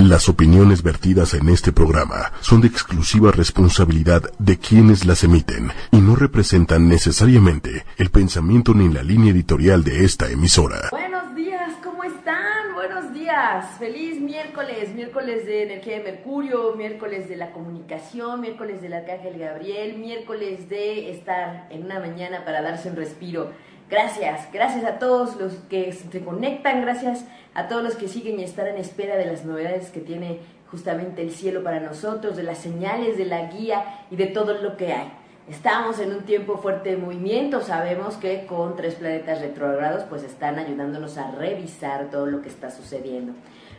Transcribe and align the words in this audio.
Las 0.00 0.30
opiniones 0.30 0.82
vertidas 0.82 1.34
en 1.34 1.50
este 1.50 1.72
programa 1.72 2.32
son 2.40 2.62
de 2.62 2.68
exclusiva 2.68 3.32
responsabilidad 3.32 4.22
de 4.38 4.56
quienes 4.56 5.04
las 5.04 5.24
emiten 5.24 5.72
y 5.92 5.98
no 5.98 6.16
representan 6.16 6.88
necesariamente 6.88 7.84
el 7.98 8.08
pensamiento 8.08 8.72
ni 8.72 8.88
la 8.88 9.02
línea 9.02 9.30
editorial 9.30 9.84
de 9.84 10.06
esta 10.06 10.30
emisora. 10.30 10.88
Buenos 10.90 11.34
días, 11.34 11.72
¿cómo 11.84 12.02
están? 12.02 12.72
Buenos 12.72 13.12
días. 13.12 13.66
Feliz 13.78 14.18
miércoles, 14.22 14.94
miércoles 14.94 15.44
de 15.44 15.64
energía 15.64 15.98
de 15.98 16.04
Mercurio, 16.04 16.74
miércoles 16.76 17.28
de 17.28 17.36
la 17.36 17.52
comunicación, 17.52 18.40
miércoles 18.40 18.80
del 18.80 18.94
Arcángel 18.94 19.38
Gabriel, 19.38 19.98
miércoles 19.98 20.66
de 20.70 21.10
estar 21.10 21.68
en 21.68 21.84
una 21.84 22.00
mañana 22.00 22.42
para 22.46 22.62
darse 22.62 22.88
un 22.88 22.96
respiro. 22.96 23.52
Gracias, 23.90 24.48
gracias 24.52 24.84
a 24.84 25.00
todos 25.00 25.34
los 25.34 25.54
que 25.68 25.92
se 25.92 26.24
conectan, 26.24 26.80
gracias 26.80 27.24
a 27.54 27.66
todos 27.66 27.82
los 27.82 27.96
que 27.96 28.06
siguen 28.06 28.38
y 28.38 28.44
están 28.44 28.68
en 28.68 28.76
espera 28.76 29.16
de 29.16 29.26
las 29.26 29.44
novedades 29.44 29.90
que 29.90 29.98
tiene 29.98 30.38
justamente 30.70 31.22
el 31.22 31.32
cielo 31.32 31.64
para 31.64 31.80
nosotros, 31.80 32.36
de 32.36 32.44
las 32.44 32.58
señales, 32.58 33.18
de 33.18 33.24
la 33.24 33.50
guía 33.50 34.06
y 34.08 34.14
de 34.14 34.26
todo 34.26 34.54
lo 34.54 34.76
que 34.76 34.92
hay. 34.92 35.10
Estamos 35.48 35.98
en 35.98 36.12
un 36.12 36.22
tiempo 36.22 36.58
fuerte 36.58 36.90
de 36.90 36.98
movimiento, 36.98 37.62
sabemos 37.62 38.16
que 38.16 38.46
con 38.46 38.76
tres 38.76 38.94
planetas 38.94 39.40
retrógrados 39.40 40.04
pues 40.04 40.22
están 40.22 40.60
ayudándonos 40.60 41.18
a 41.18 41.32
revisar 41.32 42.10
todo 42.10 42.26
lo 42.26 42.42
que 42.42 42.48
está 42.48 42.70
sucediendo. 42.70 43.32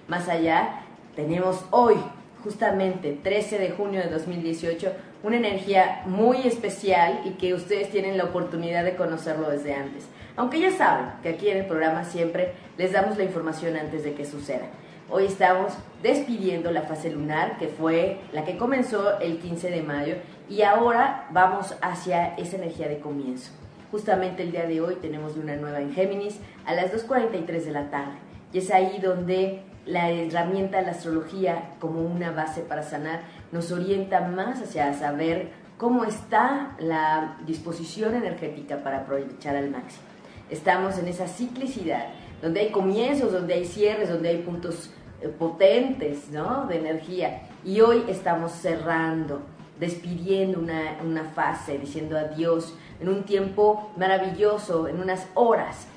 Más 0.09 0.27
allá, 0.27 0.81
tenemos 1.15 1.63
hoy, 1.70 1.95
justamente 2.43 3.17
13 3.23 3.59
de 3.59 3.71
junio 3.71 4.01
de 4.01 4.09
2018, 4.09 4.91
una 5.23 5.37
energía 5.37 6.03
muy 6.05 6.37
especial 6.45 7.21
y 7.25 7.31
que 7.31 7.53
ustedes 7.53 7.89
tienen 7.89 8.17
la 8.17 8.25
oportunidad 8.25 8.83
de 8.83 8.95
conocerlo 8.95 9.49
desde 9.49 9.73
antes. 9.73 10.05
Aunque 10.35 10.59
ya 10.59 10.71
saben 10.71 11.07
que 11.21 11.29
aquí 11.29 11.49
en 11.49 11.57
el 11.57 11.65
programa 11.65 12.03
siempre 12.03 12.53
les 12.77 12.91
damos 12.91 13.17
la 13.17 13.23
información 13.23 13.75
antes 13.75 14.03
de 14.03 14.13
que 14.13 14.25
suceda. 14.25 14.67
Hoy 15.09 15.25
estamos 15.25 15.73
despidiendo 16.01 16.71
la 16.71 16.83
fase 16.83 17.11
lunar, 17.11 17.57
que 17.57 17.67
fue 17.67 18.19
la 18.31 18.45
que 18.45 18.57
comenzó 18.57 19.19
el 19.19 19.39
15 19.39 19.69
de 19.69 19.81
mayo, 19.81 20.15
y 20.49 20.61
ahora 20.61 21.27
vamos 21.31 21.76
hacia 21.81 22.35
esa 22.35 22.55
energía 22.55 22.87
de 22.87 22.99
comienzo. 22.99 23.51
Justamente 23.91 24.43
el 24.43 24.53
día 24.53 24.65
de 24.65 24.79
hoy 24.79 24.95
tenemos 25.01 25.35
una 25.35 25.57
nueva 25.57 25.81
en 25.81 25.93
Géminis 25.93 26.39
a 26.65 26.73
las 26.73 26.93
2.43 26.93 27.45
de 27.65 27.71
la 27.71 27.89
tarde, 27.89 28.13
y 28.53 28.59
es 28.59 28.71
ahí 28.71 28.99
donde 29.03 29.63
la 29.85 30.10
herramienta 30.10 30.77
de 30.77 30.85
la 30.85 30.91
astrología 30.91 31.71
como 31.79 32.01
una 32.01 32.32
base 32.32 32.62
para 32.62 32.84
sanar 32.84 33.21
nos 33.51 33.71
orienta 33.71 34.21
más 34.21 34.62
hacia 34.62 34.93
saber 34.93 35.49
cómo 35.77 36.04
está 36.04 36.76
la 36.79 37.38
disposición 37.46 38.15
energética 38.15 38.84
para 38.84 38.99
aprovechar 38.99 39.55
al 39.55 39.71
máximo. 39.71 40.04
Estamos 40.49 40.98
en 40.99 41.07
esa 41.07 41.27
ciclicidad, 41.27 42.07
donde 42.41 42.60
hay 42.60 42.70
comienzos, 42.71 43.32
donde 43.32 43.55
hay 43.55 43.65
cierres, 43.65 44.10
donde 44.10 44.29
hay 44.29 44.38
puntos 44.40 44.91
eh, 45.21 45.27
potentes 45.27 46.29
¿no? 46.29 46.68
de 46.68 46.77
energía. 46.77 47.43
Y 47.63 47.82
hoy 47.82 48.04
estamos 48.07 48.51
cerrando, 48.51 49.41
despidiendo 49.79 50.60
una, 50.60 50.98
una 51.04 51.23
fase, 51.23 51.77
diciendo 51.79 52.18
adiós 52.18 52.76
en 52.99 53.10
un 53.10 53.23
tiempo 53.23 53.91
maravilloso, 53.98 54.88
en 54.88 54.99
unas 54.99 55.27
horas 55.34 55.88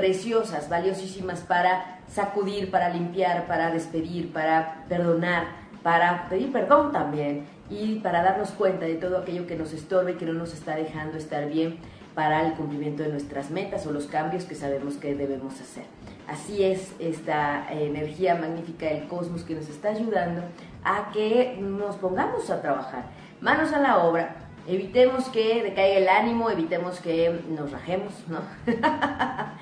preciosas, 0.00 0.70
valiosísimas 0.70 1.40
para 1.40 1.98
sacudir, 2.08 2.70
para 2.70 2.88
limpiar, 2.88 3.46
para 3.46 3.70
despedir, 3.70 4.32
para 4.32 4.86
perdonar, 4.88 5.44
para 5.82 6.26
pedir 6.30 6.50
perdón 6.50 6.90
también 6.90 7.44
y 7.68 7.96
para 7.96 8.22
darnos 8.22 8.50
cuenta 8.52 8.86
de 8.86 8.94
todo 8.94 9.18
aquello 9.18 9.46
que 9.46 9.56
nos 9.56 9.74
estorbe 9.74 10.12
y 10.12 10.14
que 10.14 10.24
no 10.24 10.32
nos 10.32 10.54
está 10.54 10.74
dejando 10.74 11.18
estar 11.18 11.46
bien 11.50 11.76
para 12.14 12.46
el 12.46 12.54
cumplimiento 12.54 13.02
de 13.02 13.10
nuestras 13.10 13.50
metas 13.50 13.86
o 13.86 13.92
los 13.92 14.06
cambios 14.06 14.44
que 14.44 14.54
sabemos 14.54 14.94
que 14.94 15.14
debemos 15.14 15.60
hacer. 15.60 15.84
Así 16.26 16.64
es 16.64 16.94
esta 16.98 17.70
energía 17.70 18.36
magnífica 18.36 18.86
del 18.86 19.06
cosmos 19.06 19.42
que 19.42 19.54
nos 19.54 19.68
está 19.68 19.90
ayudando 19.90 20.40
a 20.82 21.10
que 21.12 21.58
nos 21.60 21.96
pongamos 21.96 22.48
a 22.48 22.62
trabajar. 22.62 23.04
Manos 23.42 23.74
a 23.74 23.80
la 23.80 23.98
obra, 23.98 24.34
evitemos 24.66 25.28
que 25.28 25.62
decaiga 25.62 25.98
el 25.98 26.08
ánimo, 26.08 26.48
evitemos 26.48 27.00
que 27.00 27.38
nos 27.50 27.70
rajemos, 27.70 28.14
¿no? 28.28 28.40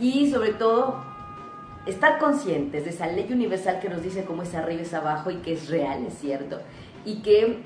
y 0.00 0.30
sobre 0.30 0.52
todo 0.52 1.02
estar 1.86 2.18
conscientes 2.18 2.84
de 2.84 2.90
esa 2.90 3.06
ley 3.06 3.28
universal 3.30 3.80
que 3.80 3.88
nos 3.88 4.02
dice 4.02 4.24
cómo 4.24 4.42
es 4.42 4.54
arriba 4.54 4.82
es 4.82 4.94
abajo 4.94 5.30
y 5.30 5.36
que 5.36 5.54
es 5.54 5.68
real, 5.68 6.04
es 6.06 6.14
cierto, 6.14 6.60
y 7.04 7.22
que 7.22 7.64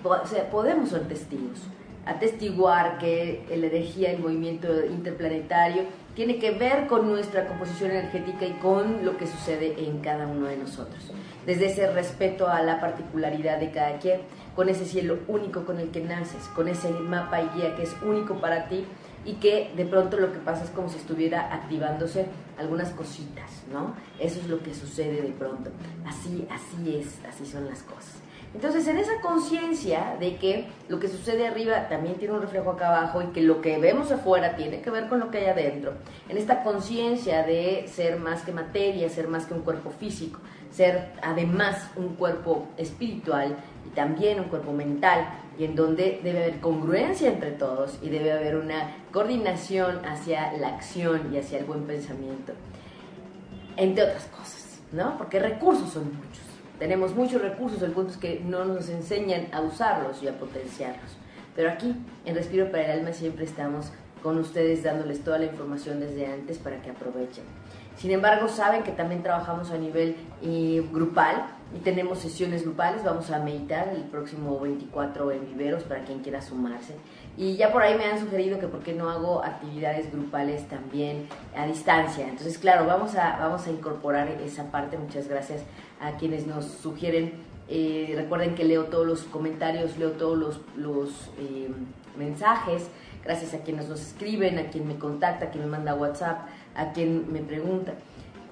podemos 0.50 0.90
ser 0.90 1.06
testigos, 1.06 1.60
atestiguar 2.06 2.98
que 2.98 3.44
la 3.50 3.66
energía, 3.66 4.12
el 4.12 4.20
movimiento 4.20 4.68
interplanetario 4.86 5.82
tiene 6.14 6.38
que 6.38 6.52
ver 6.52 6.86
con 6.86 7.10
nuestra 7.10 7.46
composición 7.46 7.90
energética 7.90 8.46
y 8.46 8.52
con 8.52 9.04
lo 9.04 9.18
que 9.18 9.26
sucede 9.26 9.74
en 9.86 9.98
cada 9.98 10.26
uno 10.26 10.46
de 10.46 10.56
nosotros. 10.56 11.12
Desde 11.44 11.66
ese 11.66 11.92
respeto 11.92 12.48
a 12.48 12.62
la 12.62 12.80
particularidad 12.80 13.60
de 13.60 13.70
cada 13.70 13.98
quien, 13.98 14.20
con 14.54 14.70
ese 14.70 14.86
cielo 14.86 15.18
único 15.28 15.66
con 15.66 15.78
el 15.78 15.90
que 15.90 16.00
naces, 16.00 16.44
con 16.54 16.68
ese 16.68 16.90
mapa 16.90 17.42
y 17.42 17.48
guía 17.56 17.76
que 17.76 17.82
es 17.82 17.94
único 18.02 18.40
para 18.40 18.68
ti, 18.68 18.86
y 19.26 19.34
que 19.34 19.72
de 19.76 19.84
pronto 19.84 20.16
lo 20.16 20.32
que 20.32 20.38
pasa 20.38 20.64
es 20.64 20.70
como 20.70 20.88
si 20.88 20.96
estuviera 20.96 21.52
activándose 21.52 22.26
algunas 22.58 22.90
cositas, 22.90 23.64
¿no? 23.70 23.94
Eso 24.18 24.40
es 24.40 24.48
lo 24.48 24.60
que 24.62 24.72
sucede 24.72 25.20
de 25.20 25.32
pronto. 25.32 25.70
Así, 26.06 26.46
así 26.50 26.96
es, 26.96 27.18
así 27.28 27.44
son 27.44 27.66
las 27.66 27.82
cosas. 27.82 28.15
Entonces, 28.56 28.88
en 28.88 28.96
esa 28.96 29.20
conciencia 29.20 30.16
de 30.18 30.36
que 30.36 30.66
lo 30.88 30.98
que 30.98 31.08
sucede 31.08 31.46
arriba 31.46 31.88
también 31.90 32.14
tiene 32.14 32.32
un 32.32 32.40
reflejo 32.40 32.70
acá 32.70 32.88
abajo 32.88 33.20
y 33.20 33.26
que 33.26 33.42
lo 33.42 33.60
que 33.60 33.76
vemos 33.76 34.10
afuera 34.10 34.56
tiene 34.56 34.80
que 34.80 34.88
ver 34.88 35.10
con 35.10 35.20
lo 35.20 35.30
que 35.30 35.36
hay 35.36 35.46
adentro, 35.48 35.92
en 36.26 36.38
esta 36.38 36.62
conciencia 36.62 37.42
de 37.42 37.86
ser 37.86 38.18
más 38.18 38.40
que 38.40 38.52
materia, 38.52 39.10
ser 39.10 39.28
más 39.28 39.44
que 39.44 39.52
un 39.52 39.60
cuerpo 39.60 39.90
físico, 39.90 40.40
ser 40.70 41.12
además 41.22 41.90
un 41.96 42.14
cuerpo 42.14 42.66
espiritual 42.78 43.58
y 43.86 43.90
también 43.90 44.40
un 44.40 44.46
cuerpo 44.46 44.72
mental, 44.72 45.28
y 45.58 45.64
en 45.64 45.76
donde 45.76 46.22
debe 46.24 46.44
haber 46.44 46.60
congruencia 46.60 47.28
entre 47.28 47.50
todos 47.50 47.98
y 48.00 48.08
debe 48.08 48.32
haber 48.32 48.56
una 48.56 48.90
coordinación 49.12 50.02
hacia 50.06 50.54
la 50.54 50.68
acción 50.68 51.30
y 51.30 51.36
hacia 51.36 51.58
el 51.58 51.66
buen 51.66 51.82
pensamiento, 51.82 52.54
entre 53.76 54.04
otras 54.04 54.24
cosas, 54.28 54.80
¿no? 54.92 55.18
Porque 55.18 55.40
recursos 55.40 55.90
son 55.90 56.04
muchos. 56.06 56.45
Tenemos 56.78 57.14
muchos 57.14 57.40
recursos, 57.40 57.80
el 57.82 57.92
punto 57.92 58.12
es 58.12 58.18
que 58.18 58.40
no 58.44 58.64
nos 58.64 58.88
enseñan 58.88 59.48
a 59.52 59.62
usarlos 59.62 60.22
y 60.22 60.28
a 60.28 60.38
potenciarlos. 60.38 61.16
Pero 61.54 61.70
aquí, 61.70 61.96
en 62.26 62.34
Respiro 62.34 62.70
para 62.70 62.84
el 62.84 63.00
Alma, 63.00 63.12
siempre 63.12 63.44
estamos 63.44 63.92
con 64.22 64.38
ustedes 64.38 64.82
dándoles 64.82 65.24
toda 65.24 65.38
la 65.38 65.46
información 65.46 66.00
desde 66.00 66.26
antes 66.26 66.58
para 66.58 66.82
que 66.82 66.90
aprovechen. 66.90 67.44
Sin 67.96 68.10
embargo, 68.10 68.48
saben 68.48 68.82
que 68.82 68.92
también 68.92 69.22
trabajamos 69.22 69.70
a 69.70 69.78
nivel 69.78 70.16
eh, 70.42 70.86
grupal 70.92 71.46
y 71.74 71.78
tenemos 71.78 72.18
sesiones 72.18 72.62
grupales. 72.62 73.02
Vamos 73.02 73.30
a 73.30 73.38
meditar 73.38 73.88
el 73.88 74.02
próximo 74.02 74.60
24 74.60 75.32
en 75.32 75.46
Viveros 75.46 75.82
para 75.84 76.04
quien 76.04 76.18
quiera 76.20 76.42
sumarse. 76.42 76.94
Y 77.38 77.56
ya 77.56 77.72
por 77.72 77.82
ahí 77.82 77.96
me 77.96 78.04
han 78.04 78.20
sugerido 78.20 78.58
que 78.58 78.66
por 78.66 78.80
qué 78.80 78.92
no 78.92 79.08
hago 79.08 79.42
actividades 79.42 80.12
grupales 80.12 80.68
también 80.68 81.26
a 81.56 81.66
distancia. 81.66 82.28
Entonces, 82.28 82.58
claro, 82.58 82.86
vamos 82.86 83.14
a, 83.14 83.38
vamos 83.38 83.66
a 83.66 83.70
incorporar 83.70 84.28
esa 84.28 84.70
parte. 84.70 84.98
Muchas 84.98 85.28
gracias 85.28 85.62
a 86.00 86.16
quienes 86.16 86.46
nos 86.46 86.64
sugieren. 86.66 87.32
Eh, 87.68 88.14
recuerden 88.16 88.54
que 88.54 88.64
leo 88.64 88.84
todos 88.84 89.06
los 89.06 89.22
comentarios, 89.22 89.98
leo 89.98 90.12
todos 90.12 90.38
los, 90.38 90.60
los 90.76 91.30
eh, 91.38 91.68
mensajes. 92.16 92.88
Gracias 93.24 93.54
a 93.54 93.58
quienes 93.58 93.88
nos 93.88 94.00
escriben, 94.00 94.58
a 94.58 94.70
quien 94.70 94.86
me 94.86 94.96
contacta, 94.98 95.46
a 95.46 95.50
quien 95.50 95.64
me 95.64 95.70
manda 95.70 95.94
WhatsApp 95.94 96.46
a 96.76 96.92
quien 96.92 97.32
me 97.32 97.40
pregunta. 97.40 97.94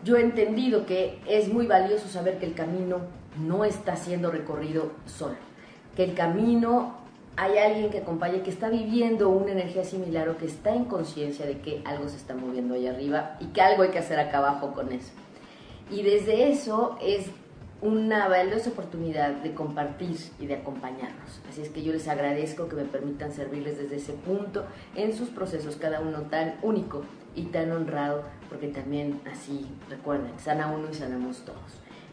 Yo 0.03 0.17
he 0.17 0.23
entendido 0.23 0.87
que 0.87 1.21
es 1.27 1.53
muy 1.53 1.67
valioso 1.67 2.09
saber 2.09 2.39
que 2.39 2.47
el 2.47 2.55
camino 2.55 2.99
no 3.39 3.65
está 3.65 3.97
siendo 3.97 4.31
recorrido 4.31 4.93
solo, 5.07 5.37
que 5.97 6.05
el 6.05 6.15
camino 6.15 6.97
hay 7.37 7.59
alguien 7.59 7.91
que 7.91 7.99
acompaña, 7.99 8.43
que 8.43 8.51
está 8.51 8.69
viviendo 8.69 9.29
una 9.29 9.53
energía 9.53 9.85
similar 9.85 10.29
o 10.29 10.37
que 10.37 10.47
está 10.47 10.75
en 10.75 10.85
conciencia 10.85 11.47
de 11.47 11.59
que 11.61 11.83
algo 11.85 12.09
se 12.09 12.17
está 12.17 12.35
moviendo 12.35 12.75
allá 12.75 12.93
arriba 12.93 13.37
y 13.41 13.47
que 13.47 13.61
algo 13.61 13.83
hay 13.83 13.91
que 13.91 13.99
hacer 13.99 14.21
acá 14.21 14.39
abajo 14.39 14.73
con 14.73 14.93
eso. 14.93 15.11
Y 15.91 16.03
desde 16.03 16.51
eso 16.51 16.99
es 17.03 17.27
una 17.85 18.29
valiosa 18.29 18.71
oportunidad 18.71 19.31
de 19.43 19.53
compartir 19.53 20.17
y 20.41 20.47
de 20.47 20.55
acompañarnos. 20.55 21.41
Así 21.49 21.61
es 21.61 21.69
que 21.69 21.83
yo 21.83 21.93
les 21.93 22.09
agradezco 22.09 22.69
que 22.69 22.77
me 22.77 22.85
permitan 22.85 23.33
servirles 23.33 23.77
desde 23.77 23.97
ese 23.97 24.15
punto 24.15 24.65
en 24.95 25.15
sus 25.15 25.29
procesos, 25.29 25.77
cada 25.77 26.01
uno 26.01 26.23
tan 26.23 26.55
único 26.63 27.03
y 27.37 27.43
tan 27.45 27.71
honrado, 27.73 28.23
porque 28.49 28.69
también 28.69 29.21
así, 29.31 29.67
recuerden, 29.91 30.33
sana 30.39 30.69
uno 30.69 30.89
y 30.91 30.95
sanamos 30.95 31.45
todos. 31.45 31.59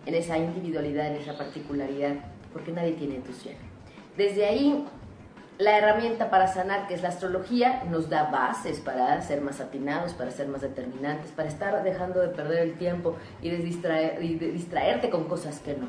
En 0.05 0.15
esa 0.15 0.37
individualidad, 0.37 1.07
en 1.07 1.21
esa 1.21 1.37
particularidad, 1.37 2.15
porque 2.51 2.73
nadie 2.73 2.93
tiene 2.93 3.15
entusiasmo. 3.15 3.67
Desde 4.17 4.45
ahí, 4.45 4.85
la 5.61 5.77
herramienta 5.77 6.31
para 6.31 6.47
sanar, 6.47 6.87
que 6.87 6.95
es 6.95 7.03
la 7.03 7.09
astrología, 7.09 7.83
nos 7.89 8.09
da 8.09 8.31
bases 8.31 8.79
para 8.79 9.21
ser 9.21 9.41
más 9.41 9.61
atinados, 9.61 10.13
para 10.13 10.31
ser 10.31 10.47
más 10.47 10.61
determinantes, 10.61 11.31
para 11.31 11.49
estar 11.49 11.83
dejando 11.83 12.19
de 12.19 12.29
perder 12.29 12.59
el 12.67 12.73
tiempo 12.73 13.15
y 13.43 13.49
de, 13.51 13.57
distraerte 13.57 15.11
con 15.11 15.25
cosas 15.25 15.59
que 15.59 15.75
no. 15.75 15.87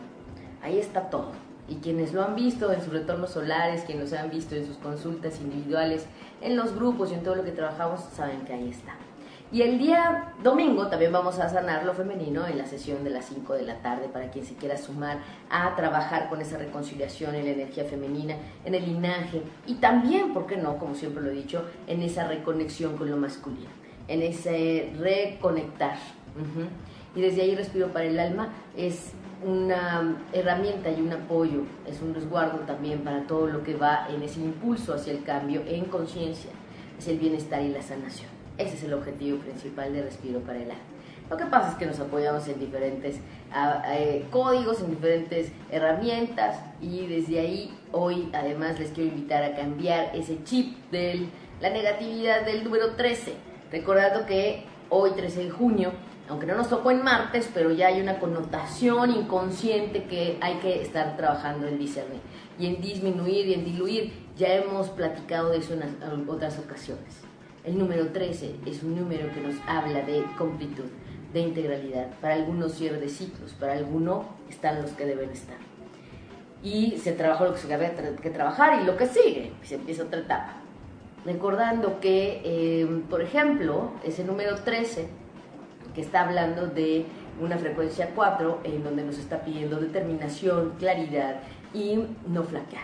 Ahí 0.62 0.78
está 0.78 1.08
todo. 1.08 1.32
Y 1.68 1.76
quienes 1.76 2.12
lo 2.12 2.22
han 2.22 2.34
visto 2.34 2.70
en 2.70 2.82
sus 2.82 2.92
retornos 2.92 3.30
solares, 3.30 3.84
quienes 3.84 4.12
lo 4.12 4.18
han 4.18 4.28
visto 4.28 4.54
en 4.54 4.66
sus 4.66 4.76
consultas 4.76 5.40
individuales, 5.40 6.04
en 6.42 6.54
los 6.56 6.74
grupos 6.74 7.10
y 7.10 7.14
en 7.14 7.22
todo 7.22 7.36
lo 7.36 7.44
que 7.44 7.52
trabajamos, 7.52 8.00
saben 8.14 8.42
que 8.42 8.52
ahí 8.52 8.68
está. 8.68 8.92
Y 9.52 9.60
el 9.60 9.78
día 9.78 10.32
domingo 10.42 10.86
también 10.86 11.12
vamos 11.12 11.38
a 11.38 11.46
sanar 11.46 11.84
lo 11.84 11.92
femenino 11.92 12.46
en 12.46 12.56
la 12.56 12.64
sesión 12.64 13.04
de 13.04 13.10
las 13.10 13.26
5 13.26 13.52
de 13.52 13.64
la 13.64 13.82
tarde 13.82 14.08
para 14.08 14.30
quien 14.30 14.46
se 14.46 14.54
quiera 14.54 14.78
sumar 14.78 15.18
a 15.50 15.76
trabajar 15.76 16.30
con 16.30 16.40
esa 16.40 16.56
reconciliación 16.56 17.34
en 17.34 17.44
la 17.44 17.50
energía 17.50 17.84
femenina, 17.84 18.34
en 18.64 18.74
el 18.74 18.86
linaje 18.86 19.42
y 19.66 19.74
también, 19.74 20.32
¿por 20.32 20.46
qué 20.46 20.56
no? 20.56 20.78
Como 20.78 20.94
siempre 20.94 21.22
lo 21.22 21.28
he 21.28 21.34
dicho, 21.34 21.66
en 21.86 22.00
esa 22.00 22.26
reconexión 22.26 22.96
con 22.96 23.10
lo 23.10 23.18
masculino, 23.18 23.68
en 24.08 24.22
ese 24.22 24.90
reconectar. 24.98 25.98
Y 27.14 27.20
desde 27.20 27.42
ahí 27.42 27.54
Respiro 27.54 27.88
para 27.88 28.06
el 28.06 28.18
Alma 28.18 28.48
es 28.74 29.12
una 29.44 30.16
herramienta 30.32 30.90
y 30.90 31.02
un 31.02 31.12
apoyo, 31.12 31.64
es 31.86 32.00
un 32.00 32.14
resguardo 32.14 32.60
también 32.60 33.00
para 33.00 33.26
todo 33.26 33.48
lo 33.48 33.62
que 33.62 33.74
va 33.74 34.08
en 34.08 34.22
ese 34.22 34.40
impulso 34.40 34.94
hacia 34.94 35.12
el 35.12 35.22
cambio 35.24 35.62
en 35.66 35.84
conciencia, 35.84 36.52
hacia 36.96 37.12
el 37.12 37.18
bienestar 37.18 37.60
y 37.60 37.68
la 37.68 37.82
sanación. 37.82 38.31
Ese 38.58 38.74
es 38.76 38.84
el 38.84 38.92
objetivo 38.94 39.38
principal 39.38 39.92
de 39.92 40.02
Respiro 40.02 40.40
para 40.40 40.58
el 40.58 40.70
Alma. 40.70 40.82
Lo 41.30 41.38
que 41.38 41.46
pasa 41.46 41.70
es 41.70 41.76
que 41.76 41.86
nos 41.86 41.98
apoyamos 41.98 42.46
en 42.48 42.60
diferentes 42.60 43.16
eh, 43.88 44.26
códigos, 44.30 44.80
en 44.82 44.90
diferentes 44.90 45.50
herramientas 45.70 46.58
y 46.82 47.06
desde 47.06 47.40
ahí 47.40 47.74
hoy 47.90 48.28
además 48.34 48.78
les 48.78 48.90
quiero 48.90 49.08
invitar 49.08 49.42
a 49.42 49.56
cambiar 49.56 50.14
ese 50.14 50.44
chip 50.44 50.76
de 50.90 51.28
la 51.60 51.70
negatividad 51.70 52.44
del 52.44 52.64
número 52.64 52.96
13. 52.96 53.32
Recordando 53.70 54.26
que 54.26 54.64
hoy 54.90 55.12
13 55.12 55.44
de 55.44 55.50
junio, 55.50 55.92
aunque 56.28 56.44
no 56.44 56.54
nos 56.54 56.68
tocó 56.68 56.90
en 56.90 57.02
martes, 57.02 57.48
pero 57.54 57.70
ya 57.70 57.86
hay 57.86 58.02
una 58.02 58.18
connotación 58.18 59.10
inconsciente 59.10 60.04
que 60.04 60.36
hay 60.42 60.56
que 60.56 60.82
estar 60.82 61.16
trabajando 61.16 61.66
en 61.66 61.78
discernir 61.78 62.20
y 62.58 62.66
en 62.66 62.82
disminuir 62.82 63.46
y 63.46 63.54
en 63.54 63.64
diluir. 63.64 64.12
Ya 64.36 64.52
hemos 64.52 64.90
platicado 64.90 65.48
de 65.48 65.58
eso 65.58 65.72
en 65.72 66.28
otras 66.28 66.58
ocasiones. 66.58 67.31
El 67.64 67.78
número 67.78 68.08
13 68.08 68.56
es 68.66 68.82
un 68.82 68.96
número 68.96 69.32
que 69.32 69.40
nos 69.40 69.54
habla 69.68 70.02
de 70.02 70.24
completud, 70.36 70.86
de 71.32 71.40
integralidad. 71.40 72.08
Para 72.20 72.34
algunos 72.34 72.72
cierre 72.72 72.98
de 72.98 73.08
ciclos, 73.08 73.52
para 73.52 73.74
algunos 73.74 74.26
están 74.50 74.82
los 74.82 74.90
que 74.90 75.06
deben 75.06 75.30
estar. 75.30 75.58
Y 76.64 76.98
se 76.98 77.12
trabajó 77.12 77.44
lo 77.44 77.54
que 77.54 77.60
se 77.60 77.72
había 77.72 77.94
que 77.94 78.30
trabajar 78.30 78.82
y 78.82 78.84
lo 78.84 78.96
que 78.96 79.06
sigue, 79.06 79.52
se 79.62 79.76
empieza 79.76 80.02
otra 80.02 80.18
etapa. 80.18 80.54
Recordando 81.24 82.00
que, 82.00 82.42
eh, 82.44 83.02
por 83.08 83.22
ejemplo, 83.22 83.92
ese 84.02 84.24
número 84.24 84.56
13, 84.56 85.06
que 85.94 86.00
está 86.00 86.22
hablando 86.22 86.66
de 86.66 87.06
una 87.40 87.58
frecuencia 87.58 88.10
4, 88.12 88.58
en 88.64 88.82
donde 88.82 89.04
nos 89.04 89.18
está 89.18 89.44
pidiendo 89.44 89.78
determinación, 89.78 90.72
claridad 90.80 91.36
y 91.72 92.00
no 92.26 92.42
flaquear. 92.42 92.82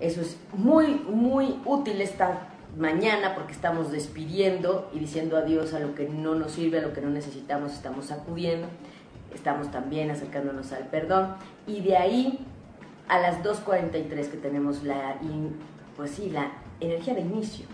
Eso 0.00 0.20
es 0.20 0.36
muy, 0.52 1.00
muy 1.08 1.60
útil 1.64 2.02
esta 2.02 2.51
mañana 2.76 3.34
porque 3.34 3.52
estamos 3.52 3.92
despidiendo 3.92 4.90
y 4.94 4.98
diciendo 4.98 5.36
adiós 5.36 5.74
a 5.74 5.80
lo 5.80 5.94
que 5.94 6.08
no 6.08 6.34
nos 6.34 6.52
sirve, 6.52 6.78
a 6.78 6.82
lo 6.82 6.92
que 6.92 7.00
no 7.00 7.10
necesitamos, 7.10 7.72
estamos 7.72 8.10
acudiendo, 8.10 8.68
estamos 9.34 9.70
también 9.70 10.10
acercándonos 10.10 10.72
al 10.72 10.86
perdón 10.88 11.34
y 11.66 11.80
de 11.80 11.96
ahí 11.96 12.38
a 13.08 13.18
las 13.18 13.42
2.43 13.42 14.28
que 14.28 14.36
tenemos 14.36 14.82
la, 14.84 15.20
pues 15.96 16.12
sí, 16.12 16.30
la 16.30 16.52
energía 16.80 17.14
de 17.14 17.20
inicio, 17.20 17.66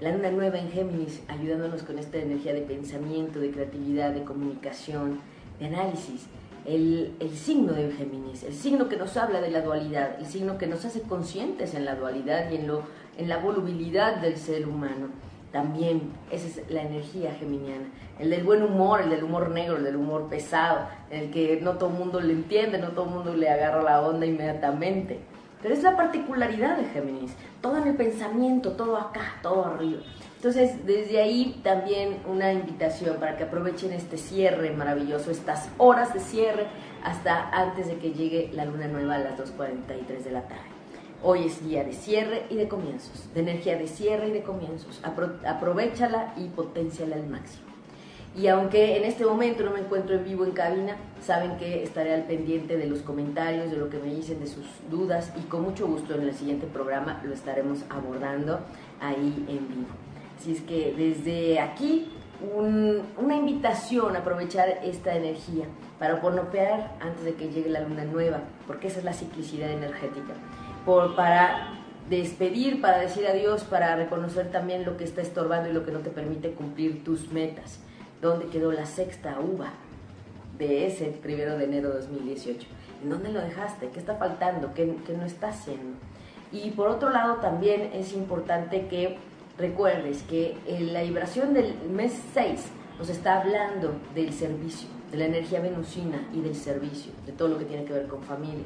la 0.00 0.12
luna 0.12 0.30
nueva 0.30 0.58
en 0.58 0.70
Géminis 0.70 1.22
ayudándonos 1.28 1.82
con 1.82 1.98
esta 1.98 2.18
energía 2.18 2.54
de 2.54 2.62
pensamiento, 2.62 3.40
de 3.40 3.50
creatividad, 3.50 4.12
de 4.12 4.24
comunicación, 4.24 5.20
de 5.58 5.66
análisis. 5.66 6.26
El, 6.64 7.14
el, 7.20 7.30
signo 7.30 7.72
de 7.74 7.92
Géminis, 7.92 8.42
el 8.42 8.52
signo 8.52 8.88
que 8.88 8.96
nos 8.96 9.16
habla 9.16 9.40
de 9.40 9.52
la 9.52 9.60
dualidad, 9.60 10.18
el 10.18 10.26
signo 10.26 10.58
que 10.58 10.66
nos 10.66 10.84
hace 10.84 11.00
conscientes 11.02 11.74
en 11.74 11.84
la 11.84 11.94
dualidad 11.94 12.50
y 12.50 12.56
en 12.56 12.66
lo 12.66 12.82
en 13.18 13.28
la 13.28 13.38
volubilidad 13.38 14.16
del 14.16 14.36
ser 14.36 14.68
humano. 14.68 15.08
También 15.52 16.12
esa 16.30 16.46
es 16.46 16.70
la 16.70 16.82
energía 16.82 17.32
geminiana. 17.34 17.86
El 18.18 18.30
del 18.30 18.44
buen 18.44 18.62
humor, 18.62 19.00
el 19.00 19.10
del 19.10 19.24
humor 19.24 19.50
negro, 19.50 19.76
el 19.76 19.84
del 19.84 19.96
humor 19.96 20.28
pesado, 20.28 20.88
el 21.10 21.30
que 21.30 21.60
no 21.62 21.78
todo 21.78 21.90
el 21.90 21.96
mundo 21.96 22.20
le 22.20 22.32
entiende, 22.32 22.78
no 22.78 22.88
todo 22.88 23.06
el 23.06 23.10
mundo 23.12 23.34
le 23.34 23.48
agarra 23.48 23.82
la 23.82 24.02
onda 24.02 24.26
inmediatamente. 24.26 25.20
Pero 25.62 25.74
es 25.74 25.82
la 25.82 25.96
particularidad 25.96 26.76
de 26.76 26.84
Géminis. 26.84 27.34
Todo 27.60 27.78
en 27.78 27.88
el 27.88 27.96
pensamiento, 27.96 28.72
todo 28.72 28.96
acá, 28.96 29.34
todo 29.42 29.64
arriba. 29.64 30.00
Entonces, 30.36 30.84
desde 30.86 31.20
ahí 31.20 31.60
también 31.64 32.18
una 32.26 32.52
invitación 32.52 33.16
para 33.16 33.36
que 33.36 33.44
aprovechen 33.44 33.92
este 33.92 34.18
cierre 34.18 34.70
maravilloso, 34.70 35.30
estas 35.30 35.70
horas 35.78 36.12
de 36.12 36.20
cierre, 36.20 36.66
hasta 37.02 37.48
antes 37.50 37.88
de 37.88 37.96
que 37.96 38.12
llegue 38.12 38.50
la 38.52 38.64
luna 38.64 38.88
nueva 38.88 39.14
a 39.14 39.18
las 39.18 39.38
2.43 39.38 40.22
de 40.22 40.30
la 40.30 40.42
tarde. 40.42 40.75
Hoy 41.22 41.46
es 41.46 41.66
día 41.66 41.82
de 41.82 41.92
cierre 41.92 42.44
y 42.50 42.56
de 42.56 42.68
comienzos, 42.68 43.32
de 43.34 43.40
energía 43.40 43.78
de 43.78 43.88
cierre 43.88 44.28
y 44.28 44.32
de 44.32 44.42
comienzos. 44.42 45.00
aprovechala 45.02 46.34
y 46.36 46.48
potenciala 46.48 47.16
al 47.16 47.26
máximo. 47.26 47.64
Y 48.36 48.48
aunque 48.48 48.98
en 48.98 49.04
este 49.04 49.24
momento 49.24 49.64
no 49.64 49.70
me 49.70 49.80
encuentro 49.80 50.14
en 50.14 50.24
vivo 50.24 50.44
en 50.44 50.50
cabina, 50.50 50.96
saben 51.22 51.56
que 51.56 51.82
estaré 51.82 52.12
al 52.12 52.24
pendiente 52.24 52.76
de 52.76 52.86
los 52.86 53.00
comentarios, 53.00 53.70
de 53.70 53.78
lo 53.78 53.88
que 53.88 53.98
me 53.98 54.14
dicen, 54.14 54.40
de 54.40 54.46
sus 54.46 54.66
dudas 54.90 55.32
y 55.38 55.40
con 55.48 55.62
mucho 55.62 55.86
gusto 55.86 56.14
en 56.14 56.22
el 56.22 56.34
siguiente 56.34 56.66
programa 56.66 57.22
lo 57.24 57.32
estaremos 57.32 57.78
abordando 57.88 58.60
ahí 59.00 59.46
en 59.48 59.68
vivo. 59.68 59.88
Así 60.38 60.52
es 60.52 60.60
que 60.60 60.92
desde 60.94 61.60
aquí 61.60 62.12
una 62.54 63.36
invitación 63.36 64.14
a 64.14 64.18
aprovechar 64.18 64.68
esta 64.84 65.16
energía 65.16 65.64
para 65.98 66.20
ponopear 66.20 66.94
antes 67.00 67.24
de 67.24 67.34
que 67.34 67.48
llegue 67.48 67.70
la 67.70 67.80
luna 67.80 68.04
nueva, 68.04 68.40
porque 68.66 68.88
esa 68.88 68.98
es 68.98 69.04
la 69.06 69.14
ciclicidad 69.14 69.70
energética 69.70 70.34
por, 70.86 71.16
para 71.16 71.72
despedir, 72.08 72.80
para 72.80 72.98
decir 72.98 73.26
adiós, 73.26 73.64
para 73.64 73.96
reconocer 73.96 74.50
también 74.52 74.84
lo 74.84 74.96
que 74.96 75.04
está 75.04 75.20
estorbando 75.20 75.68
y 75.68 75.72
lo 75.72 75.84
que 75.84 75.90
no 75.90 75.98
te 75.98 76.10
permite 76.10 76.52
cumplir 76.52 77.04
tus 77.04 77.32
metas. 77.32 77.80
¿Dónde 78.22 78.46
quedó 78.46 78.72
la 78.72 78.86
sexta 78.86 79.38
uva 79.40 79.72
de 80.56 80.86
ese 80.86 81.06
primero 81.06 81.58
de 81.58 81.64
enero 81.64 81.88
de 81.90 81.96
2018? 81.96 82.66
¿En 83.02 83.10
dónde 83.10 83.30
lo 83.30 83.40
dejaste? 83.40 83.90
¿Qué 83.90 83.98
está 83.98 84.14
faltando? 84.14 84.72
¿Qué, 84.72 84.96
qué 85.04 85.12
no 85.12 85.26
está 85.26 85.48
haciendo? 85.48 85.98
Y 86.52 86.70
por 86.70 86.88
otro 86.88 87.10
lado 87.10 87.34
también 87.36 87.90
es 87.92 88.14
importante 88.14 88.86
que 88.86 89.18
recuerdes 89.58 90.22
que 90.22 90.56
la 90.92 91.02
vibración 91.02 91.52
del 91.52 91.74
mes 91.90 92.12
6 92.32 92.64
nos 92.98 93.08
está 93.08 93.40
hablando 93.40 93.92
del 94.14 94.32
servicio, 94.32 94.88
de 95.10 95.18
la 95.18 95.26
energía 95.26 95.60
venusina 95.60 96.28
y 96.32 96.40
del 96.40 96.54
servicio, 96.54 97.12
de 97.26 97.32
todo 97.32 97.48
lo 97.48 97.58
que 97.58 97.64
tiene 97.64 97.84
que 97.84 97.92
ver 97.92 98.06
con 98.06 98.22
familia. 98.22 98.64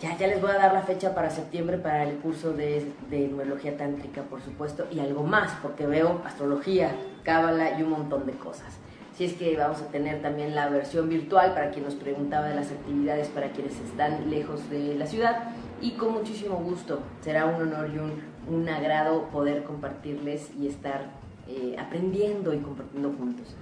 Ya, 0.00 0.16
ya 0.16 0.28
les 0.28 0.40
voy 0.40 0.52
a 0.52 0.58
dar 0.58 0.72
la 0.72 0.82
fecha 0.82 1.12
para 1.12 1.28
septiembre 1.28 1.76
para 1.76 2.04
el 2.04 2.18
curso 2.18 2.52
de, 2.52 2.92
de 3.10 3.26
numerología 3.26 3.76
tántrica, 3.76 4.22
por 4.22 4.40
supuesto, 4.40 4.86
y 4.92 5.00
algo 5.00 5.24
más, 5.24 5.52
porque 5.60 5.86
veo 5.86 6.22
astrología, 6.24 6.92
cábala 7.24 7.78
y 7.78 7.82
un 7.82 7.90
montón 7.90 8.24
de 8.24 8.32
cosas. 8.32 8.78
Si 9.18 9.24
es 9.24 9.32
que 9.32 9.56
vamos 9.56 9.82
a 9.82 9.88
tener 9.88 10.22
también 10.22 10.54
la 10.54 10.68
versión 10.68 11.08
virtual 11.08 11.52
para 11.52 11.72
quien 11.72 11.84
nos 11.84 11.96
preguntaba 11.96 12.46
de 12.46 12.54
las 12.54 12.70
actividades 12.70 13.26
para 13.26 13.50
quienes 13.50 13.74
están 13.80 14.30
lejos 14.30 14.70
de 14.70 14.94
la 14.94 15.06
ciudad. 15.06 15.50
Y 15.80 15.92
con 15.92 16.12
muchísimo 16.12 16.54
gusto, 16.58 17.00
será 17.20 17.46
un 17.46 17.60
honor 17.60 17.90
y 17.92 17.98
un, 17.98 18.68
agrado 18.68 19.24
poder 19.30 19.64
compartirles 19.64 20.52
y 20.56 20.68
estar 20.68 21.10
eh, 21.48 21.74
aprendiendo 21.76 22.54
y 22.54 22.58
compartiendo 22.58 23.12
juntos. 23.18 23.56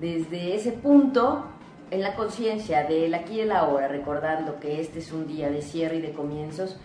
Desde 0.00 0.54
ese 0.54 0.72
punto, 0.72 1.44
en 1.90 2.02
la 2.02 2.14
conciencia 2.14 2.84
del 2.84 3.14
aquí 3.14 3.34
y 3.34 3.40
el 3.40 3.52
ahora, 3.52 3.88
recordando 3.88 4.58
que 4.60 4.80
este 4.80 4.98
es 4.98 5.12
un 5.12 5.26
día 5.26 5.50
de 5.50 5.62
cierre 5.62 5.96
y 5.96 6.00
de 6.00 6.12
comienzos, 6.12 6.76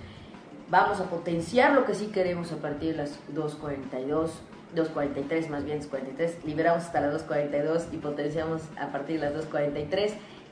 vamos 0.70 1.00
a 1.00 1.06
potenciar 1.06 1.74
lo 1.74 1.86
que 1.86 1.96
sí 1.96 2.08
queremos 2.08 2.52
a 2.52 2.58
partir 2.58 2.92
de 2.92 3.04
las 3.04 3.20
2.42, 3.34 4.30
2.43 4.76 5.50
más 5.50 5.66
bien 5.66 5.82
2.43, 5.82 6.44
liberamos 6.44 6.84
hasta 6.84 7.02
las 7.02 7.28
2.42 7.28 7.94
y 7.94 7.98
potenciamos 7.98 8.62
a 8.80 8.92
partir 8.92 9.20
de 9.20 9.30
las 9.30 9.50
2.43 9.50 10.12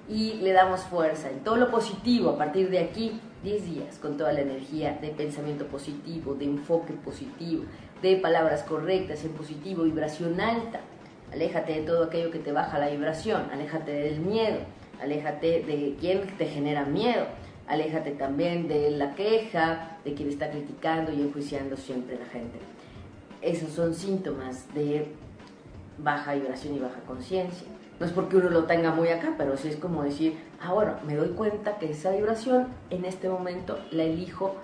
y 0.09 0.35
le 0.35 0.53
damos 0.53 0.81
fuerza 0.81 1.29
en 1.29 1.39
todo 1.43 1.57
lo 1.57 1.69
positivo 1.69 2.31
a 2.31 2.37
partir 2.37 2.69
de 2.69 2.79
aquí, 2.79 3.19
10 3.43 3.65
días, 3.65 3.99
con 3.99 4.17
toda 4.17 4.33
la 4.33 4.41
energía 4.41 4.97
de 5.01 5.09
pensamiento 5.09 5.67
positivo, 5.67 6.33
de 6.33 6.45
enfoque 6.45 6.93
positivo, 6.93 7.65
de 8.01 8.15
palabras 8.15 8.63
correctas 8.63 9.23
en 9.25 9.33
positivo, 9.33 9.83
vibración 9.83 10.39
alta 10.39 10.79
Aléjate 11.31 11.73
de 11.73 11.81
todo 11.81 12.05
aquello 12.05 12.31
que 12.31 12.39
te 12.39 12.51
baja 12.51 12.79
la 12.79 12.89
vibración, 12.89 13.49
aléjate 13.51 13.91
del 13.91 14.19
miedo, 14.19 14.59
aléjate 15.01 15.63
de 15.63 15.95
quien 15.99 16.21
te 16.37 16.45
genera 16.45 16.85
miedo, 16.85 17.25
aléjate 17.67 18.11
también 18.11 18.67
de 18.67 18.91
la 18.91 19.13
queja, 19.13 19.97
de 20.05 20.13
quien 20.13 20.29
está 20.29 20.49
criticando 20.49 21.11
y 21.11 21.21
enjuiciando 21.21 21.75
siempre 21.75 22.15
a 22.15 22.19
la 22.19 22.25
gente. 22.27 22.59
Esos 23.41 23.71
son 23.71 23.93
síntomas 23.93 24.73
de 24.73 25.07
baja 25.97 26.33
vibración 26.33 26.75
y 26.75 26.79
baja 26.79 26.99
conciencia. 27.05 27.67
No 27.99 28.05
es 28.05 28.11
porque 28.11 28.37
uno 28.37 28.49
lo 28.49 28.65
tenga 28.65 28.91
muy 28.91 29.09
acá, 29.09 29.33
pero 29.37 29.57
sí 29.57 29.69
es 29.69 29.75
como 29.75 30.03
decir, 30.03 30.37
ah, 30.61 30.73
bueno, 30.73 30.93
me 31.05 31.15
doy 31.15 31.29
cuenta 31.29 31.77
que 31.77 31.91
esa 31.91 32.11
vibración 32.11 32.67
en 32.89 33.05
este 33.05 33.27
momento 33.27 33.79
la 33.91 34.03
elijo 34.03 34.55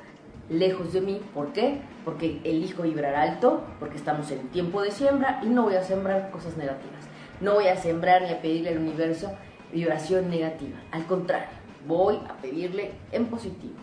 lejos 0.49 0.93
de 0.93 1.01
mí. 1.01 1.21
¿Por 1.33 1.53
qué? 1.53 1.81
Porque 2.05 2.39
elijo 2.43 2.83
vibrar 2.83 3.15
alto, 3.15 3.63
porque 3.79 3.97
estamos 3.97 4.29
en 4.31 4.47
tiempo 4.49 4.81
de 4.81 4.91
siembra 4.91 5.39
y 5.43 5.47
no 5.47 5.63
voy 5.63 5.75
a 5.75 5.83
sembrar 5.83 6.31
cosas 6.31 6.57
negativas. 6.57 7.05
No 7.41 7.55
voy 7.55 7.67
a 7.67 7.75
sembrar 7.75 8.23
ni 8.23 8.29
a 8.29 8.41
pedirle 8.41 8.69
al 8.69 8.77
universo 8.77 9.31
vibración 9.71 10.29
negativa. 10.29 10.77
Al 10.91 11.05
contrario, 11.05 11.49
voy 11.87 12.19
a 12.29 12.33
pedirle 12.41 12.91
en 13.11 13.25
positivo, 13.25 13.75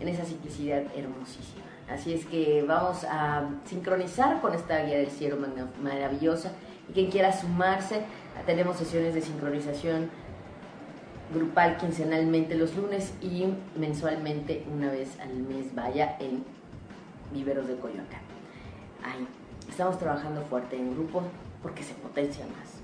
en 0.00 0.08
esa 0.08 0.24
simplicidad 0.24 0.82
hermosísima. 0.96 1.62
Así 1.88 2.14
es 2.14 2.24
que 2.24 2.64
vamos 2.66 3.04
a 3.04 3.48
sincronizar 3.64 4.40
con 4.40 4.54
esta 4.54 4.82
guía 4.84 4.98
del 4.98 5.10
cielo 5.10 5.36
maravillosa 5.82 6.52
Y 6.88 6.92
quien 6.92 7.10
quiera 7.10 7.32
sumarse, 7.32 8.02
tenemos 8.46 8.76
sesiones 8.76 9.14
de 9.14 9.20
sincronización 9.20 10.10
grupal 11.32 11.76
quincenalmente 11.78 12.54
los 12.54 12.76
lunes 12.76 13.12
y 13.20 13.46
mensualmente 13.76 14.64
una 14.72 14.90
vez 14.90 15.18
al 15.20 15.34
mes 15.34 15.74
vaya 15.74 16.16
en 16.20 16.44
Viveros 17.32 17.66
de 17.66 17.76
Coyoacán. 17.76 18.20
Ahí 19.02 19.26
estamos 19.68 19.98
trabajando 19.98 20.42
fuerte 20.42 20.76
en 20.76 20.94
grupo 20.94 21.22
porque 21.62 21.82
se 21.82 21.94
potencia 21.94 22.44
más 22.46 22.82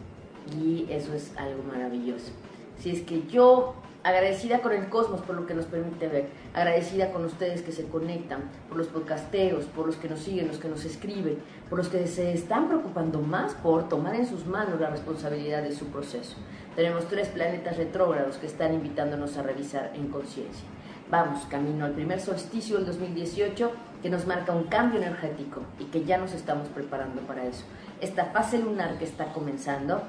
y 0.60 0.86
eso 0.90 1.12
es 1.14 1.32
algo 1.36 1.62
maravilloso. 1.62 2.32
Si 2.78 2.90
es 2.90 3.02
que 3.02 3.26
yo 3.26 3.74
agradecida 4.04 4.60
con 4.60 4.72
el 4.72 4.88
cosmos 4.88 5.20
por 5.22 5.34
lo 5.34 5.46
que 5.46 5.54
nos 5.54 5.66
permite 5.66 6.08
ver, 6.08 6.28
agradecida 6.54 7.10
con 7.10 7.24
ustedes 7.24 7.62
que 7.62 7.72
se 7.72 7.86
conectan, 7.86 8.42
por 8.68 8.78
los 8.78 8.86
podcasteros, 8.86 9.64
por 9.66 9.86
los 9.86 9.96
que 9.96 10.08
nos 10.08 10.20
siguen, 10.20 10.48
los 10.48 10.58
que 10.58 10.68
nos 10.68 10.84
escriben, 10.84 11.38
por 11.68 11.78
los 11.78 11.88
que 11.88 12.06
se 12.06 12.32
están 12.32 12.68
preocupando 12.68 13.20
más 13.20 13.54
por 13.54 13.88
tomar 13.88 14.14
en 14.14 14.26
sus 14.26 14.46
manos 14.46 14.80
la 14.80 14.90
responsabilidad 14.90 15.62
de 15.62 15.74
su 15.74 15.86
proceso. 15.86 16.36
Tenemos 16.76 17.08
tres 17.08 17.28
planetas 17.28 17.76
retrógrados 17.76 18.36
que 18.36 18.46
están 18.46 18.72
invitándonos 18.74 19.36
a 19.36 19.42
revisar 19.42 19.92
en 19.94 20.08
conciencia. 20.08 20.64
Vamos 21.10 21.46
camino 21.46 21.86
al 21.86 21.92
primer 21.92 22.20
solsticio 22.20 22.76
del 22.76 22.86
2018 22.86 23.72
que 24.02 24.10
nos 24.10 24.26
marca 24.26 24.52
un 24.52 24.64
cambio 24.64 25.00
energético 25.00 25.62
y 25.78 25.86
que 25.86 26.04
ya 26.04 26.18
nos 26.18 26.34
estamos 26.34 26.68
preparando 26.68 27.22
para 27.22 27.46
eso. 27.46 27.64
Esta 28.00 28.26
fase 28.26 28.58
lunar 28.58 28.98
que 28.98 29.04
está 29.04 29.32
comenzando 29.32 30.02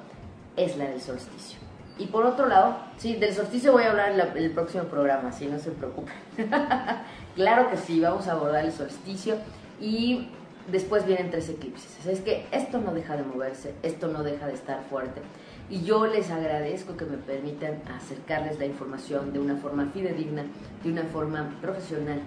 es 0.58 0.77
la 0.77 0.89
del 0.89 1.00
solsticio. 1.00 1.69
Y 2.00 2.06
por 2.06 2.25
otro 2.25 2.48
lado, 2.48 2.77
sí, 2.98 3.15
del 3.15 3.34
solsticio 3.34 3.74
voy 3.74 3.84
a 3.84 3.91
hablar 3.91 4.13
en 4.13 4.44
el 4.44 4.51
próximo 4.51 4.86
programa, 4.86 5.34
si 5.34 5.48
no 5.48 5.60
se 5.60 5.72
preocupen. 5.72 6.13
claro 7.36 7.70
que 7.70 7.75
sí, 7.75 8.00
vamos 8.00 8.27
a 8.29 8.32
abordar 8.32 8.63
el 8.63 8.72
solsticio 8.72 9.36
y 9.82 10.29
después 10.72 11.06
vienen 11.06 11.29
tres 11.29 11.50
eclipses. 11.50 12.06
Es 12.06 12.22
que 12.22 12.48
esto 12.51 12.79
no 12.79 12.94
deja 12.94 13.18
de 13.18 13.24
moverse, 13.24 13.74
esto 13.84 14.08
no 14.08 14.24
deja 14.24 14.48
de 14.48 14.53
estar 14.53 14.82
fuerte. 14.89 15.22
Y 15.70 15.84
yo 15.84 16.08
les 16.08 16.32
agradezco 16.32 16.96
que 16.96 17.06
me 17.06 17.18
permitan 17.18 17.82
acercarles 17.94 18.58
la 18.58 18.65
información 18.65 19.34
de 19.34 19.39
una 19.39 19.58
forma 19.58 19.88
fidedigna, 19.94 20.46
de 20.84 20.91
una 20.91 21.03
forma 21.03 21.58
profesional, 21.62 22.22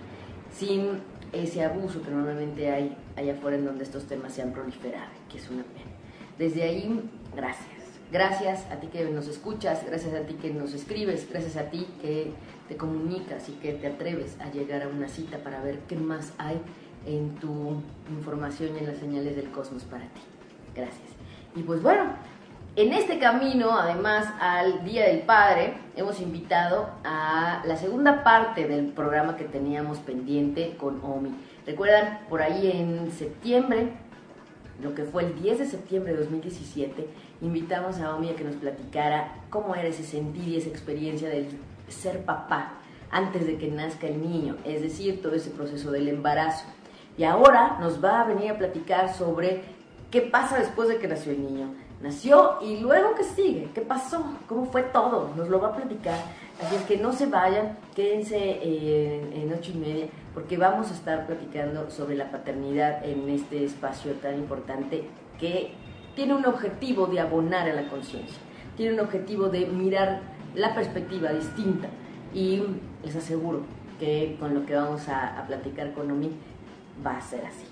sin 0.55 1.01
ese 1.33 1.65
abuso 1.65 2.03
que 2.03 2.11
normalmente 2.11 2.71
hay 2.71 2.95
allá 3.17 3.33
afuera 3.33 3.57
en 3.57 3.65
donde 3.65 3.85
estos 3.85 4.05
temas 4.05 4.35
se 4.35 4.43
han 4.43 4.53
proliferado, 4.53 5.11
que 5.31 5.39
es 5.39 5.49
una 5.49 5.63
pena. 5.63 5.91
Desde 6.39 6.63
ahí, 6.63 7.11
gracias. 7.35 7.72
Gracias 8.13 8.67
a 8.71 8.77
ti 8.77 8.89
que 8.89 9.07
nos 9.07 9.27
escuchas, 9.27 9.87
gracias 9.87 10.13
a 10.13 10.27
ti 10.27 10.35
que 10.35 10.53
nos 10.53 10.75
escribes, 10.75 11.27
gracias 11.31 11.57
a 11.57 11.71
ti 11.71 11.89
que 12.03 12.35
te 12.69 12.77
comunicas 12.77 13.49
y 13.49 13.53
que 13.53 13.73
te 13.73 13.87
atreves 13.87 14.37
a 14.39 14.51
llegar 14.51 14.83
a 14.83 14.89
una 14.89 15.09
cita 15.09 15.39
para 15.39 15.63
ver 15.63 15.79
qué 15.89 15.97
más 15.97 16.35
hay 16.37 16.61
en 17.07 17.35
tu 17.37 17.81
información 18.11 18.77
y 18.77 18.81
en 18.81 18.89
las 18.89 18.99
señales 18.99 19.35
del 19.35 19.51
cosmos 19.51 19.85
para 19.85 20.05
ti. 20.05 20.21
Gracias. 20.77 21.09
Y 21.57 21.63
pues 21.63 21.81
bueno, 21.81 22.13
en 22.77 22.93
este 22.93 23.19
camino, 23.19 23.79
además 23.79 24.29
al 24.39 24.85
Día 24.85 25.07
del 25.07 25.21
Padre, 25.21 25.73
hemos 25.97 26.21
invitado 26.21 26.91
a 27.05 27.63
la 27.65 27.77
segunda 27.79 28.23
parte 28.23 28.69
del 28.69 28.89
programa 28.89 29.39
que 29.39 29.45
teníamos 29.45 30.01
pendiente 30.01 30.77
con 30.77 31.03
Omi. 31.03 31.31
Recuerdan, 31.65 32.21
por 32.29 32.43
ahí 32.43 32.71
en 32.71 33.11
septiembre, 33.11 33.89
lo 34.83 34.95
que 34.95 35.05
fue 35.05 35.25
el 35.25 35.41
10 35.41 35.61
de 35.61 35.67
septiembre 35.67 36.13
de 36.13 36.19
2017, 36.19 37.07
invitamos 37.43 38.01
a 38.01 38.15
Omi 38.15 38.31
a 38.31 38.37
que 38.37 38.45
nos 38.45 38.57
platicara 38.57 39.35
cómo 39.51 39.75
era 39.75 39.89
ese 39.89 40.05
sentir 40.05 40.49
y 40.49 40.57
esa 40.57 40.71
experiencia 40.71 41.29
del 41.29 41.49
ser 41.89 42.25
papá 42.25 42.75
antes 43.11 43.47
de 43.47 43.59
que 43.59 43.69
nazca 43.69 44.07
el 44.07 44.23
niño, 44.23 44.57
es 44.65 44.81
decir, 44.81 45.21
todo 45.21 45.35
ese 45.35 45.51
proceso 45.51 45.91
del 45.91 46.09
embarazo. 46.09 46.65
Y 47.19 47.25
ahora 47.25 47.77
nos 47.79 48.03
va 48.03 48.23
a 48.23 48.25
venir 48.25 48.53
a 48.53 48.59
platicar 48.59 49.13
sobre 49.15 49.63
qué 50.11 50.23
pasa 50.23 50.59
después 50.59 50.89
de 50.89 50.97
que 50.97 51.09
nació 51.09 51.33
el 51.33 51.43
niño. 51.43 51.75
Nació 52.01 52.59
y 52.63 52.79
luego 52.79 53.15
qué 53.15 53.23
sigue, 53.23 53.69
qué 53.75 53.83
pasó, 53.83 54.25
cómo 54.49 54.65
fue 54.67 54.83
todo, 54.83 55.31
nos 55.37 55.49
lo 55.49 55.61
va 55.61 55.69
a 55.69 55.77
platicar. 55.77 56.19
Así 56.61 56.75
es 56.77 56.83
que 56.83 56.97
no 56.97 57.13
se 57.13 57.27
vayan, 57.27 57.77
quédense 57.95 58.39
eh, 58.39 59.31
en 59.35 59.53
ocho 59.53 59.73
y 59.73 59.79
media, 59.79 60.07
porque 60.33 60.57
vamos 60.57 60.91
a 60.91 60.95
estar 60.95 61.27
platicando 61.27 61.91
sobre 61.91 62.17
la 62.17 62.31
paternidad 62.31 63.05
en 63.05 63.29
este 63.29 63.65
espacio 63.65 64.13
tan 64.15 64.37
importante 64.37 65.05
que 65.39 65.75
tiene 66.15 66.35
un 66.35 66.47
objetivo 66.47 67.07
de 67.07 67.21
abonar 67.21 67.69
a 67.69 67.75
la 67.75 67.89
conciencia, 67.89 68.39
tiene 68.77 68.95
un 68.95 69.01
objetivo 69.01 69.49
de 69.49 69.67
mirar 69.67 70.21
la 70.55 70.75
perspectiva 70.75 71.33
distinta 71.33 71.89
y 72.35 72.63
les 73.05 73.17
aseguro 73.17 73.63
que 73.99 74.37
con 74.39 74.55
lo 74.55 74.67
que 74.67 74.75
vamos 74.75 75.09
a, 75.09 75.45
platicar 75.47 75.93
con 75.93 76.11
Omi 76.11 76.33
va 77.05 77.17
a 77.17 77.21
ser 77.21 77.45
así, 77.47 77.67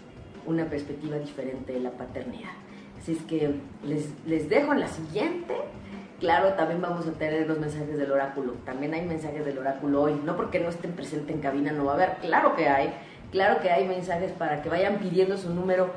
una 0.47 0.67
perspectiva 0.67 1.17
diferente 1.19 1.73
de 1.73 1.81
la 1.81 1.91
paternidad. 1.91 2.51
Así 2.99 3.13
es 3.13 3.23
que 3.23 3.55
les, 3.85 4.11
les 4.27 4.49
dejo 4.49 4.73
en 4.73 4.81
la 4.81 4.89
siguiente. 4.89 5.57
Claro, 6.21 6.53
también 6.53 6.83
vamos 6.83 7.07
a 7.07 7.13
tener 7.13 7.49
los 7.49 7.59
mensajes 7.59 7.97
del 7.97 8.13
oráculo. 8.13 8.53
También 8.67 8.93
hay 8.93 9.07
mensajes 9.07 9.45
del 9.45 9.59
oráculo 9.59 10.03
hoy. 10.03 10.21
No 10.25 10.37
porque 10.37 10.61
no 10.61 10.69
estén 10.69 10.93
presentes 10.93 11.35
en 11.35 11.41
cabina 11.41 11.73
no 11.73 11.87
va 11.87 11.93
a 11.93 11.95
haber. 11.95 12.17
Claro 12.19 12.55
que 12.55 12.69
hay. 12.69 12.93
Claro 13.31 13.61
que 13.61 13.71
hay 13.71 13.87
mensajes 13.87 14.33
para 14.33 14.61
que 14.61 14.69
vayan 14.69 14.99
pidiendo 14.99 15.39
su 15.39 15.55
número 15.55 15.91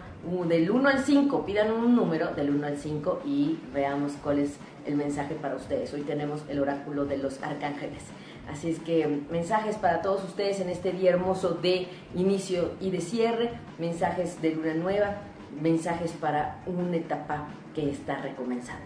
del 0.48 0.70
1 0.70 0.88
al 0.88 1.00
5, 1.00 1.46
pidan 1.46 1.72
un 1.72 1.96
número 1.96 2.28
del 2.36 2.52
1 2.52 2.68
al 2.68 2.78
5 2.78 3.24
y 3.26 3.60
veamos 3.74 4.12
cuál 4.22 4.38
es 4.38 4.58
el 4.86 4.96
mensaje 4.96 5.34
para 5.34 5.56
ustedes. 5.56 5.92
Hoy 5.96 6.02
tenemos 6.02 6.44
el 6.48 6.60
oráculo 6.60 7.06
de 7.06 7.18
los 7.18 7.42
arcángeles. 7.42 8.04
Así 8.52 8.70
es 8.70 8.80
que 8.80 9.24
mensajes 9.32 9.78
para 9.78 10.04
todos 10.04 10.24
ustedes 10.24 10.60
en 10.60 10.70
este 10.70 10.92
día 10.92 11.10
hermoso 11.10 11.56
de 11.56 11.88
inicio 12.14 12.74
y 12.80 12.92
de 12.92 13.02
cierre, 13.02 13.50
mensajes 13.80 14.40
de 14.40 14.54
luna 14.54 14.76
nueva, 14.76 15.16
mensajes 15.60 16.12
para 16.12 16.62
una 16.68 16.98
etapa 16.98 17.48
que 17.74 17.90
está 17.90 18.18
recomenzando. 18.18 18.86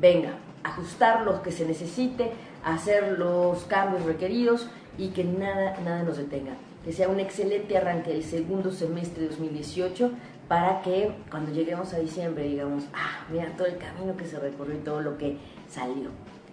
Venga, 0.00 0.34
ajustar 0.62 1.22
lo 1.22 1.42
que 1.42 1.50
se 1.50 1.66
necesite, 1.66 2.30
hacer 2.64 3.18
los 3.18 3.64
cambios 3.64 4.04
requeridos 4.04 4.68
y 4.96 5.08
que 5.08 5.24
nada, 5.24 5.76
nada 5.80 6.04
nos 6.04 6.16
detenga. 6.16 6.52
Que 6.84 6.92
sea 6.92 7.08
un 7.08 7.20
excelente 7.20 7.76
arranque 7.76 8.12
el 8.12 8.22
segundo 8.22 8.70
semestre 8.70 9.22
de 9.22 9.28
2018 9.28 10.12
para 10.48 10.80
que 10.82 11.12
cuando 11.30 11.52
lleguemos 11.52 11.92
a 11.92 11.98
diciembre 11.98 12.44
digamos, 12.44 12.84
ah, 12.94 13.26
mira 13.30 13.54
todo 13.56 13.66
el 13.66 13.76
camino 13.76 14.16
que 14.16 14.24
se 14.24 14.38
recorrió 14.38 14.76
y 14.76 14.78
todo 14.78 15.02
lo 15.02 15.18
que 15.18 15.36
salió. 15.68 16.10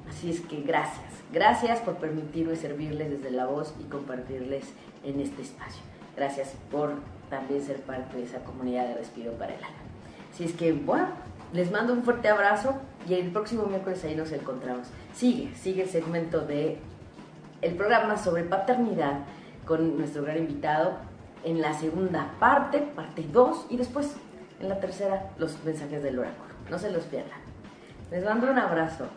Así 0.09 0.29
es 0.29 0.41
que 0.41 0.61
gracias, 0.61 1.05
gracias 1.31 1.79
por 1.79 1.95
permitirme 1.95 2.55
servirles 2.55 3.09
desde 3.09 3.31
la 3.31 3.45
voz 3.45 3.73
y 3.79 3.83
compartirles 3.83 4.65
en 5.03 5.19
este 5.19 5.41
espacio. 5.41 5.81
Gracias 6.15 6.53
por 6.69 6.93
también 7.29 7.61
ser 7.61 7.81
parte 7.81 8.17
de 8.17 8.23
esa 8.23 8.43
comunidad 8.43 8.87
de 8.87 8.95
respiro 8.95 9.31
para 9.33 9.53
el 9.55 9.63
alma. 9.63 9.77
Así 10.31 10.43
es 10.43 10.53
que, 10.53 10.73
bueno, 10.73 11.07
les 11.53 11.71
mando 11.71 11.93
un 11.93 12.03
fuerte 12.03 12.27
abrazo 12.27 12.75
y 13.07 13.13
el 13.15 13.31
próximo 13.31 13.65
miércoles 13.65 14.03
ahí 14.03 14.15
nos 14.15 14.31
encontramos. 14.31 14.87
Sigue, 15.13 15.53
sigue 15.55 15.83
el 15.83 15.89
segmento 15.89 16.41
de 16.41 16.77
el 17.61 17.75
programa 17.75 18.17
sobre 18.17 18.43
paternidad 18.43 19.19
con 19.65 19.97
nuestro 19.97 20.23
gran 20.23 20.37
invitado 20.37 20.93
en 21.43 21.61
la 21.61 21.73
segunda 21.73 22.31
parte, 22.39 22.79
parte 22.79 23.25
2, 23.31 23.67
y 23.69 23.77
después 23.77 24.15
en 24.59 24.69
la 24.69 24.79
tercera 24.79 25.31
los 25.37 25.63
mensajes 25.63 26.01
del 26.01 26.19
oráculo. 26.19 26.53
No 26.69 26.79
se 26.79 26.91
los 26.91 27.03
pierdan. 27.03 27.39
Les 28.11 28.23
mando 28.23 28.51
un 28.51 28.57
abrazo. 28.57 29.07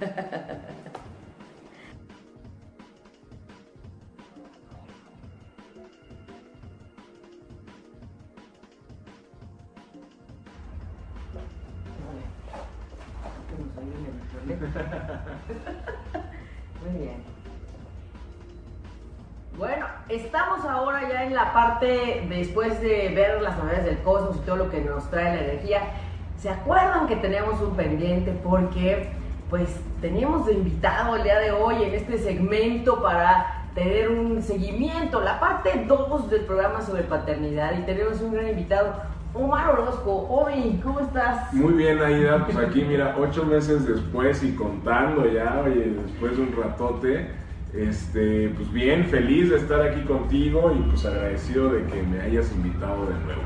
después 22.28 22.80
de 22.80 23.12
ver 23.14 23.42
las 23.42 23.58
novedades 23.58 23.84
del 23.84 23.98
cosmos 23.98 24.36
y 24.36 24.40
todo 24.40 24.56
lo 24.56 24.70
que 24.70 24.80
nos 24.80 25.10
trae 25.10 25.36
la 25.36 25.44
energía, 25.44 25.80
¿se 26.38 26.48
acuerdan 26.48 27.06
que 27.06 27.16
teníamos 27.16 27.60
un 27.60 27.76
pendiente? 27.76 28.32
Porque 28.42 29.10
pues 29.50 29.68
teníamos 30.00 30.46
de 30.46 30.54
invitado 30.54 31.16
el 31.16 31.24
día 31.24 31.38
de 31.38 31.52
hoy 31.52 31.82
en 31.82 31.94
este 31.94 32.18
segmento 32.18 33.02
para 33.02 33.68
tener 33.74 34.10
un 34.10 34.42
seguimiento, 34.42 35.20
la 35.20 35.40
parte 35.40 35.84
2 35.86 36.30
del 36.30 36.42
programa 36.42 36.80
sobre 36.82 37.02
paternidad 37.02 37.78
y 37.78 37.82
tenemos 37.82 38.20
un 38.20 38.32
gran 38.32 38.48
invitado, 38.48 38.94
Omar 39.34 39.70
Orozco. 39.70 40.10
Omi, 40.10 40.80
¿cómo 40.82 41.00
estás? 41.00 41.52
Muy 41.52 41.72
bien, 41.74 42.02
Aida, 42.02 42.44
pues 42.44 42.56
aquí 42.56 42.82
mira, 42.82 43.14
ocho 43.18 43.44
meses 43.44 43.86
después 43.86 44.42
y 44.42 44.54
contando 44.54 45.26
ya, 45.26 45.62
oye, 45.64 45.96
después 46.02 46.36
de 46.36 46.42
un 46.42 46.56
ratote 46.56 47.41
este, 47.74 48.50
pues 48.50 48.72
bien, 48.72 49.06
feliz 49.06 49.50
de 49.50 49.56
estar 49.56 49.82
aquí 49.82 50.02
contigo 50.02 50.72
y 50.76 50.82
pues 50.90 51.04
agradecido 51.04 51.70
de 51.70 51.84
que 51.86 52.02
me 52.02 52.20
hayas 52.20 52.52
invitado 52.52 53.06
de 53.06 53.14
nuevo. 53.14 53.40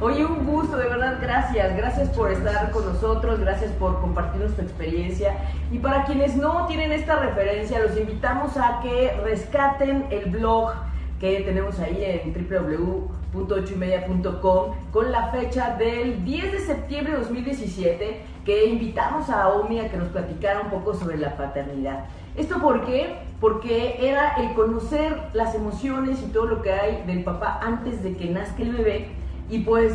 Oye, 0.00 0.24
un 0.24 0.46
gusto, 0.46 0.78
de 0.78 0.88
verdad, 0.88 1.18
gracias. 1.20 1.76
Gracias 1.76 2.08
por 2.10 2.32
estar 2.32 2.70
con 2.70 2.86
nosotros, 2.86 3.38
gracias 3.38 3.70
por 3.72 4.00
compartir 4.00 4.40
nuestra 4.40 4.64
experiencia. 4.64 5.36
Y 5.70 5.78
para 5.78 6.06
quienes 6.06 6.36
no 6.36 6.66
tienen 6.66 6.90
esta 6.90 7.20
referencia, 7.20 7.80
los 7.80 7.98
invitamos 7.98 8.56
a 8.56 8.80
que 8.82 9.12
rescaten 9.22 10.06
el 10.10 10.30
blog 10.30 10.72
que 11.20 11.40
tenemos 11.40 11.78
ahí 11.80 12.02
en 12.02 12.32
www.ochoymedia.com 12.32 14.74
con 14.90 15.12
la 15.12 15.28
fecha 15.28 15.76
del 15.76 16.24
10 16.24 16.52
de 16.52 16.60
septiembre 16.60 17.12
de 17.12 17.18
2017 17.18 18.22
que 18.46 18.64
invitamos 18.64 19.28
a 19.28 19.48
Omi 19.48 19.80
a 19.80 19.90
que 19.90 19.98
nos 19.98 20.08
platicara 20.08 20.60
un 20.60 20.70
poco 20.70 20.94
sobre 20.94 21.18
la 21.18 21.36
paternidad. 21.36 22.06
¿Esto 22.36 22.58
por 22.58 22.86
qué? 22.86 23.18
Porque 23.40 23.96
era 24.06 24.34
el 24.34 24.52
conocer 24.52 25.18
las 25.32 25.54
emociones 25.54 26.22
y 26.22 26.30
todo 26.30 26.46
lo 26.46 26.62
que 26.62 26.72
hay 26.72 27.02
del 27.06 27.24
papá 27.24 27.60
antes 27.62 28.02
de 28.02 28.16
que 28.16 28.28
nazca 28.30 28.62
el 28.62 28.72
bebé 28.72 29.08
y 29.48 29.60
pues 29.60 29.94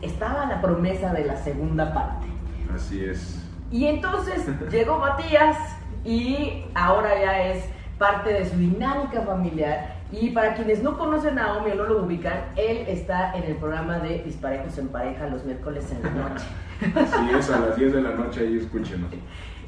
estaba 0.00 0.46
la 0.46 0.60
promesa 0.60 1.12
de 1.12 1.24
la 1.24 1.36
segunda 1.36 1.92
parte. 1.92 2.26
Así 2.74 3.04
es. 3.04 3.44
Y 3.70 3.86
entonces 3.86 4.46
llegó 4.70 4.98
Matías 4.98 5.56
y 6.04 6.64
ahora 6.74 7.10
ya 7.20 7.42
es 7.44 7.64
parte 7.98 8.32
de 8.32 8.48
su 8.48 8.56
dinámica 8.56 9.22
familiar. 9.22 9.98
Y 10.10 10.30
para 10.30 10.54
quienes 10.54 10.82
no 10.82 10.96
conocen 10.96 11.38
a 11.38 11.58
Omi 11.58 11.72
o 11.72 11.74
no 11.74 11.84
lo 11.84 12.02
ubican, 12.02 12.44
él 12.56 12.86
está 12.88 13.36
en 13.36 13.44
el 13.44 13.56
programa 13.56 13.98
de 13.98 14.22
Disparejos 14.22 14.78
en 14.78 14.88
Pareja 14.88 15.26
los 15.26 15.44
miércoles 15.44 15.92
en 15.92 16.02
la 16.02 16.28
noche. 16.28 16.46
Así 16.94 17.36
es, 17.36 17.50
a 17.50 17.60
las 17.60 17.76
10 17.76 17.92
de 17.92 18.02
la 18.02 18.12
noche 18.12 18.40
ahí 18.40 18.56
escúchenos. 18.56 19.10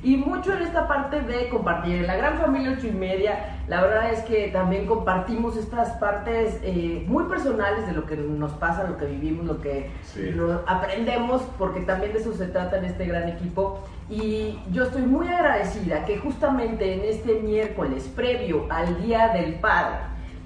Y 0.03 0.17
mucho 0.17 0.55
en 0.55 0.63
esta 0.63 0.89
parte 0.89 1.21
de 1.21 1.49
compartir. 1.51 1.97
En 1.97 2.07
la 2.07 2.17
gran 2.17 2.39
familia 2.39 2.75
ocho 2.79 2.87
y 2.87 2.93
media, 2.93 3.59
la 3.69 3.83
verdad 3.83 4.11
es 4.13 4.21
que 4.21 4.49
también 4.49 4.87
compartimos 4.87 5.57
estas 5.59 5.91
partes 5.99 6.59
eh, 6.63 7.05
muy 7.07 7.25
personales 7.25 7.87
de 7.87 7.93
lo 7.93 8.07
que 8.07 8.17
nos 8.17 8.53
pasa, 8.53 8.85
lo 8.85 8.97
que 8.97 9.05
vivimos, 9.05 9.45
lo 9.45 9.61
que 9.61 9.91
Sí. 10.03 10.31
aprendemos, 10.67 11.43
porque 11.59 11.81
también 11.81 12.13
de 12.15 12.21
eso 12.21 12.33
se 12.33 12.47
trata 12.47 12.79
en 12.79 12.87
este 12.87 13.05
gran 13.07 13.29
equipo. 13.29 13.81
Y 14.09 14.59
yo 14.73 14.85
estoy 14.85 15.03
muy 15.03 15.29
agradecida 15.29 16.05
que 16.07 16.17
justamente 16.19 16.95
en 16.95 17.01
este 17.05 17.35
miércoles, 17.41 18.11
previo 18.17 18.67
al 18.71 19.03
Día 19.03 19.29
del 19.29 19.55
Padre, 19.57 19.99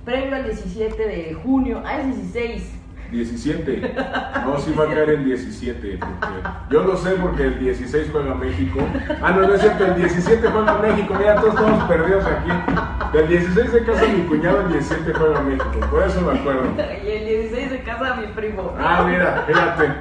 previo 0.05 0.35
al 0.35 0.45
17 0.45 1.07
de 1.07 1.35
junio, 1.35 1.81
al 1.87 2.13
16, 2.13 2.74
17. 3.11 3.95
No, 4.45 4.59
sí 4.59 4.73
va 4.79 4.85
a 4.85 4.89
caer 4.89 5.11
el 5.11 5.25
17. 5.25 5.99
Porque 5.99 6.49
yo 6.71 6.83
lo 6.83 6.97
sé 6.97 7.11
porque 7.13 7.45
el 7.45 7.59
16 7.59 8.09
juega 8.13 8.35
México. 8.35 8.81
Ah, 9.23 9.33
no, 9.33 9.47
no 9.47 9.55
es 9.55 9.61
cierto, 9.61 9.85
el 9.87 9.97
17 9.97 10.49
juega 10.49 10.79
México. 10.79 11.15
Mira, 11.19 11.37
todos 11.37 11.55
estamos 11.55 11.85
perdidos 11.85 12.25
aquí. 12.27 12.51
El 13.19 13.29
16 13.29 13.71
se 13.71 13.85
casa 13.85 14.07
mi 14.07 14.23
cuñado, 14.23 14.61
el 14.63 14.73
17 14.73 15.13
juega 15.13 15.41
México. 15.41 15.81
Por 15.91 16.03
eso 16.03 16.21
me 16.21 16.39
acuerdo. 16.39 16.63
y 17.05 17.11
el 17.11 17.25
16 17.27 17.71
se 17.71 17.83
casa 17.83 18.17
mi 18.17 18.27
primo. 18.29 18.75
Ah, 18.79 19.05
mira, 19.09 19.45
fíjate. 19.47 19.93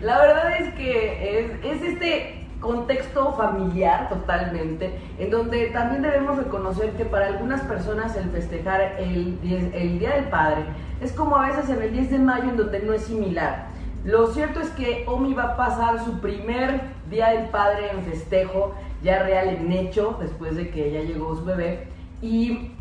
La 0.00 0.18
verdad 0.20 0.56
es 0.60 0.74
que 0.74 1.40
es, 1.40 1.50
es 1.64 1.82
este 1.82 2.41
contexto 2.62 3.34
familiar 3.34 4.08
totalmente, 4.08 4.98
en 5.18 5.30
donde 5.30 5.66
también 5.66 6.00
debemos 6.00 6.38
reconocer 6.38 6.92
que 6.92 7.04
para 7.04 7.26
algunas 7.26 7.60
personas 7.62 8.16
el 8.16 8.30
festejar 8.30 8.94
el, 8.98 9.38
10 9.42 9.74
el 9.74 9.98
Día 9.98 10.14
del 10.14 10.28
Padre 10.28 10.64
es 11.02 11.12
como 11.12 11.36
a 11.36 11.48
veces 11.48 11.68
en 11.68 11.82
el 11.82 11.92
10 11.92 12.10
de 12.12 12.18
mayo 12.20 12.44
en 12.44 12.56
donde 12.56 12.80
no 12.80 12.94
es 12.94 13.02
similar. 13.02 13.66
Lo 14.04 14.28
cierto 14.28 14.60
es 14.60 14.70
que 14.70 15.04
Omi 15.06 15.34
va 15.34 15.42
a 15.42 15.56
pasar 15.56 16.02
su 16.04 16.20
primer 16.20 16.80
Día 17.10 17.30
del 17.30 17.50
Padre 17.50 17.90
en 17.92 18.02
festejo, 18.04 18.74
ya 19.02 19.22
real 19.22 19.48
en 19.48 19.70
hecho, 19.70 20.16
después 20.20 20.56
de 20.56 20.70
que 20.70 20.90
ya 20.90 21.02
llegó 21.02 21.36
su 21.36 21.44
bebé. 21.44 21.88
Y 22.22 22.72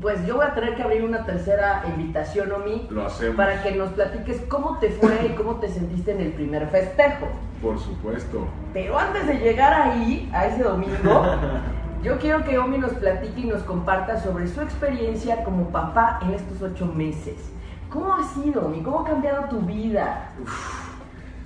pues 0.00 0.24
yo 0.26 0.36
voy 0.36 0.46
a 0.46 0.54
tener 0.54 0.74
que 0.76 0.82
abrir 0.82 1.04
una 1.04 1.24
tercera 1.24 1.84
invitación, 1.86 2.50
Omi, 2.52 2.86
Lo 2.90 3.06
hacemos. 3.06 3.36
para 3.36 3.62
que 3.62 3.72
nos 3.72 3.90
platiques 3.90 4.40
cómo 4.48 4.78
te 4.78 4.90
fue 4.90 5.26
y 5.26 5.34
cómo 5.34 5.56
te 5.56 5.68
sentiste 5.68 6.12
en 6.12 6.20
el 6.20 6.32
primer 6.32 6.68
festejo. 6.68 7.28
Por 7.60 7.78
supuesto. 7.78 8.46
Pero 8.72 8.98
antes 8.98 9.26
de 9.26 9.34
llegar 9.34 9.72
ahí, 9.72 10.30
a 10.32 10.46
ese 10.46 10.62
domingo, 10.62 11.26
yo 12.02 12.18
quiero 12.18 12.42
que 12.44 12.58
Omi 12.58 12.78
nos 12.78 12.92
platique 12.92 13.40
y 13.40 13.44
nos 13.46 13.62
comparta 13.62 14.20
sobre 14.20 14.46
su 14.46 14.60
experiencia 14.60 15.44
como 15.44 15.68
papá 15.68 16.20
en 16.22 16.34
estos 16.34 16.62
ocho 16.62 16.86
meses. 16.86 17.50
¿Cómo 17.90 18.14
ha 18.14 18.22
sido, 18.22 18.66
Omi? 18.66 18.82
¿Cómo 18.82 19.00
ha 19.00 19.04
cambiado 19.04 19.48
tu 19.48 19.60
vida? 19.60 20.30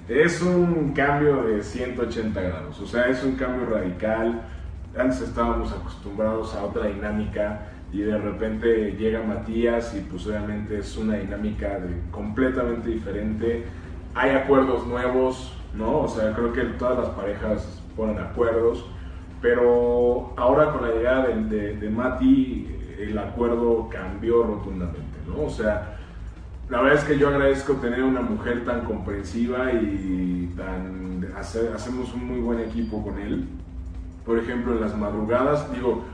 Es 0.08 0.40
un 0.40 0.92
cambio 0.94 1.42
de 1.42 1.62
180 1.62 2.40
grados, 2.40 2.80
o 2.80 2.86
sea, 2.86 3.08
es 3.08 3.24
un 3.24 3.34
cambio 3.34 3.66
radical. 3.74 4.42
Antes 4.96 5.20
estábamos 5.20 5.72
acostumbrados 5.72 6.54
a 6.54 6.64
otra 6.64 6.86
dinámica 6.86 7.60
y 7.96 8.02
de 8.02 8.18
repente 8.18 8.92
llega 8.98 9.22
Matías 9.22 9.94
y 9.96 10.00
pues 10.00 10.26
obviamente 10.26 10.78
es 10.78 10.98
una 10.98 11.14
dinámica 11.14 11.80
completamente 12.10 12.90
diferente. 12.90 13.64
Hay 14.14 14.30
acuerdos 14.32 14.86
nuevos, 14.86 15.50
¿no? 15.72 16.00
O 16.00 16.08
sea, 16.08 16.34
creo 16.34 16.52
que 16.52 16.60
todas 16.78 16.98
las 16.98 17.08
parejas 17.10 17.82
ponen 17.96 18.18
acuerdos, 18.18 18.84
pero 19.40 20.34
ahora 20.36 20.72
con 20.72 20.82
la 20.82 20.94
llegada 20.94 21.28
de, 21.28 21.76
de, 21.76 21.88
Mati 21.90 22.68
el 22.98 23.16
acuerdo 23.18 23.88
cambió 23.90 24.42
rotundamente, 24.42 25.18
¿no? 25.26 25.44
O 25.46 25.50
sea, 25.50 25.96
la 26.68 26.82
verdad 26.82 26.98
es 26.98 27.04
que 27.04 27.18
yo 27.18 27.28
agradezco 27.28 27.74
tener 27.74 28.02
una 28.02 28.20
mujer 28.20 28.66
tan 28.66 28.84
comprensiva 28.84 29.72
y 29.72 30.52
tan 30.54 31.28
hace- 31.34 31.70
hacemos 31.74 32.12
un 32.12 32.26
muy 32.26 32.40
buen 32.40 32.60
equipo 32.60 33.02
con 33.02 33.18
él. 33.18 33.46
Por 34.26 34.38
ejemplo, 34.38 34.74
en 34.74 34.80
las 34.82 34.94
madrugadas, 34.96 35.72
digo, 35.72 36.04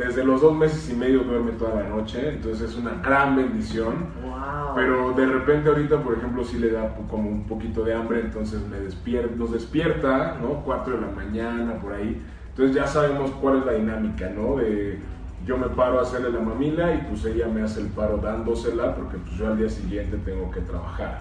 desde 0.00 0.24
los 0.24 0.40
dos 0.40 0.56
meses 0.56 0.90
y 0.90 0.96
medio 0.96 1.20
duerme 1.24 1.52
toda 1.52 1.82
la 1.82 1.88
noche, 1.88 2.30
entonces 2.30 2.70
es 2.70 2.76
una 2.76 2.94
gran 3.02 3.36
bendición. 3.36 4.06
¡Wow! 4.22 4.74
Pero 4.74 5.12
de 5.12 5.26
repente 5.26 5.68
ahorita, 5.68 6.02
por 6.02 6.16
ejemplo, 6.16 6.42
sí 6.42 6.58
le 6.58 6.70
da 6.70 6.96
como 7.10 7.28
un 7.28 7.44
poquito 7.44 7.84
de 7.84 7.92
hambre, 7.92 8.20
entonces 8.20 8.66
me 8.66 8.80
despierta, 8.80 9.36
nos 9.36 9.52
despierta, 9.52 10.38
¿no? 10.40 10.62
4 10.64 10.94
de 10.94 11.00
la 11.02 11.12
mañana, 11.12 11.74
por 11.74 11.92
ahí. 11.92 12.18
Entonces 12.48 12.74
ya 12.74 12.86
sabemos 12.86 13.30
cuál 13.42 13.58
es 13.58 13.66
la 13.66 13.72
dinámica, 13.72 14.30
¿no? 14.30 14.56
De 14.56 14.98
yo 15.44 15.58
me 15.58 15.68
paro 15.68 15.98
a 15.98 16.02
hacerle 16.02 16.30
la 16.30 16.40
mamila 16.40 16.94
y 16.94 16.98
pues 17.08 17.24
ella 17.26 17.48
me 17.48 17.62
hace 17.62 17.80
el 17.80 17.88
paro 17.88 18.18
dándosela 18.18 18.94
porque 18.94 19.18
pues 19.18 19.32
yo 19.36 19.48
al 19.48 19.58
día 19.58 19.68
siguiente 19.68 20.16
tengo 20.24 20.50
que 20.50 20.60
trabajar, 20.60 21.20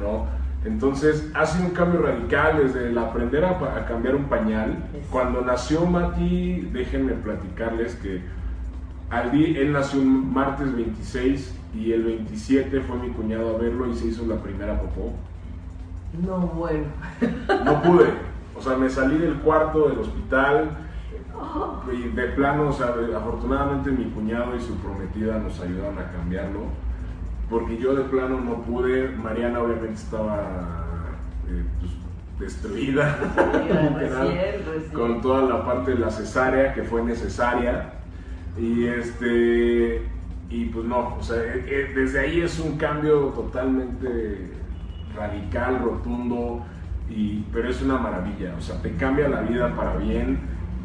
¿no? 0.00 0.26
Entonces 0.64 1.30
ha 1.34 1.46
sido 1.46 1.64
un 1.68 1.70
cambio 1.74 2.02
radical 2.02 2.58
desde 2.62 2.88
el 2.88 2.98
aprender 2.98 3.44
a, 3.44 3.50
a 3.52 3.86
cambiar 3.86 4.14
un 4.14 4.24
pañal. 4.24 4.84
Es- 4.94 5.06
Cuando 5.10 5.40
nació 5.42 5.86
Mati, 5.86 6.68
déjenme 6.72 7.12
platicarles 7.14 7.94
que 7.96 8.20
al 9.08 9.30
día, 9.32 9.58
él 9.60 9.72
nació 9.72 10.00
un 10.00 10.32
martes 10.32 10.74
26 10.74 11.54
y 11.74 11.92
el 11.92 12.04
27 12.04 12.80
fue 12.82 12.96
mi 12.98 13.08
cuñado 13.08 13.56
a 13.56 13.58
verlo 13.58 13.86
y 13.88 13.94
se 13.94 14.06
hizo 14.08 14.26
la 14.26 14.36
primera 14.36 14.78
popó. 14.80 15.12
No, 16.26 16.38
bueno. 16.48 16.84
No 17.64 17.82
pude, 17.82 18.06
o 18.56 18.60
sea, 18.62 18.76
me 18.76 18.88
salí 18.90 19.16
del 19.18 19.34
cuarto 19.36 19.88
del 19.88 19.98
hospital 19.98 20.70
y 21.92 22.08
de 22.14 22.24
plano, 22.28 22.68
o 22.68 22.72
sea, 22.72 22.94
afortunadamente 23.16 23.90
mi 23.90 24.04
cuñado 24.10 24.54
y 24.56 24.60
su 24.60 24.76
prometida 24.76 25.38
nos 25.38 25.58
ayudaron 25.60 25.98
a 25.98 26.10
cambiarlo, 26.12 26.60
porque 27.50 27.76
yo 27.76 27.94
de 27.94 28.04
plano 28.04 28.40
no 28.40 28.62
pude, 28.62 29.08
Mariana 29.08 29.60
obviamente 29.60 29.94
estaba 29.94 31.16
eh, 31.48 31.64
pues, 31.80 31.92
destruida, 32.38 33.18
literal, 33.90 34.32
con 34.92 35.20
toda 35.20 35.42
la 35.42 35.64
parte 35.64 35.90
de 35.90 35.98
la 35.98 36.10
cesárea 36.10 36.72
que 36.72 36.84
fue 36.84 37.02
necesaria. 37.02 37.94
Y 38.56 38.86
este 38.86 40.02
y 40.50 40.64
pues 40.66 40.84
no, 40.84 41.16
o 41.16 41.22
sea, 41.22 41.36
eh, 41.36 41.64
eh, 41.66 41.92
desde 41.94 42.20
ahí 42.20 42.40
es 42.40 42.58
un 42.58 42.76
cambio 42.76 43.26
totalmente 43.28 44.50
radical, 45.14 45.78
rotundo, 45.80 46.64
y, 47.08 47.44
pero 47.52 47.68
es 47.68 47.80
una 47.82 47.98
maravilla, 47.98 48.54
o 48.58 48.60
sea, 48.60 48.82
te 48.82 48.92
cambia 48.94 49.28
la 49.28 49.42
vida 49.42 49.74
para 49.76 49.96
bien, 49.96 50.38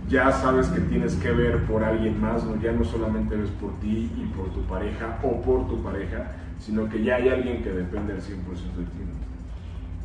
ya 0.08 0.32
sabes 0.32 0.67
que 0.67 0.82
tienes 0.82 1.15
que 1.15 1.32
ver 1.32 1.63
por 1.65 1.84
alguien 1.84 2.21
más, 2.21 2.43
¿no? 2.43 2.62
ya 2.62 2.71
no 2.73 2.84
solamente 2.84 3.36
ves 3.36 3.49
por 3.49 3.73
ti 3.80 4.12
y 4.15 4.25
por 4.38 4.49
tu 4.49 4.62
pareja 4.62 5.17
o 5.23 5.41
por 5.41 5.67
tu 5.67 5.82
pareja, 5.82 6.32
sino 6.60 6.89
que 6.89 7.04
ya 7.04 7.15
hay 7.15 7.30
alguien 7.30 7.63
que 7.63 7.72
depende 7.72 8.13
al 8.13 8.20
100% 8.20 8.24
de 8.24 8.84
ti. 8.86 9.06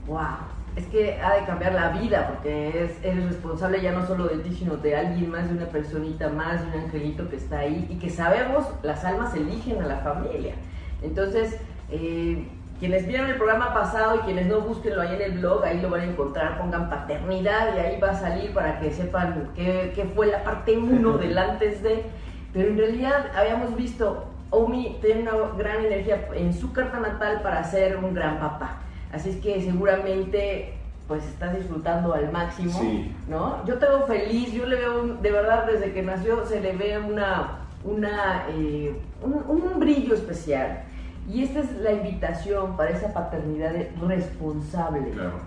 ¡Wow! 0.07 0.19
Es 0.77 0.87
que 0.87 1.21
ha 1.21 1.35
de 1.35 1.47
cambiar 1.47 1.75
la 1.75 1.91
vida 1.91 2.29
porque 2.29 2.85
es, 2.85 3.05
eres 3.05 3.25
responsable 3.25 3.83
ya 3.83 3.93
no 3.93 4.07
solo 4.07 4.29
de 4.29 4.39
ti, 4.39 4.55
sino 4.55 4.77
de 4.77 4.97
alguien 4.97 5.31
más, 5.31 5.49
de 5.49 5.57
una 5.57 5.67
personita 5.67 6.29
más, 6.29 6.61
de 6.61 6.79
un 6.79 6.85
angelito 6.85 7.29
que 7.29 7.37
está 7.37 7.61
ahí 7.61 7.87
y 7.91 7.97
que 7.97 8.09
sabemos, 8.09 8.67
las 8.83 9.05
almas 9.05 9.35
eligen 9.35 9.83
a 9.83 9.87
la 9.87 9.99
familia. 9.99 10.55
Entonces, 11.03 11.57
eh, 11.91 12.47
quienes 12.81 13.07
vieron 13.07 13.29
el 13.29 13.37
programa 13.37 13.75
pasado 13.75 14.17
y 14.17 14.19
quienes 14.21 14.47
no, 14.47 14.61
búsquenlo 14.63 15.03
ahí 15.03 15.15
en 15.15 15.21
el 15.21 15.39
blog, 15.39 15.63
ahí 15.65 15.81
lo 15.83 15.91
van 15.91 16.01
a 16.01 16.05
encontrar, 16.05 16.59
pongan 16.59 16.89
paternidad 16.89 17.77
y 17.77 17.79
ahí 17.79 18.01
va 18.01 18.13
a 18.13 18.15
salir 18.15 18.55
para 18.55 18.81
que 18.81 18.91
sepan 18.91 19.51
qué, 19.55 19.93
qué 19.95 20.05
fue 20.07 20.29
la 20.29 20.43
parte 20.43 20.79
1 20.79 21.19
del 21.19 21.37
antes 21.37 21.83
de. 21.83 22.05
Pero 22.55 22.69
en 22.71 22.79
realidad 22.79 23.27
habíamos 23.37 23.77
visto, 23.77 24.25
Omi 24.51 24.99
tiene 25.01 25.23
una 25.23 25.33
gran 25.57 25.85
energía 25.85 26.29
en 26.35 26.53
su 26.53 26.73
carta 26.73 26.99
natal 27.01 27.41
para 27.43 27.63
ser 27.65 27.97
un 27.97 28.15
gran 28.15 28.39
papá. 28.39 28.79
Así 29.13 29.31
es 29.31 29.37
que 29.37 29.61
seguramente 29.63 30.75
pues 31.09 31.25
estás 31.25 31.57
disfrutando 31.57 32.15
al 32.15 32.31
máximo, 32.31 32.71
Sí. 32.79 33.13
¿no? 33.29 33.65
Yo 33.67 33.79
te 33.79 33.87
veo 33.87 34.03
feliz, 34.07 34.53
yo 34.53 34.65
le 34.67 34.77
veo, 34.77 35.03
un- 35.03 35.21
de 35.23 35.33
verdad, 35.33 35.67
desde 35.67 35.93
que 35.93 36.03
nació 36.03 36.45
se 36.47 36.61
le 36.61 36.77
ve 36.77 36.99
una, 36.99 37.63
una, 37.83 38.45
eh, 38.51 38.95
un, 39.21 39.45
un 39.49 39.81
brillo 39.81 40.15
especial. 40.15 40.83
Y 41.29 41.43
esta 41.43 41.61
es 41.61 41.73
la 41.81 41.93
invitación 41.93 42.77
para 42.77 42.91
esa 42.91 43.13
paternidad 43.13 43.73
responsable. 44.07 45.11
Claro. 45.11 45.41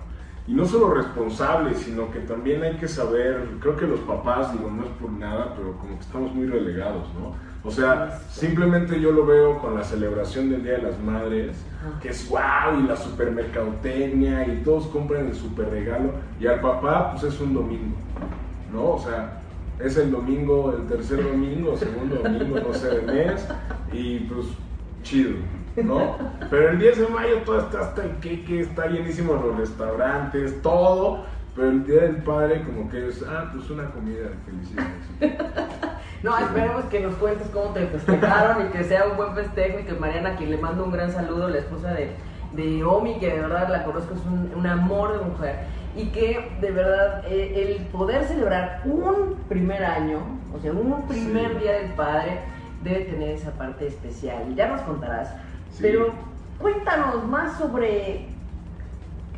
Y 0.48 0.54
no 0.54 0.66
solo 0.66 0.94
responsable, 0.94 1.74
sino 1.76 2.12
que 2.12 2.20
también 2.20 2.62
hay 2.63 2.76
que 2.76 2.88
saber, 2.89 3.48
creo 3.62 3.78
que 3.78 3.88
los 3.88 4.02
papás, 4.02 4.52
digo, 4.52 4.70
no 4.70 4.84
es 4.84 4.89
por 5.00 5.10
nada, 5.12 5.54
pero 5.56 5.78
como 5.78 5.96
que 5.98 6.04
estamos 6.04 6.34
muy 6.36 6.48
relegados, 6.48 7.08
¿no? 7.13 7.34
O 7.65 7.71
sea, 7.71 8.19
simplemente 8.30 8.99
yo 8.99 9.12
lo 9.12 9.26
veo 9.26 9.60
con 9.60 9.76
la 9.76 9.84
celebración 9.84 10.49
del 10.49 10.63
Día 10.63 10.73
de 10.73 10.82
las 10.82 10.99
Madres, 10.99 11.56
que 12.02 12.10
es 12.10 12.28
wow, 12.30 12.80
y 12.84 12.88
la 12.88 12.97
supermercadotecnia, 12.97 14.45
y 14.47 14.62
todos 14.63 14.88
compran 14.88 15.28
el 15.28 15.36
super 15.36 15.69
regalo, 15.69 16.12
y 16.39 16.47
al 16.47 16.60
papá, 16.60 17.12
pues 17.12 17.34
es 17.34 17.39
un 17.39 17.54
domingo, 17.54 17.95
¿no? 18.73 18.91
O 18.91 18.99
sea, 18.99 19.41
es 19.80 19.95
el 19.95 20.12
domingo, 20.12 20.76
el 20.78 20.88
tercer 20.88 21.23
domingo, 21.23 21.78
segundo 21.78 22.17
domingo, 22.17 22.60
no 22.60 22.73
sé, 22.73 22.99
de 22.99 23.02
mes, 23.02 23.47
y 23.93 24.19
pues 24.19 24.47
chido, 25.04 25.38
¿no? 25.82 26.17
Pero 26.49 26.69
el 26.69 26.80
10 26.80 26.99
de 26.99 27.08
mayo 27.08 27.38
todo 27.45 27.60
está 27.60 27.80
hasta 27.80 28.04
el 28.04 28.12
queque, 28.17 28.60
está 28.60 28.88
llenísimo 28.88 29.36
los 29.36 29.58
restaurantes, 29.58 30.62
todo, 30.62 31.26
pero 31.56 31.70
el 31.70 31.86
Día 31.86 32.02
del 32.02 32.18
Padre 32.18 32.63
como 32.63 32.89
que 32.89 33.10
es, 33.10 33.24
ah, 33.24 33.50
pues 33.54 33.70
una 33.70 33.89
comida 33.92 34.30
de 34.30 34.36
felicidad. 34.46 34.88
No, 36.24 36.38
esperemos 36.38 36.86
que 36.86 37.02
nos 37.02 37.16
cuentes 37.16 37.50
cómo 37.50 37.72
te 37.74 37.86
festejaron 37.86 38.66
y 38.66 38.70
que 38.70 38.86
sea 38.86 39.08
un 39.08 39.18
buen 39.18 39.36
festejo 39.36 39.80
y 39.80 39.84
que 39.84 39.92
Mariana, 39.92 40.38
quien 40.38 40.52
le 40.52 40.58
mando 40.58 40.86
un 40.86 40.92
gran 40.94 41.12
saludo, 41.12 41.50
la 41.50 41.58
esposa 41.58 41.92
de, 41.92 42.12
de 42.54 42.82
Omi, 42.82 43.20
que 43.20 43.28
de 43.28 43.42
verdad 43.42 43.68
la 43.68 43.84
conozco, 43.84 44.13
es 44.13 44.22
un, 44.56 44.66
amor 44.66 45.20
de 45.20 45.26
mujer. 45.26 45.56
Y 45.98 46.06
que 46.08 46.50
de 46.62 46.72
verdad 46.72 47.26
eh, 47.28 47.78
el 47.78 47.86
poder 47.88 48.24
celebrar 48.24 48.84
un 48.86 49.36
primer 49.50 49.84
año, 49.84 50.20
o 50.56 50.62
sea, 50.62 50.72
un 50.72 51.06
primer 51.10 51.60
día 51.60 51.74
del 51.74 51.92
padre, 51.92 52.39
debe 52.84 53.04
tener 53.04 53.32
esa 53.32 53.52
parte 53.52 53.88
especial. 53.88 54.56
Ya 54.56 54.70
nos 54.70 54.82
contarás. 54.84 55.30
Pero 55.82 56.13
cuéntanos 56.58 57.28
más 57.28 57.58
sobre 57.58 58.30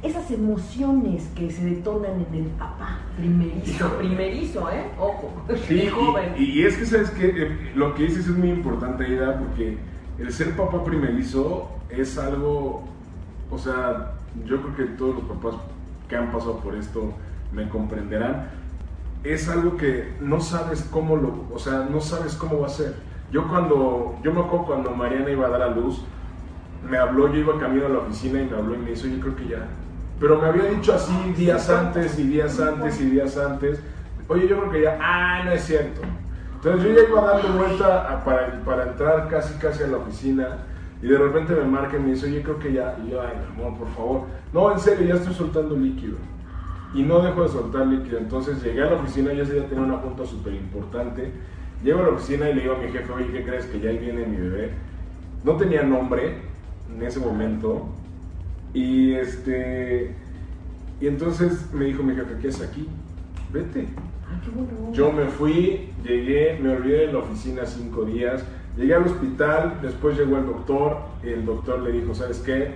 esas 0.06 0.30
emociones 0.32 1.28
que 1.36 1.50
se 1.50 1.66
detonan 1.66 2.26
en 2.32 2.44
el 2.44 2.46
papá 2.52 3.00
primerizo, 3.18 3.98
primerizo, 3.98 4.70
¿eh? 4.72 4.92
Ojo, 5.00 5.32
sí, 5.68 5.88
joven. 5.94 6.34
Y, 6.38 6.64
es 6.64 6.78
que, 6.78 6.86
¿sabes 6.86 7.10
que 7.12 7.28
eh, 7.28 7.72
Lo 7.76 7.96
que 7.96 8.04
dices 8.04 8.28
es 8.28 8.38
muy 8.38 8.50
importante, 8.50 9.08
Ida, 9.08 9.40
porque 9.40 9.78
el 10.20 10.32
ser 10.32 10.56
papá 10.56 10.84
primerizo 10.84 11.70
es 11.90 12.18
algo, 12.18 12.84
o 13.50 13.58
sea, 13.58 14.14
yo 14.46 14.62
creo 14.62 14.76
que 14.76 14.84
todos 14.96 15.16
los 15.16 15.24
papás 15.26 15.56
que 16.08 16.16
han 16.16 16.32
pasado 16.32 16.60
por 16.60 16.76
esto 16.76 17.14
me 17.52 17.68
comprenderán, 17.70 18.50
es 19.24 19.50
algo 19.50 19.76
que 19.78 20.14
no 20.22 20.40
sabes 20.40 20.84
cómo 20.92 21.16
lo, 21.16 21.46
o 21.52 21.58
sea, 21.58 21.88
no 21.90 22.00
sabes 22.00 22.36
cómo 22.36 22.60
va 22.60 22.68
a 22.68 22.70
ser. 22.70 22.96
Yo 23.32 23.48
cuando, 23.48 24.18
yo 24.24 24.32
me 24.32 24.42
acuerdo 24.42 24.66
cuando 24.66 24.92
Mariana 24.92 25.32
iba 25.32 25.48
a 25.48 25.50
dar 25.50 25.62
a 25.64 25.70
luz, 25.70 26.04
me 26.88 26.98
habló, 26.98 27.34
yo 27.34 27.40
iba 27.40 27.60
camino 27.60 27.88
a 27.88 27.90
la 27.90 28.00
oficina 28.00 28.42
y 28.42 28.46
me 28.46 28.56
habló 28.56 28.76
y 28.76 28.78
me 28.78 28.92
dijo, 28.92 29.08
yo 29.08 29.20
creo 29.20 29.36
que 29.36 29.48
ya, 29.48 29.68
pero 30.20 30.42
me 30.42 30.48
había 30.48 30.66
dicho 30.66 30.94
así 30.94 31.14
días 31.36 31.70
antes 31.70 32.18
y 32.18 32.24
días 32.24 32.60
antes 32.60 33.00
y 33.02 33.06
días 33.10 33.38
antes. 33.38 33.80
Oye, 34.28 34.48
yo 34.48 34.58
creo 34.60 34.72
que 34.72 34.82
ya, 34.82 34.98
ah, 35.02 35.44
no 35.46 35.52
es 35.52 35.64
cierto. 35.64 36.02
Entonces 36.56 36.84
yo 36.84 36.96
ya 36.96 37.10
iba 37.10 37.22
dando 37.22 37.60
vuelta 37.60 38.24
para, 38.26 38.64
para 38.64 38.84
entrar 38.92 39.28
casi 39.30 39.54
casi 39.60 39.84
a 39.84 39.88
la 39.88 39.98
oficina 39.98 40.58
y 41.02 41.08
de 41.08 41.18
repente 41.18 41.54
me 41.54 41.66
marca 41.66 41.98
y 41.98 42.00
me 42.00 42.12
dice, 42.12 42.26
oye, 42.26 42.42
creo 42.42 42.58
que 42.58 42.74
ya. 42.74 42.98
Y 43.06 43.12
yo, 43.12 43.22
ay, 43.22 43.34
amor, 43.54 43.78
por 43.78 43.88
favor. 43.90 44.22
No, 44.54 44.72
en 44.72 44.80
serio, 44.80 45.06
ya 45.06 45.16
estoy 45.16 45.34
soltando 45.34 45.76
líquido. 45.76 46.18
Y 46.94 47.04
no 47.04 47.20
dejo 47.20 47.44
de 47.44 47.50
soltar 47.50 47.86
líquido. 47.88 48.18
Entonces 48.18 48.64
llegué 48.64 48.82
a 48.82 48.86
la 48.86 48.96
oficina, 48.96 49.34
ya 49.34 49.46
se 49.46 49.60
ya 49.60 49.68
tenía 49.68 49.84
una 49.84 49.98
junta 49.98 50.26
súper 50.26 50.54
importante. 50.54 51.32
Llego 51.84 52.00
a 52.00 52.04
la 52.04 52.10
oficina 52.10 52.50
y 52.50 52.56
le 52.56 52.62
digo 52.62 52.76
a 52.76 52.78
mi 52.78 52.92
jefe, 52.92 53.12
oye, 53.12 53.28
¿qué 53.32 53.44
crees 53.44 53.66
que 53.66 53.80
ya 53.80 53.90
ahí 53.90 54.00
viene 54.00 54.26
mi 54.26 54.38
bebé? 54.38 54.72
No 55.44 55.58
tenía 55.58 55.84
nombre 55.84 56.38
en 56.92 57.04
ese 57.04 57.20
momento. 57.20 57.88
Y 58.76 59.14
este. 59.14 60.14
Y 61.02 61.08
entonces 61.08 61.74
me 61.74 61.86
dijo 61.86 62.04
mi 62.04 62.14
jefe, 62.14 62.36
¿qué 62.42 62.50
es 62.50 62.62
aquí? 62.62 62.88
Vete. 63.52 63.88
Yo 64.92 65.12
me 65.12 65.26
fui, 65.26 65.90
llegué, 66.04 66.60
me 66.62 66.76
olvidé 66.76 67.08
de 67.08 67.14
la 67.14 67.20
oficina 67.20 67.66
cinco 67.66 68.06
días, 68.06 68.44
llegué 68.78 68.94
al 68.94 69.04
hospital, 69.04 69.80
después 69.82 70.18
llegó 70.18 70.38
el 70.38 70.46
doctor, 70.46 70.98
y 71.24 71.30
el 71.30 71.46
doctor 71.46 71.82
le 71.82 71.92
dijo, 71.94 72.14
¿sabes 72.14 72.40
qué? 72.40 72.76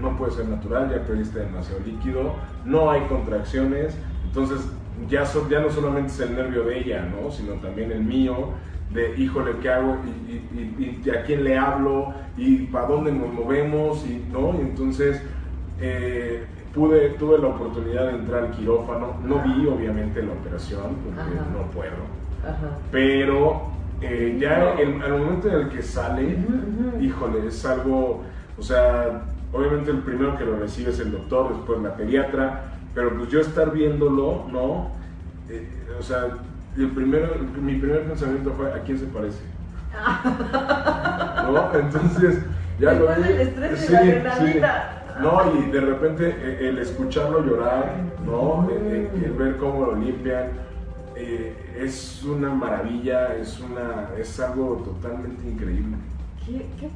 No 0.00 0.16
puede 0.16 0.32
ser 0.32 0.48
natural, 0.48 0.90
ya 0.90 1.04
perdiste 1.04 1.40
demasiado 1.40 1.80
líquido, 1.84 2.34
no 2.64 2.90
hay 2.90 3.02
contracciones, 3.02 3.96
entonces 4.24 4.60
ya, 5.08 5.24
ya 5.48 5.60
no 5.60 5.70
solamente 5.70 6.12
es 6.12 6.20
el 6.20 6.34
nervio 6.34 6.64
de 6.64 6.78
ella, 6.78 7.06
¿no? 7.06 7.30
Sino 7.30 7.54
también 7.54 7.92
el 7.92 8.02
mío, 8.02 8.50
de 8.92 9.14
híjole, 9.16 9.52
¿qué 9.60 9.68
hago? 9.70 9.98
¿Y, 10.28 11.10
a 11.10 11.22
quién 11.22 11.44
le 11.44 11.58
hablo? 11.58 12.14
¿Y 12.36 12.66
para 12.66 12.86
dónde 12.86 13.12
nos 13.12 13.32
movemos? 13.32 14.04
Y, 14.06 14.24
¿no? 14.32 14.54
y 14.58 14.62
entonces 14.62 15.22
eh, 15.80 16.44
pude, 16.74 17.10
tuve 17.10 17.38
la 17.38 17.48
oportunidad 17.48 18.06
de 18.06 18.18
entrar 18.18 18.44
al 18.44 18.50
quirófano. 18.52 19.16
No 19.24 19.40
vi, 19.42 19.66
obviamente, 19.66 20.22
la 20.22 20.32
operación, 20.32 20.96
porque 21.04 21.34
no 21.52 21.70
puedo. 21.72 21.92
Pero 22.90 23.68
eh, 24.00 24.36
ya 24.38 24.74
el, 24.74 25.00
al 25.02 25.12
momento 25.18 25.48
en 25.48 25.54
el 25.54 25.68
que 25.68 25.82
sale, 25.82 26.36
híjole, 27.00 27.46
es 27.46 27.64
algo, 27.64 28.22
o 28.58 28.62
sea, 28.62 29.22
obviamente 29.52 29.90
el 29.90 29.98
primero 29.98 30.36
que 30.36 30.44
lo 30.44 30.58
recibe 30.58 30.90
es 30.90 31.00
el 31.00 31.12
doctor, 31.12 31.54
después 31.54 31.80
la 31.80 31.96
pediatra, 31.96 32.64
pero 32.94 33.16
pues 33.16 33.30
yo 33.30 33.40
estar 33.40 33.72
viéndolo, 33.72 34.44
¿no? 34.52 34.90
Eh, 35.48 35.68
o 35.98 36.02
sea, 36.02 36.28
el 36.76 36.90
primero, 36.90 37.34
mi 37.60 37.76
primer 37.76 38.02
pensamiento 38.02 38.52
fue, 38.52 38.72
¿a 38.72 38.80
quién 38.80 38.98
se 38.98 39.06
parece? 39.06 39.40
¿No? 41.52 41.74
Entonces, 41.78 42.38
ya 42.78 42.92
lo 42.94 43.06
vi. 43.06 43.22
El 43.22 43.40
estrés 43.40 43.90
y 43.90 44.22
la 44.22 44.36
sí. 44.36 44.60
No, 45.20 45.42
y 45.56 45.70
de 45.70 45.80
repente 45.80 46.28
eh, 46.28 46.68
el 46.68 46.78
escucharlo 46.78 47.44
llorar, 47.44 47.94
¿no? 48.26 48.68
El, 48.68 49.32
ver 49.32 49.56
cómo 49.58 49.86
lo 49.86 49.94
limpian, 49.94 50.48
eh, 51.14 51.54
es 51.78 52.24
una 52.24 52.50
maravilla, 52.50 53.34
es, 53.36 53.60
una, 53.60 54.08
es 54.18 54.40
algo 54.40 54.82
totalmente 54.84 55.46
increíble. 55.48 55.96
¿Qué, 56.44 56.66
qué, 56.80 56.90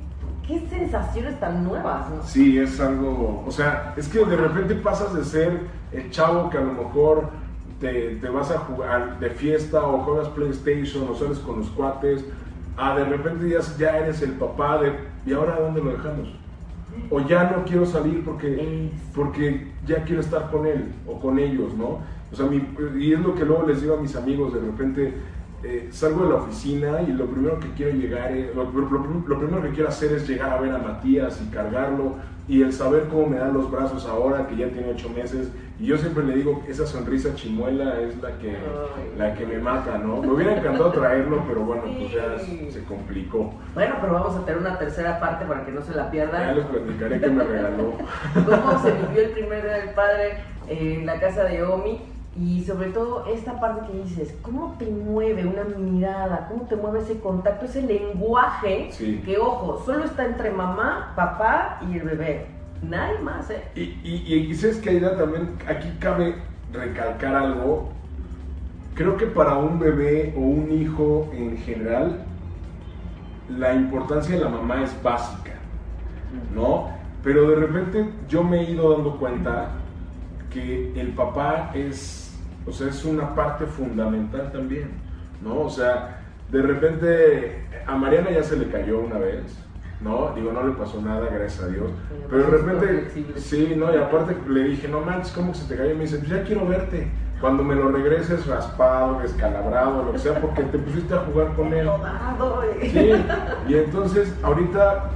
qué 0.47 0.69
sensaciones 0.69 1.39
tan 1.39 1.63
nuevas, 1.63 2.11
¿no? 2.11 2.23
Sí, 2.25 2.59
es 2.59 2.81
algo, 2.81 3.45
o 3.47 3.51
sea, 3.53 3.95
es 3.97 4.09
que 4.09 4.25
de 4.25 4.37
repente 4.37 4.75
pasas 4.75 5.15
de 5.15 5.25
ser 5.25 5.61
el 5.93 6.11
chavo 6.11 6.51
que 6.51 6.59
a 6.59 6.63
lo 6.63 6.73
mejor 6.73 7.31
te, 7.81 8.17
te, 8.17 8.29
vas 8.29 8.51
a 8.51 8.59
jugar 8.59 9.19
de 9.21 9.31
fiesta 9.31 9.87
o 9.87 9.99
juegas 10.01 10.29
PlayStation 10.29 11.09
o 11.09 11.15
sales 11.15 11.39
con 11.39 11.61
los 11.61 11.69
cuates, 11.71 12.25
a 12.77 12.97
de 12.97 13.05
repente 13.05 13.49
ya, 13.49 13.61
ya 13.79 13.99
eres 13.99 14.23
el 14.23 14.33
papá 14.33 14.81
de, 14.83 14.93
¿y 15.27 15.33
ahora 15.33 15.61
dónde 15.61 15.83
lo 15.83 15.93
dejamos? 15.93 16.29
O 17.11 17.21
ya 17.21 17.51
no 17.51 17.65
quiero 17.65 17.87
salir 17.87 18.25
porque, 18.25 18.91
porque 19.15 19.69
ya 19.87 20.05
quiero 20.05 20.21
estar 20.21 20.51
con 20.51 20.67
él 20.67 20.93
o 21.07 21.21
con 21.21 21.39
ellos, 21.39 21.75
¿no? 21.75 22.01
O 22.33 22.37
sea, 22.37 22.47
mi, 22.47 22.63
y 22.99 23.13
es 23.13 23.21
lo 23.21 23.35
que 23.35 23.45
luego 23.45 23.67
les 23.67 23.81
digo 23.81 23.95
a 23.95 24.01
mis 24.01 24.15
amigos, 24.17 24.53
de 24.55 24.61
repente 24.61 25.15
eh, 25.63 25.89
salgo 25.91 26.25
de 26.25 26.31
la 26.31 26.37
oficina 26.37 27.03
y 27.03 27.13
lo 27.13 27.27
primero 27.27 27.59
que 27.59 27.69
quiero 27.73 27.97
llegar, 27.97 28.33
lo, 28.55 28.65
lo, 28.65 29.39
primero 29.39 29.63
que 29.63 29.71
quiero 29.71 29.89
hacer 29.89 30.13
es 30.13 30.29
llegar 30.29 30.51
a 30.51 30.61
ver 30.61 30.73
a 30.73 30.79
Matías 30.79 31.41
y 31.43 31.51
cargarlo 31.51 32.17
y 32.49 32.63
el 32.63 32.73
saber 32.73 33.05
cómo 33.09 33.27
me 33.27 33.37
dan 33.37 33.53
los 33.53 33.71
brazos 33.71 34.07
ahora 34.07 34.47
que 34.47 34.57
ya 34.57 34.69
tiene 34.69 34.91
ocho 34.91 35.11
meses 35.11 35.51
y 35.79 35.87
yo 35.87 35.99
siempre 35.99 36.25
le 36.25 36.35
digo 36.35 36.63
esa 36.67 36.87
sonrisa 36.87 37.35
chimuela 37.35 38.01
es 38.01 38.21
la 38.23 38.39
que 38.39 38.57
la 39.17 39.35
que 39.35 39.47
me 39.47 39.59
mata 39.59 39.99
no 39.99 40.23
me 40.23 40.29
hubiera 40.29 40.57
encantado 40.57 40.91
traerlo 40.91 41.45
pero 41.47 41.61
bueno 41.61 41.83
pues 41.83 42.13
ya 42.13 42.39
se 42.39 42.83
complicó. 42.85 43.53
Bueno 43.75 43.97
pero 44.01 44.15
vamos 44.15 44.35
a 44.37 44.45
tener 44.45 44.61
una 44.61 44.79
tercera 44.79 45.21
parte 45.21 45.45
para 45.45 45.65
que 45.65 45.73
no 45.73 45.83
se 45.83 45.95
la 45.95 46.11
pierdan. 46.11 46.47
Ya 46.47 46.53
les 46.55 46.65
platicaré 46.67 47.21
que 47.21 47.29
me 47.29 47.45
regaló. 47.45 47.93
Cómo 48.35 48.83
se 48.83 48.93
vivió 48.93 49.23
el 49.23 49.31
primer 49.31 49.63
día 49.63 49.73
del 49.75 49.91
padre 49.91 50.39
en 50.69 51.07
la 51.07 51.21
casa 51.21 51.45
de 51.45 51.63
Omi 51.63 52.01
y 52.41 52.63
sobre 52.65 52.91
todo 52.91 53.27
esta 53.27 53.59
parte 53.59 53.91
que 53.91 53.99
dices, 53.99 54.35
¿cómo 54.43 54.77
te 54.79 54.87
mueve 54.87 55.45
una 55.45 55.65
mirada? 55.65 56.47
¿Cómo 56.49 56.65
te 56.65 56.77
mueve 56.77 57.01
ese 57.01 57.19
contacto, 57.19 57.67
ese 57.67 57.83
lenguaje 57.83 58.91
que, 59.25 59.39
ojo, 59.39 59.83
solo 59.85 60.05
está 60.05 60.25
entre 60.25 60.51
mamá, 60.51 61.13
papá 61.17 61.81
y 61.91 61.97
el 61.99 62.05
bebé? 62.05 62.47
Nadie 62.81 63.19
más, 63.19 63.51
¿eh? 63.51 63.65
Y, 63.75 64.01
y, 64.05 64.47
y 64.49 64.55
sabes 64.55 64.77
que 64.77 65.01
también, 65.01 65.57
aquí 65.67 65.93
cabe 65.99 66.37
recalcar 66.73 67.35
algo. 67.35 67.89
Creo 68.95 69.17
que 69.17 69.27
para 69.27 69.57
un 69.57 69.81
bebé 69.81 70.33
o 70.37 70.41
un 70.41 70.71
hijo 70.71 71.29
en 71.33 71.57
general, 71.59 72.21
la 73.49 73.75
importancia 73.75 74.37
de 74.37 74.45
la 74.45 74.49
mamá 74.49 74.85
es 74.85 75.03
básica, 75.03 75.55
¿no? 76.55 76.89
Pero 77.25 77.51
de 77.51 77.57
repente 77.57 78.11
yo 78.29 78.45
me 78.45 78.61
he 78.61 78.71
ido 78.71 78.93
dando 78.93 79.19
cuenta 79.19 79.71
que 80.53 80.93
el 80.99 81.09
papá 81.15 81.73
es 81.75 82.28
o 82.69 82.73
sea, 82.73 82.89
es 82.89 83.05
una 83.05 83.35
parte 83.35 83.65
fundamental 83.67 84.53
también, 84.53 84.91
¿no? 85.43 85.61
O 85.61 85.71
sea, 85.71 86.21
de 86.51 86.63
repente 86.63 87.67
a 87.87 87.97
Mariana 87.97 88.31
ya 88.31 88.43
se 88.43 88.57
le 88.57 88.71
cayó 88.71 89.01
una 89.01 89.19
vez, 89.19 89.43
¿no? 90.01 90.33
Digo, 90.35 90.53
no 90.53 90.67
le 90.67 90.75
pasó 90.75 91.01
nada, 91.01 91.29
gracias 91.31 91.65
a 91.65 91.69
Dios. 91.69 91.91
Pero 92.29 92.43
de 92.43 92.51
repente, 92.51 93.37
sí, 93.37 93.75
¿no? 93.77 93.93
Y 93.93 93.97
aparte 93.97 94.37
le 94.49 94.65
dije, 94.65 94.89
no 94.89 95.01
manches, 95.01 95.33
¿cómo 95.33 95.55
se 95.55 95.67
te 95.67 95.77
cayó? 95.77 95.93
Y 95.93 95.95
me 95.95 96.03
dice, 96.03 96.19
pues 96.19 96.31
ya 96.31 96.43
quiero 96.45 96.67
verte. 96.67 97.09
Cuando 97.41 97.63
me 97.63 97.77
lo 97.77 97.91
regreses 97.91 98.47
raspado, 98.47 99.21
descalabrado, 99.21 100.05
lo 100.05 100.13
que 100.13 100.19
sea, 100.19 100.41
porque 100.41 100.65
te 100.65 100.79
pusiste 100.79 101.15
a 101.15 101.19
jugar 101.19 101.55
con 101.55 101.73
él. 101.73 101.89
Sí, 102.83 103.13
y 103.69 103.75
entonces 103.75 104.35
ahorita, 104.43 105.11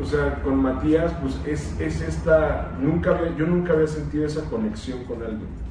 o 0.00 0.04
sea, 0.04 0.40
con 0.42 0.56
Matías, 0.56 1.12
pues 1.20 1.38
es, 1.46 1.78
es 1.78 2.00
esta, 2.00 2.72
nunca, 2.80 3.18
yo 3.36 3.46
nunca 3.46 3.74
había 3.74 3.86
sentido 3.86 4.24
esa 4.24 4.42
conexión 4.48 5.04
con 5.04 5.22
alguien. 5.22 5.65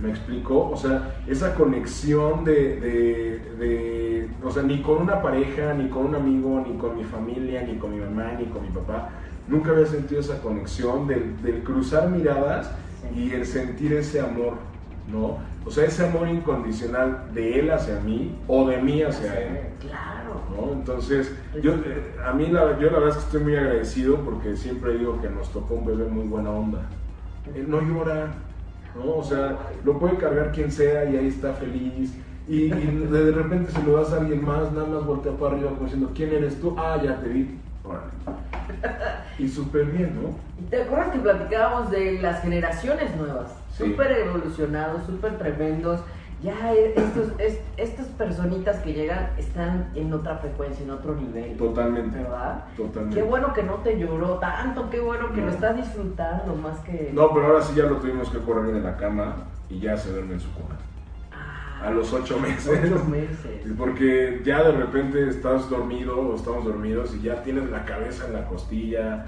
¿Me 0.00 0.10
explicó? 0.10 0.70
O 0.70 0.76
sea, 0.76 1.22
esa 1.26 1.54
conexión 1.54 2.44
de, 2.44 2.80
de, 2.80 3.38
de, 3.58 4.28
o 4.42 4.50
sea, 4.50 4.62
ni 4.62 4.80
con 4.80 5.02
una 5.02 5.20
pareja, 5.20 5.74
ni 5.74 5.88
con 5.88 6.06
un 6.06 6.14
amigo, 6.14 6.64
ni 6.66 6.78
con 6.78 6.96
mi 6.96 7.04
familia, 7.04 7.62
ni 7.62 7.76
con 7.76 7.92
mi 7.92 8.00
mamá, 8.00 8.32
ni 8.38 8.46
con 8.46 8.62
mi 8.62 8.70
papá, 8.70 9.10
nunca 9.46 9.70
había 9.72 9.86
sentido 9.86 10.20
esa 10.20 10.40
conexión 10.40 11.06
del, 11.06 11.42
del 11.42 11.62
cruzar 11.62 12.08
miradas 12.08 12.70
y 13.14 13.32
el 13.32 13.44
sentir 13.44 13.92
ese 13.92 14.20
amor, 14.20 14.54
¿no? 15.10 15.38
O 15.66 15.70
sea, 15.70 15.84
ese 15.84 16.06
amor 16.06 16.28
incondicional 16.28 17.26
de 17.34 17.60
él 17.60 17.70
hacia 17.70 18.00
mí 18.00 18.34
o 18.48 18.66
de 18.66 18.78
mí 18.78 19.02
hacia 19.02 19.38
él. 19.40 19.58
Claro. 19.80 20.40
¿no? 20.50 20.72
Entonces, 20.72 21.34
yo, 21.62 21.74
eh, 21.74 22.16
a 22.24 22.32
mí 22.32 22.46
la, 22.46 22.78
yo 22.78 22.90
la 22.90 22.98
verdad 22.98 23.08
es 23.10 23.14
que 23.16 23.24
estoy 23.24 23.42
muy 23.42 23.56
agradecido 23.56 24.16
porque 24.24 24.56
siempre 24.56 24.96
digo 24.96 25.20
que 25.20 25.28
nos 25.28 25.52
tocó 25.52 25.74
un 25.74 25.84
bebé 25.84 26.06
muy 26.06 26.26
buena 26.26 26.50
onda. 26.50 26.80
Él 27.54 27.68
no 27.68 27.80
llora, 27.82 28.32
¿no? 28.94 29.16
O 29.16 29.22
sea, 29.22 29.56
lo 29.84 29.98
puede 29.98 30.16
cargar 30.16 30.52
quien 30.52 30.70
sea 30.70 31.04
y 31.04 31.16
ahí 31.16 31.28
está 31.28 31.52
feliz. 31.54 32.14
Y, 32.48 32.64
y 32.64 33.06
de 33.10 33.30
repente 33.30 33.70
se 33.70 33.82
lo 33.82 33.96
das 33.96 34.12
a 34.12 34.16
alguien 34.16 34.44
más, 34.44 34.72
nada 34.72 34.86
más 34.88 35.04
voltea 35.04 35.32
para 35.32 35.54
arriba 35.54 35.70
como 35.70 35.84
diciendo, 35.84 36.10
¿quién 36.14 36.32
eres 36.32 36.60
tú? 36.60 36.74
Ah, 36.76 37.00
ya 37.02 37.20
te 37.20 37.28
vi. 37.28 37.58
Órale. 37.84 38.10
Y 39.38 39.48
súper 39.48 39.86
bien, 39.86 40.18
¿no? 40.20 40.30
¿Y 40.60 40.68
¿Te 40.68 40.82
acuerdas 40.82 41.10
que 41.12 41.18
platicábamos 41.18 41.90
de 41.90 42.20
las 42.20 42.42
generaciones 42.42 43.16
nuevas? 43.16 43.52
Sí. 43.76 43.84
Súper 43.84 44.12
evolucionados, 44.12 45.06
súper 45.06 45.38
tremendos. 45.38 46.00
Ya 46.42 46.72
eh, 46.72 46.94
estos, 46.96 47.32
es- 47.38 47.60
estas 47.76 48.06
personitas 48.06 48.76
que 48.78 48.94
llegan 48.94 49.28
están 49.36 49.90
en 49.94 50.10
otra 50.12 50.36
frecuencia, 50.38 50.82
en 50.84 50.90
otro 50.90 51.14
nivel. 51.14 51.56
Totalmente. 51.58 52.18
¿Verdad? 52.18 52.64
Totalmente. 52.76 53.16
Qué 53.16 53.22
bueno 53.22 53.52
que 53.52 53.62
no 53.62 53.74
te 53.74 53.98
lloró 53.98 54.38
tanto, 54.38 54.88
qué 54.88 55.00
bueno 55.00 55.32
que 55.32 55.40
No. 55.40 55.46
lo 55.48 55.52
estás 55.52 55.76
disfrutando 55.76 56.54
más 56.56 56.78
que... 56.80 57.10
No, 57.12 57.32
pero 57.34 57.46
ahora 57.48 57.60
sí 57.62 57.74
ya 57.76 57.84
lo 57.84 57.96
tuvimos 57.96 58.30
que 58.30 58.38
correr 58.38 58.72
de 58.72 58.80
la 58.80 58.96
cama 58.96 59.36
y 59.68 59.80
ya 59.80 59.96
se 59.98 60.12
duerme 60.12 60.34
en 60.34 60.40
su 60.40 60.50
cuna. 60.54 60.76
Ah, 61.30 61.88
A 61.88 61.90
los 61.90 62.10
ocho 62.12 62.38
meses. 62.40 62.80
ocho 62.90 63.04
meses. 63.10 63.66
Porque 63.76 64.40
ya 64.42 64.62
de 64.62 64.72
repente 64.72 65.28
estás 65.28 65.68
dormido 65.68 66.18
o 66.20 66.36
estamos 66.36 66.64
dormidos 66.64 67.14
y 67.16 67.20
ya 67.22 67.42
tienes 67.42 67.68
la 67.70 67.84
cabeza 67.84 68.26
en 68.28 68.32
la 68.32 68.46
costilla. 68.46 69.26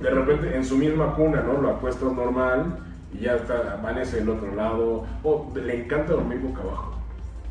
De 0.00 0.08
repente 0.08 0.56
en 0.56 0.64
su 0.64 0.78
misma 0.78 1.14
cuna, 1.14 1.42
¿no? 1.42 1.60
Lo 1.60 1.68
acuestas 1.68 2.10
normal 2.12 2.78
y 3.18 3.24
ya 3.24 3.36
está, 3.36 3.74
amanece 3.74 4.18
del 4.18 4.30
otro 4.30 4.54
lado. 4.54 5.06
O 5.22 5.52
le 5.54 5.84
encanta 5.84 6.12
dormir 6.12 6.40
boca 6.40 6.62
abajo. 6.62 6.94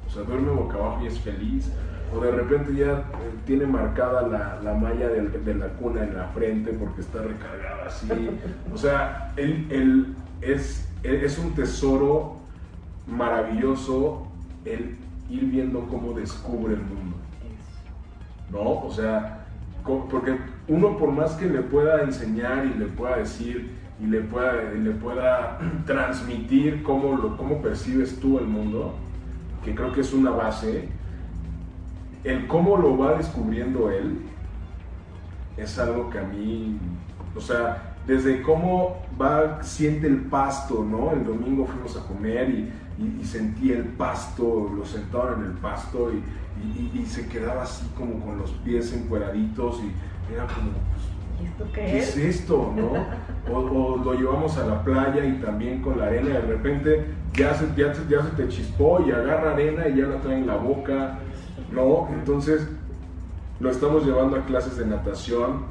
O 0.07 0.09
sea, 0.11 0.23
duerme 0.23 0.51
boca 0.51 0.77
abajo 0.77 1.03
y 1.03 1.07
es 1.07 1.19
feliz. 1.19 1.71
O 2.15 2.19
de 2.19 2.31
repente 2.31 2.73
ya 2.75 2.91
eh, 2.91 3.03
tiene 3.45 3.65
marcada 3.65 4.27
la, 4.27 4.59
la 4.63 4.73
malla 4.73 5.09
de 5.09 5.53
la 5.55 5.67
cuna 5.69 6.03
en 6.03 6.15
la 6.15 6.27
frente 6.27 6.71
porque 6.73 7.01
está 7.01 7.21
recargada 7.21 7.87
así. 7.87 8.07
O 8.73 8.77
sea, 8.77 9.33
él, 9.37 9.67
él 9.69 10.15
es, 10.41 10.87
él 11.03 11.23
es 11.23 11.37
un 11.39 11.53
tesoro 11.55 12.37
maravilloso 13.07 14.27
el 14.65 14.97
ir 15.29 15.45
viendo 15.45 15.81
cómo 15.87 16.13
descubre 16.13 16.73
el 16.73 16.81
mundo. 16.81 17.15
¿no? 18.51 18.85
O 18.85 18.91
sea, 18.91 19.45
porque 19.83 20.37
uno 20.67 20.97
por 20.97 21.11
más 21.11 21.33
que 21.33 21.47
le 21.47 21.61
pueda 21.61 22.03
enseñar 22.03 22.65
y 22.65 22.77
le 22.77 22.85
pueda 22.85 23.17
decir 23.17 23.71
y 24.01 24.07
le 24.07 24.21
pueda, 24.21 24.63
le 24.73 24.91
pueda 24.91 25.59
transmitir 25.85 26.83
cómo, 26.83 27.15
lo, 27.15 27.37
cómo 27.37 27.61
percibes 27.61 28.19
tú 28.19 28.39
el 28.39 28.45
mundo, 28.45 28.95
que 29.63 29.73
creo 29.73 29.91
que 29.91 30.01
es 30.01 30.13
una 30.13 30.31
base, 30.31 30.89
el 32.23 32.47
cómo 32.47 32.77
lo 32.77 32.97
va 32.97 33.15
descubriendo 33.15 33.91
él 33.91 34.19
es 35.57 35.79
algo 35.79 36.09
que 36.09 36.19
a 36.19 36.23
mí, 36.23 36.77
o 37.35 37.39
sea, 37.39 37.95
desde 38.05 38.41
cómo 38.41 38.97
va, 39.19 39.63
siente 39.63 40.07
el 40.07 40.17
pasto, 40.17 40.85
¿no? 40.89 41.11
El 41.11 41.25
domingo 41.25 41.65
fuimos 41.65 41.95
a 41.97 42.01
comer 42.01 42.49
y, 42.49 42.71
y- 43.21 43.25
sentí 43.25 43.71
el 43.71 43.83
pasto, 43.83 44.71
lo 44.75 44.85
sentaron 44.85 45.43
en 45.43 45.51
el 45.51 45.57
pasto 45.57 46.11
y, 46.11 46.23
se 47.05 47.27
quedaba 47.27 47.63
así 47.63 47.85
como 47.97 48.19
con 48.25 48.37
los 48.37 48.51
pies 48.51 48.91
encueraditos 48.93 49.79
y 49.81 50.33
era 50.33 50.47
como, 50.47 50.71
pues, 50.71 51.14
¿Y 51.14 51.14
esto 51.43 51.65
¿qué 51.73 51.81
qué 51.81 51.97
es 51.99 52.17
es? 52.17 52.39
esto? 52.41 52.73
¿no? 52.75 53.53
O, 53.53 53.57
o 53.59 53.97
lo 54.03 54.13
llevamos 54.13 54.57
a 54.57 54.65
la 54.65 54.83
playa 54.83 55.23
y 55.25 55.33
también 55.39 55.81
con 55.81 55.99
la 55.99 56.05
arena 56.07 56.29
y 56.29 56.33
de 56.33 56.41
repente 56.41 57.05
ya 57.33 57.53
se, 57.53 57.67
ya, 57.75 57.93
se- 57.93 58.07
ya 58.09 58.23
se 58.23 58.29
te 58.31 58.47
chispó 58.47 58.99
y 59.05 59.11
agarra 59.11 59.51
arena 59.51 59.87
y 59.87 59.97
ya 59.97 60.07
la 60.07 60.21
trae 60.21 60.37
en 60.37 60.47
la 60.47 60.55
boca, 60.55 61.19
¿no? 61.71 62.07
Entonces 62.13 62.67
lo 63.59 63.69
estamos 63.69 64.05
llevando 64.05 64.37
a 64.37 64.45
clases 64.45 64.77
de 64.77 64.85
natación 64.85 65.63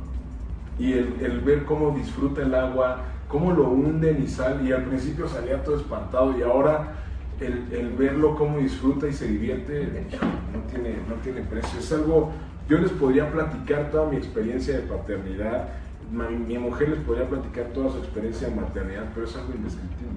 y 0.78 0.92
el, 0.92 1.14
el 1.20 1.40
ver 1.40 1.64
cómo 1.64 1.90
disfruta 1.96 2.42
el 2.42 2.54
agua, 2.54 3.02
cómo 3.28 3.52
lo 3.52 3.68
hunden 3.68 4.22
y 4.22 4.26
sale, 4.28 4.68
y 4.68 4.72
al 4.72 4.84
principio 4.84 5.28
salía 5.28 5.62
todo 5.62 5.76
espantado 5.76 6.36
y 6.38 6.42
ahora 6.42 6.94
el, 7.40 7.64
el 7.72 7.90
verlo 7.90 8.36
cómo 8.36 8.58
disfruta 8.58 9.08
y 9.08 9.12
se 9.12 9.26
divierte 9.26 10.06
no 10.52 10.60
tiene, 10.70 10.96
no 11.08 11.14
tiene 11.16 11.40
precio. 11.42 11.78
Es 11.80 11.92
algo, 11.92 12.30
yo 12.68 12.78
les 12.78 12.90
podría 12.92 13.30
platicar 13.30 13.90
toda 13.90 14.10
mi 14.10 14.16
experiencia 14.16 14.76
de 14.76 14.82
paternidad, 14.82 15.68
mi, 16.10 16.58
mujer 16.58 16.90
les 16.90 16.98
podría 17.00 17.28
platicar 17.28 17.66
toda 17.66 17.90
su 17.90 17.98
experiencia 17.98 18.48
de 18.48 18.54
maternidad, 18.54 19.04
pero 19.14 19.26
es 19.26 19.36
algo 19.36 19.52
indescriptible. 19.54 20.14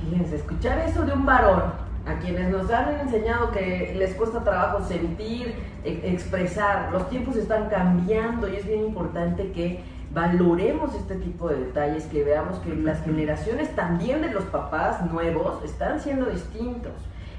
Fíjense, 0.00 0.36
escuchar 0.36 0.78
eso 0.80 1.04
de 1.04 1.12
un 1.12 1.24
varón, 1.24 1.62
a 2.06 2.18
quienes 2.18 2.50
nos 2.50 2.70
han 2.70 3.00
enseñado 3.00 3.50
que 3.50 3.94
les 3.96 4.12
cuesta 4.14 4.44
trabajo 4.44 4.84
sentir, 4.84 5.54
e- 5.84 6.12
expresar, 6.12 6.92
los 6.92 7.08
tiempos 7.08 7.36
están 7.36 7.70
cambiando 7.70 8.48
y 8.48 8.56
es 8.56 8.66
bien 8.66 8.84
importante 8.84 9.52
que 9.52 9.80
valoremos 10.12 10.94
este 10.94 11.16
tipo 11.16 11.48
de 11.48 11.56
detalles, 11.56 12.04
que 12.04 12.22
veamos 12.22 12.58
que 12.58 12.74
las 12.74 13.02
generaciones 13.02 13.74
también 13.74 14.20
de 14.20 14.30
los 14.30 14.44
papás 14.44 15.10
nuevos 15.10 15.64
están 15.64 16.00
siendo 16.00 16.26
distintos. 16.26 16.92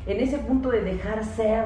En 0.08 0.20
ese 0.20 0.40
punto 0.40 0.70
de 0.70 0.82
dejar 0.82 1.24
ser, 1.24 1.66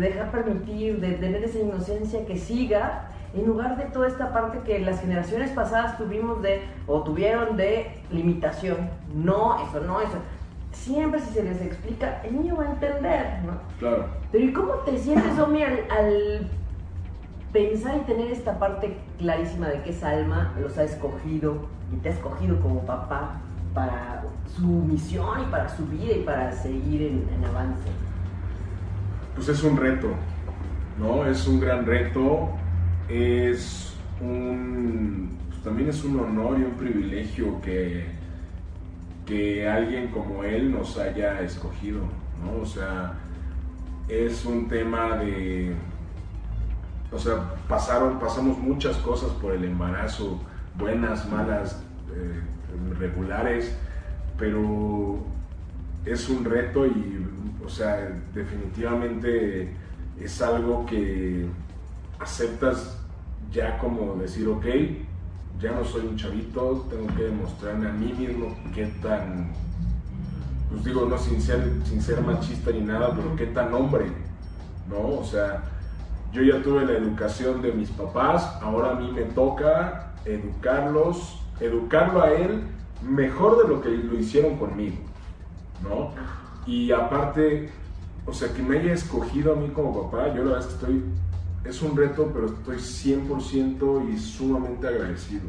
de 0.00 0.08
dejar 0.08 0.30
permitir, 0.30 1.00
de 1.00 1.12
tener 1.12 1.42
esa 1.42 1.58
inocencia 1.58 2.24
que 2.26 2.36
siga, 2.36 3.08
en 3.34 3.46
lugar 3.46 3.76
de 3.76 3.84
toda 3.86 4.08
esta 4.08 4.32
parte 4.32 4.60
que 4.60 4.78
las 4.78 5.00
generaciones 5.00 5.50
pasadas 5.50 5.98
tuvimos 5.98 6.42
de, 6.42 6.62
o 6.86 7.02
tuvieron 7.02 7.56
de 7.56 7.98
limitación. 8.10 8.88
No, 9.14 9.62
eso 9.66 9.80
no, 9.80 10.00
eso. 10.00 10.18
Siempre 10.72 11.20
si 11.20 11.32
se 11.32 11.42
les 11.42 11.60
explica, 11.60 12.22
el 12.24 12.40
niño 12.40 12.56
va 12.56 12.64
a 12.64 12.70
entender, 12.72 13.40
¿no? 13.44 13.52
Claro. 13.78 14.06
Pero 14.30 14.44
¿y 14.44 14.52
cómo 14.52 14.72
te 14.84 14.98
sientes, 14.98 15.38
Omi, 15.38 15.62
al, 15.62 15.80
al 15.90 16.50
pensar 17.52 17.96
y 17.96 18.00
tener 18.00 18.30
esta 18.30 18.58
parte 18.58 18.96
clarísima 19.18 19.68
de 19.68 19.82
que 19.82 19.90
esa 19.90 20.10
alma 20.10 20.52
los 20.60 20.76
ha 20.76 20.84
escogido 20.84 21.56
y 21.92 21.96
te 21.96 22.10
ha 22.10 22.12
escogido 22.12 22.60
como 22.60 22.80
papá 22.80 23.40
para 23.74 24.24
su 24.54 24.66
misión 24.66 25.42
y 25.42 25.50
para 25.50 25.68
su 25.68 25.86
vida 25.86 26.14
y 26.14 26.22
para 26.22 26.52
seguir 26.52 27.02
en, 27.02 27.28
en 27.34 27.44
avance? 27.44 27.88
Pues 29.36 29.48
es 29.48 29.62
un 29.62 29.76
reto, 29.76 30.08
¿no? 30.98 31.26
Es 31.26 31.46
un 31.46 31.60
gran 31.60 31.84
reto, 31.86 32.50
es 33.08 33.94
un, 34.20 35.36
pues 35.48 35.62
también 35.62 35.90
es 35.90 36.02
un 36.04 36.18
honor 36.18 36.58
y 36.58 36.64
un 36.64 36.72
privilegio 36.72 37.60
que, 37.60 38.06
que 39.26 39.68
alguien 39.68 40.08
como 40.08 40.42
él 40.42 40.72
nos 40.72 40.96
haya 40.96 41.42
escogido, 41.42 42.00
¿no? 42.42 42.62
O 42.62 42.66
sea, 42.66 43.12
es 44.08 44.44
un 44.46 44.68
tema 44.68 45.16
de, 45.18 45.74
o 47.12 47.18
sea, 47.18 47.54
pasaron, 47.68 48.18
pasamos 48.18 48.58
muchas 48.58 48.96
cosas 48.96 49.30
por 49.32 49.52
el 49.52 49.64
embarazo, 49.64 50.40
buenas, 50.78 51.30
malas, 51.30 51.82
eh, 52.14 52.40
regulares, 52.98 53.76
pero 54.38 55.18
es 56.04 56.28
un 56.28 56.44
reto 56.44 56.86
y, 56.86 57.26
o 57.66 57.68
sea, 57.68 58.08
definitivamente 58.32 59.74
es 60.20 60.40
algo 60.40 60.86
que 60.86 61.46
aceptas 62.20 62.96
ya 63.50 63.76
como 63.78 64.14
decir, 64.14 64.46
ok, 64.46 64.64
ya 65.58 65.72
no 65.72 65.84
soy 65.84 66.06
un 66.06 66.16
chavito, 66.16 66.86
tengo 66.88 67.12
que 67.16 67.24
demostrarme 67.24 67.88
a 67.88 67.92
mí 67.92 68.12
mismo 68.12 68.56
qué 68.72 68.86
tan, 69.02 69.50
pues 70.70 70.84
digo, 70.84 71.06
no 71.06 71.18
sin 71.18 71.42
ser, 71.42 71.72
sin 71.84 72.00
ser 72.00 72.20
machista 72.20 72.70
ni 72.70 72.82
nada, 72.82 73.12
pero 73.16 73.34
qué 73.34 73.46
tan 73.46 73.74
hombre, 73.74 74.06
¿no? 74.88 75.18
O 75.18 75.24
sea, 75.24 75.64
yo 76.32 76.42
ya 76.42 76.62
tuve 76.62 76.86
la 76.86 76.92
educación 76.92 77.62
de 77.62 77.72
mis 77.72 77.90
papás, 77.90 78.44
ahora 78.62 78.92
a 78.92 78.94
mí 78.94 79.10
me 79.10 79.22
toca 79.22 80.12
educarlos, 80.24 81.40
educarlo 81.58 82.22
a 82.22 82.30
él 82.30 82.62
mejor 83.02 83.62
de 83.62 83.74
lo 83.74 83.80
que 83.80 83.88
lo 83.88 84.16
hicieron 84.18 84.56
conmigo, 84.56 84.98
¿no? 85.82 86.12
Y 86.66 86.90
aparte, 86.92 87.70
o 88.26 88.32
sea, 88.32 88.52
que 88.52 88.62
me 88.62 88.78
haya 88.78 88.92
escogido 88.92 89.52
a 89.52 89.56
mí 89.56 89.68
como 89.68 90.10
papá, 90.10 90.28
yo 90.34 90.44
la 90.44 90.52
verdad 90.52 90.60
es 90.60 90.66
que 90.66 90.74
estoy, 90.74 91.04
es 91.64 91.82
un 91.82 91.96
reto, 91.96 92.30
pero 92.32 92.46
estoy 92.46 92.76
100% 92.76 94.12
y 94.12 94.18
sumamente 94.18 94.88
agradecido, 94.88 95.44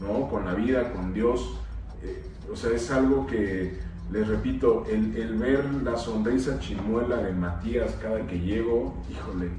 ¿no? 0.00 0.28
Con 0.28 0.44
la 0.44 0.54
vida, 0.54 0.92
con 0.92 1.12
Dios. 1.12 1.58
eh, 2.02 2.24
o 2.52 2.56
sea, 2.56 2.72
es 2.72 2.90
algo 2.90 3.26
que, 3.26 3.78
les 4.10 4.26
repito, 4.28 4.84
el, 4.90 5.16
el 5.16 5.38
ver 5.38 5.64
la 5.82 5.96
sonrisa 5.96 6.58
chimuela 6.58 7.16
de 7.16 7.32
Matías 7.32 7.92
cada 8.02 8.26
que 8.26 8.38
llego, 8.40 8.94
híjole, 9.10 9.50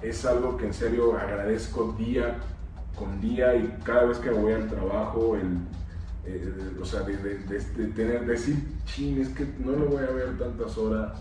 es 0.00 0.24
algo 0.24 0.56
que 0.56 0.66
en 0.66 0.74
serio 0.74 1.16
agradezco 1.18 1.94
día 1.98 2.38
con 2.96 3.20
día 3.20 3.54
y 3.56 3.76
cada 3.84 4.04
vez 4.04 4.18
que 4.18 4.30
voy 4.30 4.52
al 4.52 4.68
trabajo, 4.68 5.36
el, 5.36 5.58
eh, 6.26 6.76
o 6.80 6.84
sea, 6.84 7.00
de, 7.00 7.16
tener, 7.94 8.26
decir, 8.26 8.56
chin, 8.86 9.20
es 9.20 9.28
que 9.30 9.46
no 9.58 9.72
lo 9.72 9.86
voy 9.86 10.04
a 10.04 10.10
ver 10.12 10.38
tantas 10.38 10.76
horas 10.78 11.12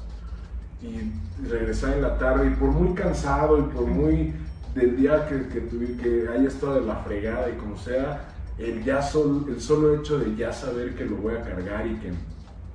y 0.82 1.48
regresar 1.48 1.94
en 1.94 2.02
la 2.02 2.18
tarde 2.18 2.48
y 2.48 2.56
por 2.56 2.70
muy 2.70 2.94
cansado 2.94 3.60
y 3.60 3.64
por 3.64 3.86
muy 3.86 4.34
del 4.76 4.98
día 4.98 5.28
que, 5.28 5.48
que, 5.48 5.98
que 5.98 6.28
haya 6.30 6.48
estado 6.48 6.76
de 6.76 6.88
la 6.88 6.96
fregada 6.98 7.50
y 7.50 7.54
como 7.54 7.78
sea, 7.78 8.30
el, 8.58 8.84
ya 8.84 9.02
sol, 9.02 9.46
el 9.50 9.62
solo 9.62 9.96
hecho 9.96 10.20
de 10.20 10.36
ya 10.36 10.52
saber 10.52 10.96
que 10.96 11.06
lo 11.06 11.18
voy 11.18 11.36
a 11.36 11.42
cargar 11.42 11.86
y 11.88 11.96
que 11.96 12.12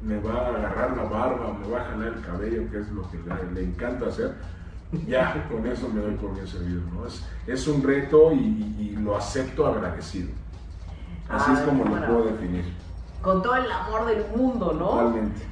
me 0.02 0.18
va 0.20 0.34
a 0.34 0.48
agarrar 0.48 0.96
la 0.96 1.04
barba, 1.04 1.58
me 1.58 1.68
va 1.68 1.80
a 1.80 1.84
jalar 1.84 2.14
el 2.14 2.20
cabello, 2.20 2.70
que 2.70 2.78
es 2.78 2.88
lo 2.90 3.08
que 3.10 3.18
le, 3.54 3.62
encanta 3.62 4.06
hacer, 4.06 4.34
ya 5.06 5.48
con 5.50 5.66
eso 5.66 5.88
me 5.88 6.00
doy 6.00 6.14
por 6.14 6.34
bien 6.34 6.46
servido. 6.46 6.82
¿no? 6.92 7.06
Es, 7.06 7.22
es 7.46 7.66
un 7.66 7.82
reto 7.82 8.32
y, 8.32 8.96
lo 8.98 9.16
acepto 9.16 9.64
agradecido. 9.64 10.28
Así 11.28 11.52
es 11.52 11.60
como 11.60 11.84
lo 11.84 12.06
puedo 12.06 12.24
definir. 12.24 12.64
Con 13.22 13.42
todo 13.42 13.56
el 13.56 13.70
amor 13.70 14.06
del 14.06 14.24
mundo, 14.34 14.72
¿no? 14.72 14.88
Totalmente. 14.88 15.42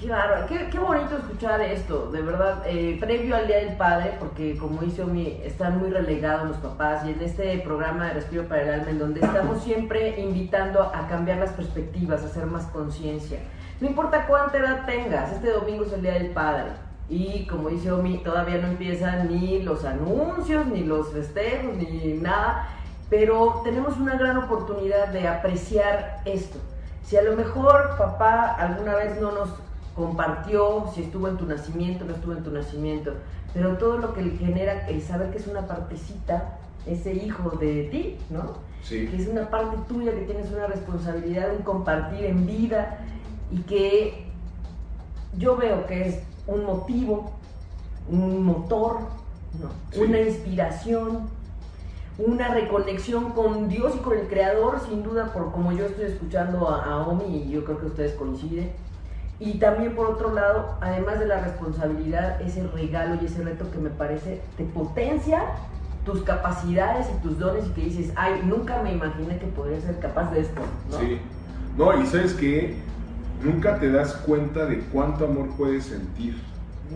Qué 0.00 0.10
bárbaro, 0.10 0.46
qué, 0.46 0.78
bonito 0.78 1.16
escuchar 1.16 1.58
esto, 1.62 2.10
de 2.10 2.20
verdad, 2.20 2.62
eh, 2.66 2.98
previo 3.00 3.34
al 3.34 3.46
Día 3.46 3.56
del 3.56 3.76
Padre, 3.78 4.14
porque 4.18 4.54
como 4.58 4.82
dice 4.82 5.02
Omi, 5.02 5.40
están 5.42 5.78
muy 5.78 5.88
relegados 5.88 6.48
los 6.48 6.58
papás 6.58 7.06
y 7.06 7.12
en 7.12 7.22
este 7.22 7.58
programa 7.60 8.08
de 8.08 8.12
Respiro 8.12 8.46
para 8.46 8.62
el 8.62 8.80
Alma, 8.80 8.90
en 8.90 8.98
donde 8.98 9.20
estamos 9.20 9.62
siempre 9.62 10.20
invitando 10.20 10.82
a 10.82 11.08
cambiar 11.08 11.38
las 11.38 11.52
perspectivas, 11.52 12.22
a 12.22 12.26
hacer 12.26 12.44
más 12.44 12.66
conciencia. 12.66 13.38
No 13.80 13.88
importa 13.88 14.26
cuánta 14.26 14.58
edad 14.58 14.84
tengas, 14.84 15.32
este 15.32 15.50
domingo 15.50 15.84
es 15.84 15.92
el 15.94 16.02
Día 16.02 16.12
del 16.12 16.28
Padre. 16.28 16.72
Y 17.08 17.46
como 17.46 17.70
dice 17.70 17.90
Omi, 17.90 18.18
todavía 18.18 18.58
no 18.58 18.66
empiezan 18.66 19.28
ni 19.28 19.62
los 19.62 19.86
anuncios, 19.86 20.66
ni 20.66 20.84
los 20.84 21.10
festejos, 21.10 21.74
ni 21.74 22.18
nada, 22.20 22.68
pero 23.08 23.60
tenemos 23.64 23.96
una 23.98 24.16
gran 24.16 24.36
oportunidad 24.36 25.08
de 25.08 25.28
apreciar 25.28 26.22
esto. 26.24 26.58
Si 27.04 27.16
a 27.16 27.22
lo 27.22 27.36
mejor 27.36 27.96
papá 27.96 28.52
alguna 28.54 28.96
vez 28.96 29.20
no 29.20 29.32
nos 29.32 29.50
compartió 29.94 30.90
si 30.94 31.02
estuvo 31.02 31.28
en 31.28 31.36
tu 31.36 31.46
nacimiento, 31.46 32.04
no 32.04 32.14
estuvo 32.14 32.32
en 32.32 32.42
tu 32.42 32.50
nacimiento, 32.50 33.14
pero 33.54 33.78
todo 33.78 33.98
lo 33.98 34.12
que 34.12 34.22
le 34.22 34.36
genera 34.36 34.86
el 34.88 35.00
saber 35.00 35.30
que 35.30 35.38
es 35.38 35.46
una 35.46 35.66
partecita, 35.66 36.58
ese 36.84 37.14
hijo 37.14 37.50
de 37.50 37.84
ti, 37.84 38.18
¿no? 38.28 38.54
Sí. 38.82 39.08
Que 39.08 39.16
es 39.16 39.28
una 39.28 39.48
parte 39.50 39.76
tuya, 39.88 40.12
que 40.12 40.22
tienes 40.22 40.50
una 40.50 40.66
responsabilidad 40.66 41.54
en 41.54 41.62
compartir 41.62 42.24
en 42.24 42.46
vida 42.46 42.98
y 43.50 43.62
que 43.62 44.26
yo 45.38 45.56
veo 45.56 45.86
que 45.86 46.08
es 46.08 46.22
un 46.46 46.64
motivo, 46.64 47.32
un 48.08 48.44
motor, 48.44 48.98
una 49.96 50.20
inspiración, 50.20 51.28
una 52.18 52.48
reconexión 52.48 53.32
con 53.32 53.68
Dios 53.68 53.94
y 53.94 53.98
con 53.98 54.18
el 54.18 54.26
Creador, 54.26 54.80
sin 54.88 55.02
duda, 55.02 55.32
por 55.32 55.52
como 55.52 55.72
yo 55.72 55.86
estoy 55.86 56.06
escuchando 56.06 56.68
a, 56.68 56.84
a 56.84 57.06
Omi 57.06 57.44
y 57.44 57.50
yo 57.50 57.64
creo 57.64 57.78
que 57.78 57.86
ustedes 57.86 58.12
coinciden 58.12 58.70
y 59.38 59.58
también 59.58 59.94
por 59.94 60.06
otro 60.06 60.32
lado, 60.32 60.76
además 60.80 61.18
de 61.18 61.26
la 61.26 61.40
responsabilidad, 61.40 62.40
ese 62.40 62.66
regalo 62.68 63.18
y 63.20 63.26
ese 63.26 63.42
reto 63.42 63.70
que 63.70 63.78
me 63.78 63.90
parece 63.90 64.40
te 64.56 64.64
potencia 64.64 65.42
tus 66.06 66.22
capacidades 66.22 67.06
y 67.14 67.22
tus 67.22 67.38
dones 67.38 67.66
y 67.66 67.70
que 67.70 67.82
dices, 67.82 68.12
ay, 68.16 68.40
nunca 68.44 68.80
me 68.82 68.92
imaginé 68.92 69.38
que 69.38 69.46
podría 69.46 69.80
ser 69.80 69.98
capaz 69.98 70.30
de 70.30 70.40
esto. 70.40 70.60
¿no? 70.90 70.98
Sí. 70.98 71.20
No, 71.76 72.00
y 72.00 72.06
sabes 72.06 72.32
que 72.32 72.76
nunca 73.42 73.78
te 73.78 73.90
das 73.90 74.14
cuenta 74.14 74.64
de 74.64 74.80
cuánto 74.92 75.26
amor 75.26 75.48
puedes 75.58 75.84
sentir. 75.84 76.40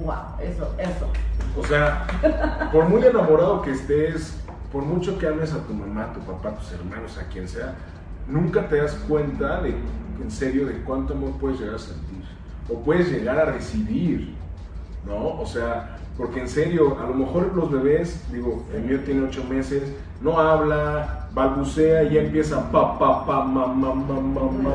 Wow, 0.02 0.14
eso, 0.40 0.74
eso. 0.78 1.09
O 1.59 1.66
sea, 1.66 2.06
por 2.72 2.88
muy 2.88 3.04
enamorado 3.04 3.61
que 3.61 3.72
estés, 3.72 4.40
por 4.72 4.85
mucho 4.85 5.18
que 5.18 5.26
ames 5.26 5.52
a 5.52 5.64
tu 5.66 5.74
mamá, 5.74 6.04
a 6.04 6.12
tu 6.12 6.20
papá, 6.20 6.50
a 6.50 6.54
tus 6.56 6.72
hermanos, 6.72 7.18
a 7.18 7.24
quien 7.28 7.48
sea, 7.48 7.74
nunca 8.28 8.68
te 8.68 8.76
das 8.76 8.94
cuenta 9.09 9.61
de, 9.61 9.74
en 10.22 10.30
serio, 10.30 10.66
de 10.66 10.74
cuánto 10.83 11.14
amor 11.14 11.33
puedes 11.40 11.61
llegar 11.61 11.74
a 11.74 11.78
sentir 11.78 12.24
o 12.68 12.80
puedes 12.80 13.11
llegar 13.11 13.38
a 13.38 13.46
recibir, 13.46 14.35
¿no? 15.04 15.40
O 15.40 15.46
sea, 15.46 15.98
porque 16.16 16.40
en 16.40 16.48
serio, 16.48 16.98
a 17.00 17.06
lo 17.06 17.14
mejor 17.14 17.54
los 17.54 17.70
bebés, 17.70 18.24
digo, 18.30 18.64
el 18.74 18.83
mío 18.83 19.00
tiene 19.04 19.26
ocho 19.26 19.42
meses, 19.44 19.83
no 20.20 20.38
habla, 20.38 21.28
balbucea 21.35 22.04
y 22.04 22.14
ya 22.14 22.20
empieza 22.20 22.70
pa, 22.70 22.98
pa, 22.98 23.26
pa, 23.26 23.44
ma, 23.44 23.66
ma, 23.66 23.94
ma, 23.94 24.20
ma, 24.20 24.42
ma. 24.42 24.74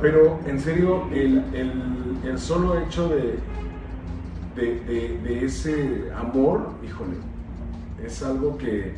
Pero 0.00 0.38
en 0.46 0.60
serio, 0.60 1.06
el, 1.12 1.44
el, 1.52 2.18
el 2.24 2.38
solo 2.38 2.80
hecho 2.80 3.08
de, 3.08 3.38
de, 4.56 5.18
de, 5.22 5.44
ese 5.44 6.10
amor, 6.16 6.70
híjole, 6.84 7.16
es 8.04 8.22
algo 8.22 8.56
que 8.58 8.94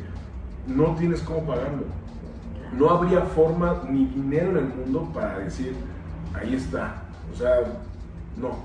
no 0.67 0.95
tienes 0.95 1.21
cómo 1.21 1.45
pagarlo. 1.45 1.83
No 2.73 2.89
habría 2.89 3.21
forma 3.21 3.83
ni 3.89 4.05
dinero 4.05 4.51
en 4.51 4.57
el 4.57 4.73
mundo 4.73 5.11
para 5.13 5.39
decir, 5.39 5.75
ahí 6.33 6.55
está. 6.55 7.03
O 7.33 7.37
sea, 7.37 7.55
no. 8.37 8.55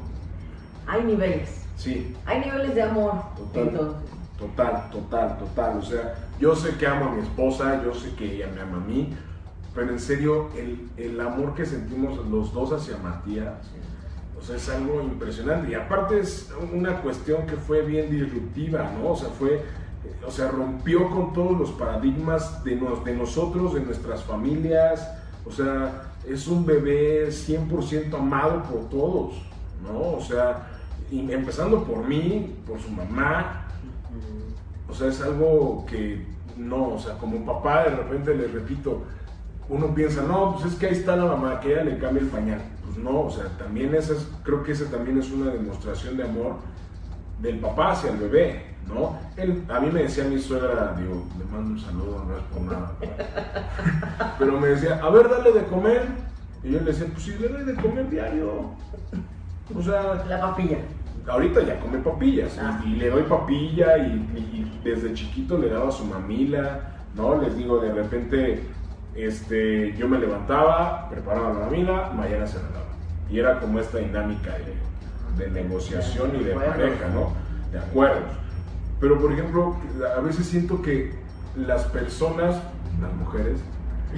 Hay 0.87 1.03
niveles. 1.05 1.65
Sí. 1.77 2.15
Hay 2.25 2.41
niveles 2.41 2.75
de 2.75 2.83
amor. 2.83 3.15
Total. 3.37 3.97
Total, 4.39 4.91
total, 4.91 5.39
total. 5.39 5.79
O 5.79 5.83
sea, 5.83 6.15
yo 6.39 6.55
sé 6.55 6.77
que 6.77 6.87
amo 6.87 7.07
a 7.07 7.15
mi 7.15 7.23
esposa, 7.23 7.83
yo 7.83 7.95
sé 7.95 8.15
que 8.15 8.37
ella 8.37 8.49
me 8.55 8.61
ama 8.61 8.77
a 8.77 8.81
mí, 8.81 9.17
pero 9.75 9.91
en 9.91 9.99
serio, 9.99 10.51
el, 10.57 10.89
el 10.97 11.19
amor 11.21 11.55
que 11.55 11.65
sentimos 11.65 12.19
los 12.29 12.53
dos 12.53 12.73
hacia 12.73 12.99
Matías, 12.99 13.55
o 14.39 14.43
sea, 14.43 14.57
es 14.57 14.69
algo 14.69 15.01
impresionante. 15.03 15.71
Y 15.71 15.75
aparte 15.75 16.21
es 16.21 16.53
una 16.73 17.01
cuestión 17.01 17.47
que 17.47 17.57
fue 17.57 17.83
bien 17.83 18.11
disruptiva, 18.11 18.91
¿no? 18.99 19.13
O 19.13 19.17
sea, 19.17 19.31
fue, 19.31 19.63
o 20.27 20.31
sea, 20.31 20.49
rompió 20.49 21.11
con 21.11 21.33
todos 21.33 21.59
los 21.59 21.71
paradigmas 21.73 22.63
de, 22.65 22.77
nos, 22.77 23.05
de 23.05 23.15
nosotros, 23.15 23.75
de 23.75 23.81
nuestras 23.81 24.23
familias. 24.25 25.09
O 25.45 25.51
sea, 25.51 26.13
es 26.27 26.47
un 26.49 26.67
bebé 26.67 27.29
100% 27.29 28.15
amado 28.15 28.63
por 28.65 28.89
todos. 28.89 29.35
¿no? 29.83 30.17
O 30.17 30.21
sea, 30.21 30.69
empezando 31.11 31.85
por 31.85 32.07
mí, 32.07 32.57
por 32.67 32.81
su 32.81 32.91
mamá, 32.91 33.67
o 34.89 34.95
sea, 34.95 35.09
es 35.09 35.21
algo 35.21 35.85
que 35.87 36.25
no, 36.57 36.95
o 36.95 36.99
sea, 36.99 37.15
como 37.19 37.45
papá 37.45 37.85
de 37.85 37.91
repente 37.91 38.35
le 38.35 38.49
repito, 38.49 39.03
uno 39.69 39.95
piensa, 39.95 40.23
no, 40.23 40.55
pues 40.55 40.73
es 40.73 40.79
que 40.79 40.87
ahí 40.87 40.93
está 40.93 41.17
la 41.17 41.27
mamá, 41.27 41.61
que 41.61 41.73
ella 41.73 41.85
le 41.85 41.99
cambia 41.99 42.23
el 42.23 42.29
pañal. 42.29 42.63
Pues 42.85 42.97
no, 42.99 43.23
o 43.23 43.31
sea, 43.31 43.47
también 43.59 43.95
esa 43.95 44.13
es, 44.13 44.29
creo 44.45 44.63
que 44.63 44.73
esa 44.73 44.87
también 44.87 45.19
es 45.19 45.31
una 45.31 45.51
demostración 45.51 46.17
de 46.17 46.25
amor 46.25 46.57
del 47.41 47.59
papá 47.59 47.93
hacia 47.93 48.11
el 48.11 48.19
bebé, 48.19 48.65
¿no? 48.89 49.19
Él, 49.37 49.65
a 49.69 49.81
mí 49.81 49.91
me 49.91 50.03
decía 50.03 50.25
mi 50.25 50.39
suegra, 50.39 50.95
digo, 50.99 51.27
le 51.39 51.45
mando 51.45 51.71
un 51.73 51.81
saludo, 51.81 52.25
no 52.27 52.37
es 52.37 52.43
por 52.45 52.63
nada, 52.63 52.93
pero 54.39 54.61
me 54.61 54.69
decía, 54.69 55.01
a 55.03 55.11
ver, 55.11 55.29
dale 55.29 55.53
de 55.53 55.65
comer. 55.65 56.03
Y 56.63 56.73
yo 56.73 56.81
le 56.81 56.87
decía, 56.87 57.07
pues 57.13 57.23
sí, 57.23 57.37
le 57.39 57.49
doy 57.49 57.65
de 57.65 57.75
comer 57.75 58.11
diario. 58.11 58.71
O 59.75 59.83
sea, 59.83 60.25
la 60.29 60.41
papilla. 60.41 60.79
Ahorita 61.29 61.63
ya 61.63 61.81
come 61.81 61.99
papillas 61.99 62.57
ah. 62.61 62.81
y, 62.87 62.97
le 62.97 63.11
doy 63.11 63.23
papilla 63.25 63.99
y, 63.99 64.81
desde 64.85 65.13
chiquito 65.13 65.59
le 65.59 65.69
daba 65.69 65.91
su 65.91 66.05
mamila, 66.05 66.81
¿no? 67.17 67.41
Les 67.41 67.57
digo, 67.57 67.81
de 67.81 67.93
repente 67.93 68.63
este, 69.17 69.97
yo 69.97 70.09
me 70.09 70.19
levantaba, 70.19 71.09
preparaba 71.09 71.53
la 71.53 71.61
mamila, 71.61 72.13
mañana 72.15 72.47
se 72.47 72.59
la 72.59 72.69
daba. 72.69 72.87
Y 73.29 73.41
era 73.41 73.59
como 73.59 73.81
esta 73.81 73.99
dinámica 73.99 74.53
de, 74.53 74.75
negociación 75.51 76.37
y 76.41 76.45
de 76.45 76.55
pareja, 76.55 77.09
¿no? 77.13 77.33
De 77.71 77.79
acuerdos. 77.79 78.33
Pero 79.01 79.21
por 79.21 79.33
ejemplo, 79.33 79.77
a 80.17 80.21
veces 80.21 80.47
siento 80.47 80.81
que 80.83 81.15
las 81.57 81.85
personas, 81.85 82.63
las 83.01 83.13
mujeres, 83.15 83.61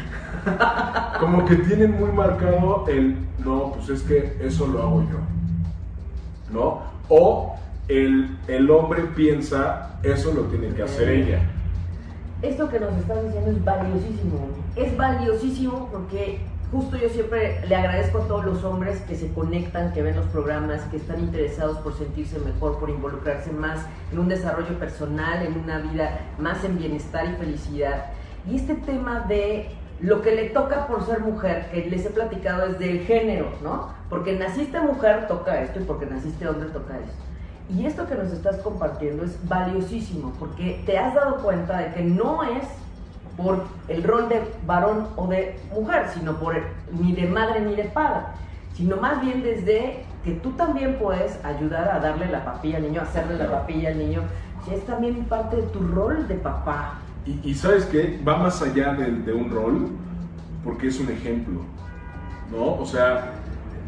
como 1.20 1.44
que 1.44 1.56
tienen 1.56 1.98
muy 1.98 2.12
marcado 2.12 2.84
el, 2.88 3.16
no, 3.44 3.72
pues 3.72 3.88
es 3.88 4.02
que 4.02 4.36
eso 4.40 4.66
lo 4.66 4.82
hago 4.82 5.02
yo. 5.02 5.18
¿no? 6.52 6.82
O 7.08 7.56
el, 7.88 8.36
el 8.46 8.70
hombre 8.70 9.02
piensa, 9.14 9.98
eso 10.02 10.32
lo 10.32 10.42
tiene 10.42 10.68
que 10.74 10.82
hacer 10.82 11.08
ella. 11.08 11.40
Esto 12.42 12.68
que 12.68 12.78
nos 12.78 12.96
estás 12.96 13.24
diciendo 13.24 13.50
es 13.50 13.64
valiosísimo. 13.64 14.48
Es 14.76 14.96
valiosísimo 14.96 15.88
porque 15.90 16.40
justo 16.70 16.96
yo 16.96 17.08
siempre 17.08 17.60
le 17.66 17.76
agradezco 17.76 18.18
a 18.18 18.28
todos 18.28 18.44
los 18.44 18.64
hombres 18.64 19.00
que 19.02 19.16
se 19.16 19.32
conectan, 19.32 19.92
que 19.92 20.02
ven 20.02 20.16
los 20.16 20.26
programas, 20.26 20.82
que 20.90 20.98
están 20.98 21.20
interesados 21.20 21.78
por 21.78 21.96
sentirse 21.96 22.38
mejor, 22.38 22.78
por 22.78 22.90
involucrarse 22.90 23.50
más 23.52 23.80
en 24.12 24.18
un 24.18 24.28
desarrollo 24.28 24.78
personal, 24.78 25.44
en 25.46 25.58
una 25.58 25.78
vida 25.78 26.20
más 26.38 26.62
en 26.64 26.78
bienestar 26.78 27.26
y 27.26 27.36
felicidad. 27.36 28.06
Y 28.50 28.56
este 28.56 28.74
tema 28.74 29.20
de 29.20 29.70
lo 30.00 30.22
que 30.22 30.34
le 30.34 30.50
toca 30.50 30.86
por 30.86 31.04
ser 31.06 31.20
mujer, 31.20 31.70
que 31.72 31.86
les 31.86 32.04
he 32.06 32.10
platicado 32.10 32.66
es 32.66 32.78
del 32.78 33.00
género, 33.00 33.50
¿no? 33.62 33.92
Porque 34.08 34.38
naciste 34.38 34.80
mujer 34.80 35.26
toca 35.26 35.60
esto 35.62 35.80
y 35.80 35.84
porque 35.84 36.06
naciste 36.06 36.48
hombre 36.48 36.68
toca 36.68 36.98
esto. 36.98 37.24
Y 37.70 37.84
esto 37.84 38.06
que 38.06 38.14
nos 38.14 38.32
estás 38.32 38.58
compartiendo 38.58 39.24
es 39.24 39.36
valiosísimo 39.46 40.32
porque 40.38 40.82
te 40.86 40.96
has 40.98 41.14
dado 41.14 41.42
cuenta 41.42 41.78
de 41.78 41.92
que 41.92 42.02
no 42.02 42.42
es 42.42 42.64
por 43.38 43.64
el 43.86 44.02
rol 44.02 44.28
de 44.28 44.42
varón 44.66 45.06
o 45.16 45.28
de 45.28 45.56
mujer, 45.72 46.06
sino 46.12 46.38
por 46.38 46.56
ni 47.00 47.12
de 47.12 47.26
madre 47.28 47.60
ni 47.60 47.76
de 47.76 47.84
padre, 47.84 48.22
sino 48.74 48.96
más 48.96 49.20
bien 49.22 49.42
desde 49.42 50.04
que 50.24 50.32
tú 50.32 50.50
también 50.50 50.98
puedes 50.98 51.42
ayudar 51.44 51.88
a 51.88 52.00
darle 52.00 52.26
la 52.26 52.44
papilla 52.44 52.78
al 52.78 52.82
niño, 52.82 53.00
hacerle 53.00 53.38
la 53.38 53.48
papilla 53.48 53.90
al 53.90 53.98
niño, 53.98 54.22
si 54.64 54.74
es 54.74 54.84
también 54.84 55.24
parte 55.26 55.56
de 55.56 55.62
tu 55.62 55.78
rol 55.78 56.26
de 56.26 56.34
papá, 56.34 56.98
y, 57.44 57.54
sabes 57.54 57.84
que 57.84 58.18
va 58.26 58.38
más 58.38 58.62
allá 58.62 58.94
de, 58.94 59.32
un 59.34 59.50
rol, 59.50 59.88
porque 60.64 60.88
es 60.88 60.98
un 60.98 61.10
ejemplo. 61.10 61.60
¿no? 62.50 62.80
O 62.80 62.86
sea, 62.86 63.32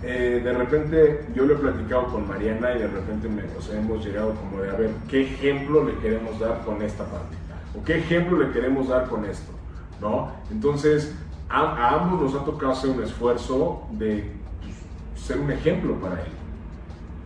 eh, 0.03 0.43
de 0.45 0.53
repente 0.53 1.27
yo 1.35 1.47
lo 1.47 1.55
he 1.55 1.57
platicado 1.57 2.05
con 2.09 2.29
Mariana 2.29 2.73
y 2.75 2.81
de 2.81 2.89
repente 2.89 3.29
me, 3.29 3.45
o 3.59 3.63
sea, 3.63 3.81
hemos 3.81 4.05
llegado 4.05 4.35
como 4.35 4.63
de 4.63 4.71
a 4.71 4.75
ver 4.75 4.91
qué 5.09 5.23
ejemplo 5.23 5.85
le 5.85 5.95
queremos 6.01 6.39
dar 6.39 6.61
con 6.67 6.83
esta 6.83 7.05
parte 7.05 7.35
o 7.79 7.85
qué 7.85 7.99
ejemplo 7.99 8.39
le 8.39 8.51
queremos 8.53 8.89
dar 8.89 9.09
con 9.09 9.25
esto, 9.25 9.53
¿no? 10.01 10.33
Entonces, 10.51 11.15
a, 11.49 11.61
a 11.61 12.01
ambos 12.01 12.21
nos 12.33 12.41
ha 12.41 12.45
tocado 12.45 12.73
hacer 12.73 12.91
un 12.91 13.03
esfuerzo 13.03 13.83
de 13.93 14.33
pues, 14.61 15.23
ser 15.23 15.39
un 15.39 15.51
ejemplo 15.51 15.95
para 15.97 16.21
él, 16.21 16.33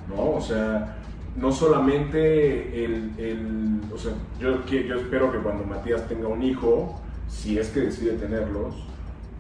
¿no? 0.09 0.37
O 0.37 0.41
sea, 0.41 0.97
no 1.37 1.53
solamente 1.53 2.85
el, 2.85 3.13
el 3.19 3.81
o 3.93 3.99
sea, 3.99 4.13
yo, 4.39 4.65
yo 4.67 4.97
espero 4.97 5.33
que 5.33 5.39
cuando 5.39 5.65
Matías 5.65 6.07
tenga 6.09 6.29
un 6.29 6.43
hijo, 6.43 7.01
si 7.29 7.59
es 7.59 7.71
que 7.71 7.81
decide 7.81 8.13
tenerlos, 8.13 8.75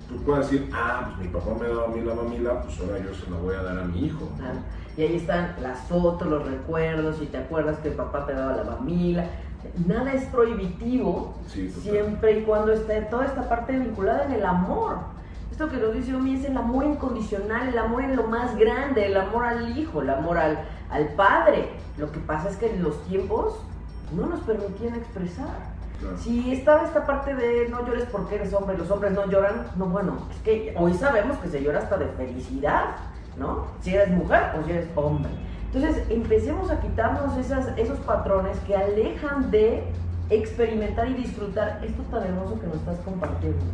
tú 0.08 0.16
puedas 0.24 0.50
decir, 0.50 0.68
ah, 0.72 1.12
pues 1.14 1.26
mi 1.26 1.32
papá 1.32 1.54
me 1.60 1.68
dado 1.68 1.86
a 1.86 1.88
mí 1.88 2.00
la 2.00 2.14
mamila, 2.14 2.62
pues 2.62 2.78
ahora 2.80 2.98
yo 2.98 3.14
se 3.14 3.30
la 3.30 3.36
voy 3.38 3.54
a 3.54 3.62
dar 3.62 3.78
a 3.78 3.84
mi 3.84 4.06
hijo. 4.06 4.28
¿no? 4.38 4.44
Y 4.96 5.02
ahí 5.02 5.16
están 5.16 5.56
las 5.60 5.80
fotos, 5.88 6.28
los 6.28 6.46
recuerdos, 6.46 7.16
y 7.20 7.26
te 7.26 7.38
acuerdas 7.38 7.78
que 7.78 7.88
el 7.88 7.94
papá 7.94 8.26
te 8.26 8.34
daba 8.34 8.56
la 8.56 8.64
mamila. 8.64 9.26
Nada 9.86 10.12
es 10.12 10.24
prohibitivo 10.26 11.34
Sí, 11.46 11.70
siempre 11.70 12.38
y 12.38 12.42
cuando 12.42 12.72
esté 12.72 13.02
toda 13.02 13.26
esta 13.26 13.48
parte 13.48 13.78
vinculada 13.78 14.24
en 14.24 14.32
el 14.32 14.44
amor. 14.44 14.98
Esto 15.50 15.68
que 15.68 15.76
nos 15.76 15.94
dice 15.94 16.14
Omi 16.14 16.34
es 16.34 16.44
el 16.44 16.56
amor 16.56 16.84
incondicional, 16.84 17.68
el 17.68 17.78
amor 17.78 18.02
en 18.02 18.16
lo 18.16 18.24
más 18.24 18.56
grande, 18.56 19.06
el 19.06 19.16
amor 19.16 19.44
al 19.44 19.78
hijo, 19.78 20.02
el 20.02 20.10
amor 20.10 20.36
al, 20.38 20.58
al 20.90 21.08
padre. 21.10 21.68
Lo 21.96 22.10
que 22.10 22.18
pasa 22.18 22.50
es 22.50 22.56
que 22.56 22.76
los 22.76 23.00
tiempos 23.04 23.60
no 24.16 24.26
nos 24.26 24.40
permitían 24.40 24.94
expresar. 24.94 25.72
Claro. 26.00 26.18
Si 26.18 26.52
estaba 26.52 26.82
esta 26.82 27.06
parte 27.06 27.34
de 27.34 27.68
no 27.68 27.86
llores 27.86 28.04
porque 28.10 28.34
eres 28.34 28.52
hombre, 28.52 28.76
los 28.76 28.90
hombres 28.90 29.12
no 29.12 29.26
lloran, 29.26 29.68
no, 29.76 29.86
bueno, 29.86 30.18
es 30.30 30.38
que 30.38 30.74
hoy 30.76 30.92
sabemos 30.94 31.38
que 31.38 31.48
se 31.48 31.62
llora 31.62 31.78
hasta 31.78 31.98
de 31.98 32.06
felicidad, 32.08 32.96
¿no? 33.38 33.66
Si 33.80 33.94
eres 33.94 34.10
mujer 34.10 34.42
o 34.58 34.64
si 34.64 34.72
eres 34.72 34.88
hombre. 34.96 35.30
Entonces, 35.74 36.04
empecemos 36.08 36.70
a 36.70 36.80
quitarnos 36.80 37.36
esas, 37.36 37.76
esos 37.76 37.98
patrones 38.00 38.56
que 38.60 38.76
alejan 38.76 39.50
de 39.50 39.84
experimentar 40.30 41.08
y 41.08 41.14
disfrutar 41.14 41.80
esto 41.82 42.02
tan 42.04 42.22
hermoso 42.22 42.60
que 42.60 42.66
nos 42.66 42.76
estás 42.76 42.98
compartiendo. 43.04 43.64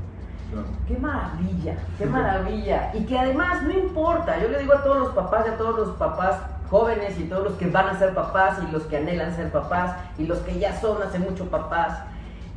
Claro. 0.50 0.66
Qué 0.88 0.96
maravilla, 0.96 1.76
qué 1.98 2.06
maravilla. 2.06 2.90
Y 2.94 3.04
que 3.04 3.18
además 3.18 3.62
no 3.62 3.70
importa, 3.70 4.40
yo 4.40 4.48
le 4.48 4.60
digo 4.60 4.74
a 4.74 4.82
todos 4.82 4.98
los 4.98 5.08
papás 5.10 5.44
y 5.46 5.50
a 5.50 5.58
todos 5.58 5.76
los 5.76 5.96
papás 5.96 6.36
jóvenes 6.70 7.18
y 7.18 7.24
todos 7.24 7.44
los 7.44 7.52
que 7.54 7.66
van 7.66 7.88
a 7.88 7.98
ser 7.98 8.14
papás 8.14 8.58
y 8.66 8.72
los 8.72 8.84
que 8.84 8.96
anhelan 8.96 9.34
ser 9.34 9.50
papás 9.50 9.96
y 10.18 10.24
los 10.24 10.38
que 10.38 10.58
ya 10.58 10.80
son 10.80 11.02
hace 11.02 11.18
mucho 11.18 11.50
papás, 11.50 11.98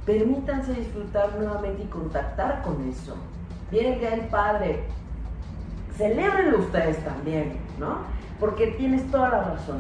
permítanse 0.06 0.74
disfrutar 0.74 1.36
nuevamente 1.36 1.84
y 1.84 1.88
contactar 1.88 2.62
con 2.62 2.88
eso. 2.88 3.16
Viene 3.72 4.00
ya 4.00 4.14
el 4.14 4.22
padre, 4.28 4.84
celébrenlo 5.98 6.60
ustedes 6.60 7.04
también, 7.04 7.58
¿no? 7.80 7.98
Porque 8.44 8.68
tienes 8.78 9.10
toda 9.10 9.30
la 9.30 9.42
razón. 9.54 9.78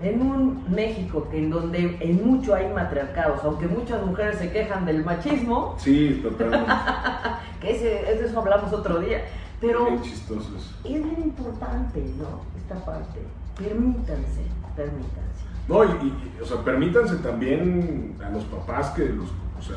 En 0.00 0.22
un 0.22 0.64
México 0.74 1.28
que 1.30 1.36
en 1.36 1.50
donde 1.50 1.98
en 2.00 2.26
mucho 2.26 2.54
hay 2.54 2.66
matriarcados, 2.72 3.44
aunque 3.44 3.66
muchas 3.68 4.02
mujeres 4.06 4.38
se 4.38 4.50
quejan 4.50 4.86
del 4.86 5.04
machismo, 5.04 5.74
Sí, 5.76 6.20
totalmente. 6.22 6.64
que 7.60 7.72
ese, 7.72 7.84
de 7.84 8.24
eso 8.26 8.38
hablamos 8.40 8.72
otro 8.72 9.00
día. 9.00 9.22
Pero 9.60 9.84
Qué 9.88 10.00
chistoso 10.00 10.50
es. 10.56 10.82
bien 10.82 11.14
importante, 11.22 12.02
¿no? 12.16 12.40
Esta 12.56 12.82
parte. 12.86 13.20
Permítanse, 13.58 14.40
permítanse. 14.74 15.44
No, 15.68 15.84
y, 15.84 15.88
y- 16.06 16.40
o 16.42 16.46
sea, 16.46 16.62
permítanse 16.64 17.16
también 17.16 18.16
a 18.24 18.30
los 18.30 18.44
papás 18.44 18.92
que 18.92 19.10
los, 19.10 19.28
o 19.58 19.62
sea, 19.62 19.76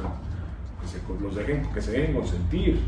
que 0.80 0.88
se, 0.88 1.02
los 1.22 1.36
dejen, 1.36 1.66
que 1.74 1.82
se 1.82 1.92
dejen 1.92 2.16
consentir. 2.16 2.80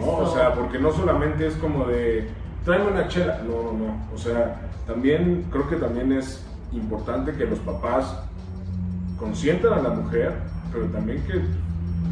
¿no? 0.00 0.06
O 0.18 0.26
sea, 0.32 0.54
porque 0.54 0.78
no 0.78 0.92
solamente 0.92 1.48
es 1.48 1.54
como 1.56 1.84
de, 1.86 2.28
tráeme 2.68 2.90
una 2.90 3.08
chela. 3.08 3.40
No, 3.46 3.62
no, 3.62 3.72
no. 3.72 4.14
O 4.14 4.18
sea, 4.18 4.60
también, 4.86 5.46
creo 5.50 5.68
que 5.70 5.76
también 5.76 6.12
es 6.12 6.44
importante 6.70 7.32
que 7.32 7.46
los 7.46 7.58
papás 7.60 8.20
consientan 9.18 9.72
a 9.72 9.82
la 9.82 9.88
mujer, 9.88 10.34
pero 10.70 10.84
también 10.88 11.24
que 11.26 11.34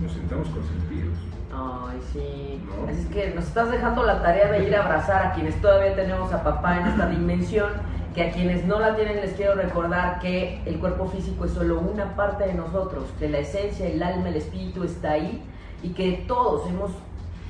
nos 0.02 0.12
sintamos 0.12 0.48
consentidos. 0.48 1.14
Ay, 1.52 2.00
sí. 2.10 2.62
¿No? 2.66 2.90
Así 2.90 3.02
es 3.02 3.06
que 3.08 3.34
nos 3.34 3.44
estás 3.44 3.70
dejando 3.70 4.02
la 4.04 4.22
tarea 4.22 4.50
de 4.50 4.66
ir 4.66 4.74
a 4.74 4.84
abrazar 4.84 5.26
a 5.26 5.32
quienes 5.34 5.60
todavía 5.60 5.94
tenemos 5.94 6.32
a 6.32 6.42
papá 6.42 6.80
en 6.80 6.86
esta 6.86 7.06
dimensión, 7.06 7.72
que 8.14 8.22
a 8.22 8.32
quienes 8.32 8.64
no 8.64 8.80
la 8.80 8.96
tienen 8.96 9.16
les 9.16 9.34
quiero 9.34 9.56
recordar 9.56 10.20
que 10.20 10.62
el 10.64 10.78
cuerpo 10.78 11.06
físico 11.08 11.44
es 11.44 11.50
solo 11.50 11.80
una 11.80 12.16
parte 12.16 12.46
de 12.46 12.54
nosotros, 12.54 13.04
que 13.18 13.28
la 13.28 13.40
esencia, 13.40 13.86
el 13.86 14.02
alma, 14.02 14.30
el 14.30 14.36
espíritu 14.36 14.84
está 14.84 15.12
ahí 15.12 15.42
y 15.82 15.90
que 15.90 16.24
todos 16.26 16.66
hemos 16.70 16.92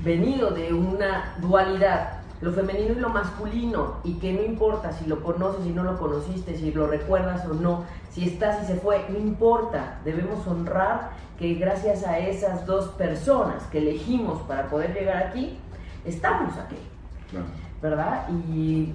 venido 0.03 0.51
de 0.51 0.75
una 0.75 1.37
dualidad, 1.41 2.16
lo 2.41 2.53
femenino 2.53 2.93
y 2.93 3.01
lo 3.01 3.09
masculino, 3.09 3.95
y 4.05 4.15
que 4.15 4.33
no 4.33 4.43
importa 4.43 4.93
si 4.93 5.07
lo 5.07 5.23
conoces, 5.23 5.65
si 5.65 5.71
no 5.71 5.83
lo 5.85 5.99
conociste, 5.99 6.57
si 6.57 6.71
lo 6.73 6.87
recuerdas 6.87 7.47
o 7.47 7.55
no, 7.55 7.85
si 8.11 8.29
estás 8.29 8.63
y 8.63 8.67
se 8.67 8.77
fue, 8.77 9.05
no 9.09 9.19
importa, 9.19 9.99
debemos 10.05 10.47
honrar 10.47 11.11
que 11.39 11.55
gracias 11.55 12.05
a 12.07 12.19
esas 12.19 12.67
dos 12.67 12.89
personas 12.91 13.63
que 13.73 13.79
elegimos 13.79 14.41
para 14.43 14.69
poder 14.69 14.93
llegar 14.95 15.17
aquí, 15.19 15.59
estamos 16.05 16.57
aquí. 16.59 16.77
Claro. 17.31 17.47
¿verdad? 17.83 18.27
Y 18.53 18.95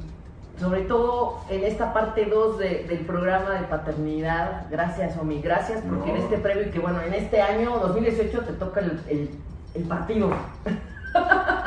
sobre 0.59 0.81
todo 0.81 1.39
en 1.49 1.63
esta 1.63 1.93
parte 1.93 2.25
2 2.25 2.57
del 2.59 2.99
programa 3.07 3.51
de 3.51 3.67
paternidad, 3.67 4.65
gracias 4.71 5.17
Omi, 5.17 5.41
gracias 5.41 5.81
porque 5.87 6.09
No. 6.11 6.15
en 6.15 6.21
este 6.23 6.37
previo 6.37 6.67
y 6.67 6.71
que 6.71 6.79
bueno, 6.79 7.01
en 7.01 7.13
este 7.13 7.41
año 7.41 7.77
2018 7.79 8.41
te 8.41 8.53
toca 8.53 8.79
el, 8.81 8.99
el- 9.07 9.29
el 9.73 9.83
partido. 9.83 10.29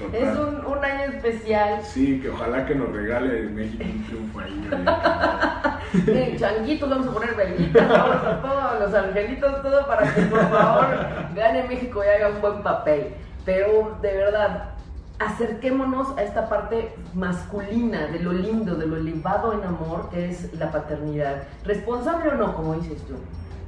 Total. 0.00 0.22
Es 0.22 0.38
un, 0.38 0.64
un 0.64 0.84
año 0.84 1.12
especial. 1.12 1.82
Sí, 1.82 2.20
que 2.20 2.30
ojalá 2.30 2.64
que 2.66 2.74
nos 2.74 2.90
regale 2.92 3.42
México 3.50 3.84
un 3.84 4.04
triunfo 4.06 4.40
ahí. 4.40 6.36
Changuitos, 6.38 6.88
vamos 6.88 7.08
a 7.08 7.12
poner 7.12 7.34
velitas, 7.34 7.88
vamos 7.88 8.24
a 8.24 8.40
todos 8.40 8.80
los 8.80 8.94
angelitos, 8.94 9.62
todo 9.62 9.86
para 9.86 10.14
que 10.14 10.22
por 10.22 10.40
favor 10.48 10.86
gane 11.34 11.68
México 11.68 12.02
y 12.04 12.08
haga 12.08 12.34
un 12.34 12.40
buen 12.40 12.62
papel. 12.62 13.14
Pero 13.44 13.98
de 14.00 14.16
verdad, 14.16 14.70
acerquémonos 15.18 16.16
a 16.16 16.22
esta 16.22 16.48
parte 16.48 16.94
masculina 17.14 18.06
de 18.06 18.20
lo 18.20 18.32
lindo, 18.32 18.74
de 18.74 18.86
lo 18.86 18.96
elevado 18.96 19.52
en 19.52 19.64
amor 19.64 20.08
que 20.10 20.30
es 20.30 20.52
la 20.54 20.72
paternidad. 20.72 21.42
Responsable 21.64 22.30
o 22.30 22.34
no, 22.34 22.54
como 22.54 22.74
dices 22.74 23.02
tú. 23.06 23.14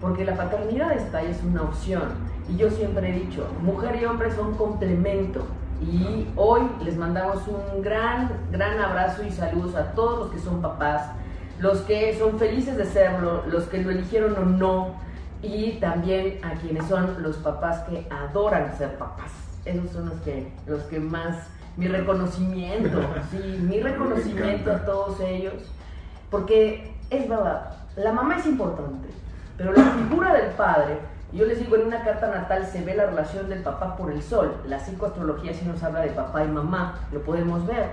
Porque 0.01 0.25
la 0.25 0.35
paternidad 0.35 0.93
está 0.93 1.19
ahí, 1.19 1.31
es 1.31 1.43
una 1.45 1.63
opción. 1.63 2.03
Y 2.49 2.57
yo 2.57 2.71
siempre 2.71 3.11
he 3.11 3.13
dicho, 3.13 3.47
mujer 3.61 3.99
y 4.01 4.05
hombre 4.05 4.33
son 4.33 4.55
complemento. 4.57 5.47
Y 5.83 6.29
hoy 6.37 6.63
les 6.85 6.97
mandamos 6.97 7.43
un 7.49 7.83
gran, 7.83 8.31
gran 8.53 8.79
abrazo 8.79 9.25
y 9.25 9.31
saludos 9.33 9.75
a 9.75 9.93
todos 9.93 10.19
los 10.21 10.31
que 10.31 10.39
son 10.39 10.63
papás, 10.63 11.11
los 11.59 11.81
que 11.81 12.17
son 12.19 12.39
felices 12.39 12.77
de 12.77 12.85
serlo, 12.85 13.43
los 13.47 13.65
que 13.65 13.83
lo 13.83 13.91
eligieron 13.91 14.37
o 14.37 14.45
no, 14.45 14.95
y 15.43 15.73
también 15.81 16.39
a 16.45 16.53
quienes 16.55 16.87
son 16.87 17.23
los 17.23 17.37
papás 17.39 17.81
que 17.89 18.07
adoran 18.11 18.77
ser 18.79 18.97
papás. 18.97 19.33
Esos 19.65 19.91
son 19.91 20.09
los 20.09 20.21
que, 20.21 20.53
los 20.67 20.83
que 20.85 21.01
más, 21.01 21.37
mi 21.77 21.89
reconocimiento, 21.89 23.01
sí, 23.31 23.59
mi 23.63 23.81
reconocimiento 23.81 24.73
a 24.73 24.85
todos 24.85 25.21
ellos, 25.21 25.55
porque 26.31 26.95
es 27.11 27.29
verdad, 27.29 27.75
la 27.97 28.13
mamá 28.13 28.39
es 28.39 28.47
importante, 28.47 29.09
pero 29.57 29.73
la 29.73 29.85
figura 29.85 30.33
del 30.33 30.51
padre, 30.53 30.99
yo 31.33 31.47
les 31.47 31.59
digo, 31.59 31.77
en 31.77 31.87
una 31.87 32.03
carta 32.05 32.29
natal 32.29 32.67
se 32.67 32.85
ve 32.85 32.95
la 32.95 33.07
relación 33.07 33.49
del 33.49 33.63
papá 33.63 33.97
por 33.97 34.13
el 34.13 34.23
sol, 34.23 34.55
la 34.67 34.79
psicoastrología 34.79 35.55
sí 35.55 35.65
nos 35.65 35.83
habla 35.83 36.01
de 36.01 36.11
papá 36.11 36.45
y 36.45 36.49
mamá, 36.49 37.01
lo 37.13 37.21
podemos 37.23 37.67
ver, 37.67 37.87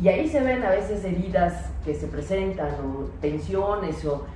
y 0.00 0.08
ahí 0.08 0.28
se 0.28 0.40
ven 0.40 0.62
a 0.64 0.70
veces 0.70 1.04
heridas 1.04 1.66
que 1.84 1.94
se 1.94 2.06
presentan, 2.06 2.68
o 2.84 3.10
tensiones, 3.20 4.04
o 4.04 4.26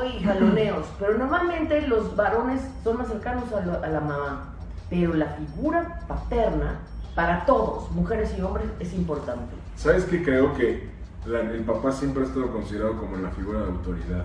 ¡ay, 0.00 0.20
jaloneos! 0.22 0.86
Pero 0.98 1.16
normalmente 1.18 1.80
los 1.88 2.14
varones 2.14 2.60
son 2.84 2.98
más 2.98 3.08
cercanos 3.08 3.52
a, 3.52 3.60
lo- 3.60 3.82
a 3.82 3.86
la 3.88 4.00
mamá. 4.00 4.54
Pero 4.90 5.14
la 5.14 5.26
figura 5.26 6.00
paterna, 6.08 6.80
para 7.14 7.44
todos, 7.46 7.90
mujeres 7.92 8.34
y 8.38 8.42
hombres, 8.42 8.66
es 8.80 8.92
importante. 8.94 9.54
¿Sabes 9.76 10.04
qué? 10.04 10.22
Creo 10.22 10.54
que 10.54 10.88
la- 11.26 11.40
el 11.40 11.62
papá 11.64 11.90
siempre 11.92 12.22
ha 12.22 12.26
estado 12.26 12.50
considerado 12.52 12.96
como 12.98 13.16
la 13.16 13.30
figura 13.30 13.60
de 13.60 13.66
autoridad. 13.66 14.24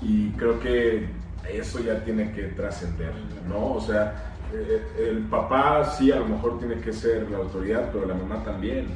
Y 0.00 0.30
creo 0.32 0.60
que 0.60 1.08
eso 1.50 1.80
ya 1.80 2.02
tiene 2.04 2.32
que 2.32 2.44
trascender, 2.44 3.12
¿no? 3.48 3.72
O 3.74 3.80
sea, 3.80 4.32
eh, 4.52 4.82
el 5.10 5.18
papá 5.24 5.84
sí 5.84 6.10
a 6.12 6.16
lo 6.16 6.26
mejor 6.26 6.58
tiene 6.58 6.76
que 6.76 6.92
ser 6.92 7.30
la 7.30 7.38
autoridad, 7.38 7.90
pero 7.92 8.06
la 8.06 8.14
mamá 8.14 8.42
también, 8.44 8.86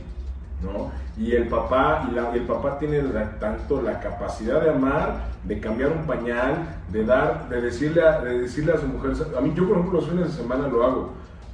¿no? 0.62 0.90
Y 1.18 1.32
el 1.32 1.48
papá, 1.48 2.06
y 2.10 2.14
la- 2.14 2.32
el 2.34 2.42
papá 2.42 2.78
tiene 2.78 3.02
la- 3.02 3.38
tanto 3.38 3.80
la 3.82 4.00
capacidad 4.00 4.60
de 4.62 4.70
amar, 4.70 5.28
de 5.44 5.58
cambiar 5.60 5.90
un 5.92 6.06
pañal, 6.06 6.66
de 6.92 7.04
dar, 7.04 7.48
de 7.48 7.60
decirle 7.62 8.02
a, 8.02 8.20
de 8.20 8.40
decirle 8.40 8.72
a 8.72 8.78
su 8.78 8.86
mujer, 8.86 9.12
a 9.36 9.40
mí 9.40 9.52
yo 9.54 9.66
por 9.66 9.78
ejemplo 9.78 10.00
los 10.00 10.08
fines 10.08 10.26
de 10.36 10.42
semana 10.42 10.68
lo 10.68 10.84
hago, 10.84 11.12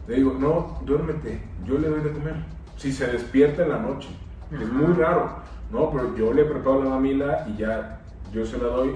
le 0.09 0.17
digo, 0.17 0.35
no, 0.39 0.79
duérmete, 0.85 1.41
yo 1.65 1.79
le 1.79 1.89
doy 1.89 2.01
de 2.01 2.11
comer, 2.13 2.35
si 2.77 2.93
se 2.93 3.07
despierta 3.07 3.63
en 3.63 3.71
la 3.71 3.79
noche, 3.79 4.09
es 4.53 4.69
muy 4.73 4.93
raro, 4.95 5.31
¿no? 5.73 5.91
Pero 5.91 6.17
yo 6.17 6.33
le 6.33 6.45
preparo 6.45 6.85
la 6.85 6.91
mamila 6.91 7.47
y 7.49 7.57
ya 7.57 8.01
yo 8.33 8.45
se 8.45 8.59
la 8.59 8.65
doy, 8.69 8.91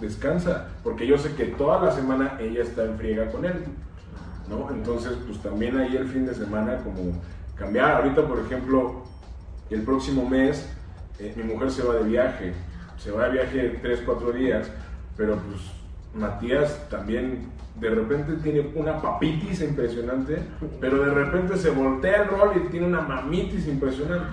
descansa, 0.00 0.68
porque 0.82 1.06
yo 1.06 1.18
sé 1.18 1.34
que 1.34 1.46
toda 1.46 1.82
la 1.82 1.92
semana 1.92 2.38
ella 2.40 2.62
está 2.62 2.84
en 2.84 2.96
friega 2.96 3.30
con 3.30 3.44
él, 3.44 3.64
¿no? 4.48 4.70
Entonces, 4.70 5.12
pues 5.26 5.38
también 5.42 5.78
ahí 5.78 5.96
el 5.96 6.08
fin 6.08 6.26
de 6.26 6.34
semana 6.34 6.78
como 6.78 7.12
cambiar. 7.54 8.02
Ahorita, 8.02 8.26
por 8.26 8.40
ejemplo, 8.40 9.04
el 9.70 9.82
próximo 9.82 10.28
mes 10.28 10.68
eh, 11.20 11.34
mi 11.36 11.42
mujer 11.42 11.70
se 11.70 11.82
va 11.82 11.96
de 11.96 12.04
viaje, 12.04 12.54
se 12.96 13.10
va 13.10 13.26
de 13.26 13.32
viaje 13.32 13.78
3, 13.82 14.02
4 14.06 14.32
días, 14.32 14.70
pero 15.18 15.36
pues 15.36 15.60
Matías 16.14 16.88
también 16.88 17.50
de 17.78 17.90
repente 17.90 18.32
tiene 18.42 18.72
una 18.74 19.02
papitis 19.02 19.60
impresionante, 19.60 20.38
pero 20.80 21.04
de 21.04 21.10
repente 21.12 21.58
se 21.58 21.70
voltea 21.70 22.22
el 22.22 22.28
rol 22.28 22.52
y 22.56 22.68
tiene 22.70 22.86
una 22.86 23.02
mamitis 23.02 23.68
impresionante. 23.68 24.30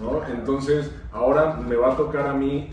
¿no? 0.00 0.22
Entonces, 0.26 0.90
ahora 1.10 1.56
me 1.56 1.76
va 1.76 1.92
a 1.92 1.96
tocar 1.96 2.26
a 2.26 2.34
mí 2.34 2.70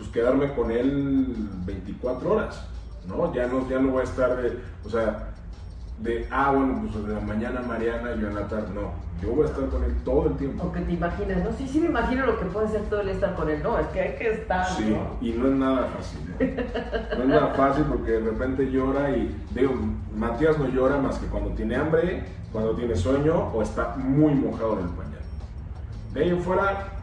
pues 0.00 0.10
quedarme 0.12 0.52
con 0.54 0.70
él 0.70 1.26
24 1.66 2.32
horas, 2.32 2.66
¿no? 3.06 3.34
Ya 3.34 3.46
no, 3.46 3.68
ya 3.68 3.78
no 3.78 3.92
voy 3.92 4.00
a 4.00 4.04
estar 4.04 4.40
de, 4.40 4.58
o 4.82 4.88
sea, 4.88 5.28
de, 5.98 6.26
ah, 6.30 6.52
bueno, 6.52 6.88
pues 6.90 7.06
de 7.06 7.14
la 7.14 7.20
mañana 7.20 7.60
Mariana 7.60 8.14
y 8.16 8.20
yo 8.20 8.28
en 8.28 8.34
la 8.34 8.48
tarde, 8.48 8.68
no, 8.74 8.92
yo 9.20 9.34
voy 9.34 9.44
a 9.44 9.50
estar 9.50 9.66
con 9.66 9.84
él 9.84 9.94
todo 10.02 10.28
el 10.28 10.36
tiempo. 10.38 10.62
Aunque 10.62 10.80
te 10.80 10.92
imaginas, 10.92 11.44
¿no? 11.44 11.52
Sí, 11.52 11.68
sí 11.68 11.80
me 11.80 11.88
imagino 11.88 12.24
lo 12.24 12.38
que 12.38 12.46
puede 12.46 12.68
ser 12.68 12.80
todo 12.84 13.02
el 13.02 13.10
estar 13.10 13.34
con 13.34 13.50
él, 13.50 13.62
no, 13.62 13.78
es 13.78 13.86
que 13.88 14.00
hay 14.00 14.16
que 14.16 14.30
estar, 14.30 14.66
Sí, 14.70 14.96
y 15.20 15.32
no 15.32 15.48
es 15.48 15.54
nada 15.54 15.88
fácil, 15.88 16.20
¿eh? 16.38 16.66
no 17.18 17.22
es 17.22 17.28
nada 17.28 17.48
fácil 17.48 17.84
porque 17.84 18.12
de 18.12 18.20
repente 18.20 18.70
llora 18.70 19.10
y, 19.10 19.36
digo, 19.54 19.74
Matías 20.16 20.58
no 20.58 20.66
llora 20.68 20.96
más 20.96 21.18
que 21.18 21.26
cuando 21.26 21.50
tiene 21.50 21.76
hambre, 21.76 22.24
cuando 22.52 22.74
tiene 22.74 22.96
sueño 22.96 23.50
o 23.52 23.60
está 23.60 23.96
muy 23.96 24.32
mojado 24.34 24.76
del 24.76 24.88
pañal. 24.88 25.20
De 26.14 26.20
ahí 26.22 26.30
en 26.30 26.40
fuera, 26.40 26.99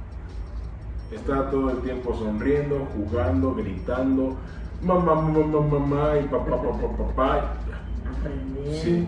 está 1.12 1.49
todo 1.49 1.72
el 1.72 1.78
tiempo 1.80 2.16
sonriendo, 2.16 2.88
jugando, 2.95 3.55
gritando, 3.55 4.36
mamá, 4.82 5.16
mamá, 5.16 5.62
mamá, 5.62 6.18
y 6.18 6.28
papá, 6.28 6.62
papá, 6.62 6.97
papá. 6.97 7.53
Aprendiendo. 8.20 8.72
Sí. 8.84 9.08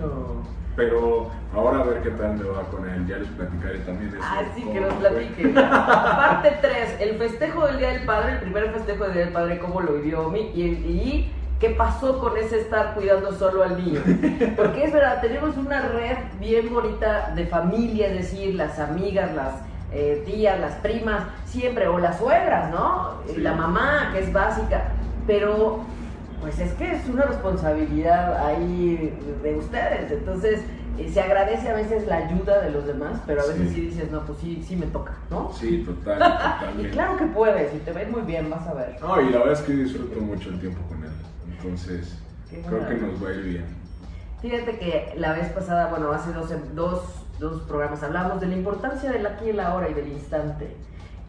Pero 0.76 1.30
ahora 1.54 1.80
a 1.80 1.84
ver 1.84 2.02
qué 2.02 2.12
tal 2.12 2.38
me 2.38 2.44
va 2.46 2.64
con 2.64 2.88
él, 2.88 3.06
ya 3.06 3.18
les 3.18 3.28
platicaré 3.30 3.80
también 3.80 4.12
eso. 4.12 4.20
Ah, 4.24 4.44
sí, 4.56 4.64
que 4.64 4.80
nos 4.80 4.94
platique. 4.94 5.50
Parte 5.50 6.58
3, 6.62 7.02
el 7.02 7.18
festejo 7.18 7.66
del 7.66 7.80
Día 7.80 7.90
del 7.90 8.06
Padre, 8.06 8.34
el 8.34 8.40
primer 8.40 8.72
festejo 8.72 9.04
del 9.04 9.14
Día 9.14 9.26
del 9.26 9.34
Padre, 9.34 9.60
cómo 9.60 9.82
lo 9.82 9.94
vivió 9.96 10.28
Omi 10.28 10.52
y, 10.54 10.62
y 10.62 11.34
qué 11.60 11.72
pasó 11.72 12.20
con 12.20 12.38
ese 12.38 12.62
estar 12.62 12.94
cuidando 12.94 13.34
solo 13.34 13.64
al 13.64 13.84
niño. 13.84 14.00
Porque 14.56 14.86
es 14.86 14.94
verdad, 14.94 15.20
tenemos 15.20 15.58
una 15.58 15.82
red 15.82 16.18
bien 16.40 16.74
bonita 16.74 17.34
de 17.36 17.46
familia, 17.48 18.08
es 18.08 18.14
decir, 18.14 18.56
las 18.56 18.80
amigas, 18.80 19.36
las 19.36 19.56
eh, 19.92 20.24
tías, 20.26 20.60
las 20.60 20.76
primas, 20.76 21.24
siempre, 21.46 21.88
o 21.88 21.98
las 22.00 22.18
suegras, 22.20 22.70
¿no? 22.72 23.22
Sí. 23.28 23.42
La 23.42 23.54
mamá, 23.54 24.10
que 24.14 24.20
es 24.20 24.32
básica, 24.34 24.84
pero 25.28 25.80
pues 26.42 26.58
es 26.60 26.72
que 26.74 26.92
es 26.94 27.06
una 27.10 27.24
responsabilidad 27.24 28.46
ahí 28.46 29.14
de 29.44 29.56
ustedes, 29.56 30.10
entonces 30.12 30.62
eh, 30.98 31.10
se 31.12 31.20
agradece 31.22 31.68
a 31.70 31.74
veces 31.74 32.08
la 32.08 32.18
ayuda 32.18 32.62
de 32.62 32.72
los 32.72 32.86
demás, 32.86 33.20
pero 33.26 33.42
a 33.42 33.46
veces 33.46 33.70
sí, 33.70 33.76
Sí. 33.76 33.82
dices, 33.82 34.12
no, 34.12 34.22
pues 34.22 34.40
sí, 34.40 34.64
sí 34.66 34.76
me 34.76 34.86
toca, 34.88 35.14
¿no? 35.30 35.52
Sí, 35.54 35.84
total, 35.86 36.18
Y 36.20 36.60
totalmente. 36.60 36.90
claro 36.92 37.18
que 37.18 37.26
puedes, 37.26 37.74
y 37.74 37.80
te 37.80 37.92
ves 37.92 38.10
muy 38.10 38.22
bien, 38.22 38.50
vas 38.50 38.66
a 38.68 38.74
ver. 38.74 38.98
No, 39.02 39.20
y 39.22 39.30
la 39.32 39.40
verdad 39.40 39.54
es 39.54 39.62
que 39.62 39.74
disfruto 39.74 40.20
mucho 40.22 40.50
el 40.50 40.60
tiempo 40.60 40.82
con 40.88 41.04
él. 41.04 41.12
Entonces, 41.58 42.18
creo 42.50 42.88
que 42.88 42.94
nos 42.96 43.24
va 43.24 43.30
a 43.30 43.34
ir 43.34 43.44
bien. 43.44 43.66
Fíjate 44.42 44.80
que 44.80 45.14
la 45.18 45.34
vez 45.34 45.50
pasada, 45.50 45.88
bueno, 45.88 46.12
hace 46.14 46.32
dos, 46.32 46.50
dos, 46.74 47.02
dos 47.40 47.62
programas 47.62 48.04
hablamos 48.04 48.42
de 48.42 48.48
la 48.48 48.56
importancia 48.56 49.12
del 49.12 49.26
aquí 49.26 49.46
y 49.46 49.50
el 49.50 49.60
ahora 49.60 49.90
y 49.90 49.94
del 49.94 50.10
instante. 50.10 50.76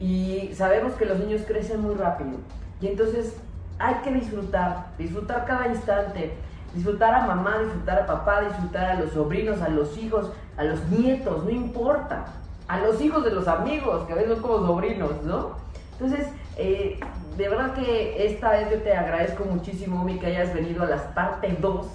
Y 0.01 0.51
sabemos 0.55 0.95
que 0.95 1.07
los 1.07 1.19
niños 1.19 1.43
crecen 1.47 1.81
muy 1.81 1.95
rápido. 1.95 2.39
Y 2.81 2.89
entonces 2.89 3.37
hay 3.79 3.97
que 4.03 4.13
disfrutar, 4.13 4.89
disfrutar 4.99 5.45
cada 5.47 5.69
instante, 5.69 6.33
disfrutar 6.75 7.15
a 7.15 7.27
mamá, 7.27 7.59
disfrutar 7.61 8.01
a 8.01 8.07
papá, 8.07 8.43
disfrutar 8.43 8.91
a 8.91 8.95
los 9.01 9.13
sobrinos, 9.13 9.63
a 9.63 9.69
los 9.69 9.97
hijos, 9.97 10.31
a 10.57 10.65
los 10.65 10.85
nietos, 10.89 11.45
no 11.45 11.51
importa. 11.51 12.27
A 12.67 12.81
los 12.81 13.01
hijos 13.01 13.25
de 13.25 13.33
los 13.33 13.49
amigos, 13.49 14.07
que 14.07 14.13
a 14.13 14.17
veces 14.17 14.33
son 14.33 14.43
como 14.43 14.67
sobrinos, 14.67 15.23
¿no? 15.25 15.57
Entonces, 15.93 16.29
eh, 16.57 17.01
de 17.37 17.49
verdad 17.49 17.75
que 17.75 18.27
esta 18.27 18.53
vez 18.53 18.71
yo 18.71 18.79
te 18.83 18.95
agradezco 18.95 19.45
muchísimo, 19.45 20.05
Mi, 20.05 20.19
que 20.19 20.27
hayas 20.27 20.55
venido 20.55 20.85
a 20.85 20.87
las 20.87 21.03
parte 21.15 21.57
2 21.61 21.87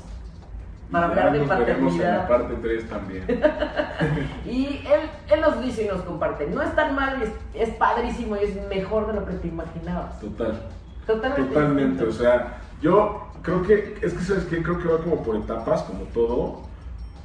para 0.95 1.07
hablar 1.07 1.31
de 1.31 1.39
veremos 1.39 1.93
en 1.93 1.99
paternidad. 1.99 2.17
la 2.17 2.27
parte 2.27 2.55
3 2.61 2.89
también. 2.89 3.25
Y 4.45 4.65
él, 4.65 5.09
él 5.29 5.41
nos 5.41 5.61
dice 5.61 5.83
y 5.83 5.87
nos 5.87 6.01
comparte, 6.01 6.47
no 6.47 6.61
es 6.61 6.75
tan 6.75 6.95
mal, 6.95 7.21
es, 7.21 7.31
es 7.53 7.75
padrísimo 7.75 8.35
y 8.35 8.43
es 8.43 8.67
mejor 8.67 9.07
de 9.07 9.13
lo 9.13 9.25
que 9.25 9.33
te 9.33 9.47
imaginabas. 9.47 10.19
Total. 10.19 10.61
Totalmente. 11.07 11.53
Totalmente. 11.53 12.05
distinto. 12.05 12.09
O 12.09 12.13
sea, 12.13 12.57
yo 12.81 13.27
creo 13.41 13.63
que, 13.63 13.97
es 14.01 14.13
que 14.13 14.23
sabes 14.23 14.45
que 14.45 14.61
creo 14.61 14.79
que 14.79 14.87
va 14.87 14.99
como 14.99 15.23
por 15.23 15.35
etapas, 15.35 15.83
como 15.83 16.03
todo. 16.05 16.61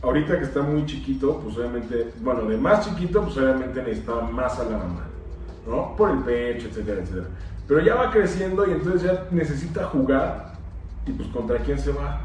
Ahorita 0.02 0.38
que 0.38 0.44
está 0.44 0.62
muy 0.62 0.86
chiquito, 0.86 1.40
pues 1.40 1.58
obviamente, 1.58 2.12
bueno, 2.20 2.42
de 2.42 2.56
más 2.56 2.88
chiquito, 2.88 3.22
pues 3.22 3.36
obviamente 3.36 3.82
necesitaba 3.82 4.22
más 4.22 4.58
a 4.58 4.64
la 4.64 4.78
mamá, 4.78 5.06
¿no? 5.66 5.94
Por 5.94 6.10
el 6.10 6.18
pecho, 6.20 6.68
etcétera, 6.68 7.02
etcétera. 7.02 7.26
Pero 7.68 7.80
ya 7.80 7.94
va 7.94 8.10
creciendo 8.10 8.66
y 8.66 8.72
entonces 8.72 9.02
ya 9.02 9.24
necesita 9.30 9.84
jugar. 9.84 10.54
Y 11.06 11.12
pues, 11.12 11.28
¿contra 11.28 11.58
quién 11.58 11.78
se 11.78 11.92
va? 11.92 12.20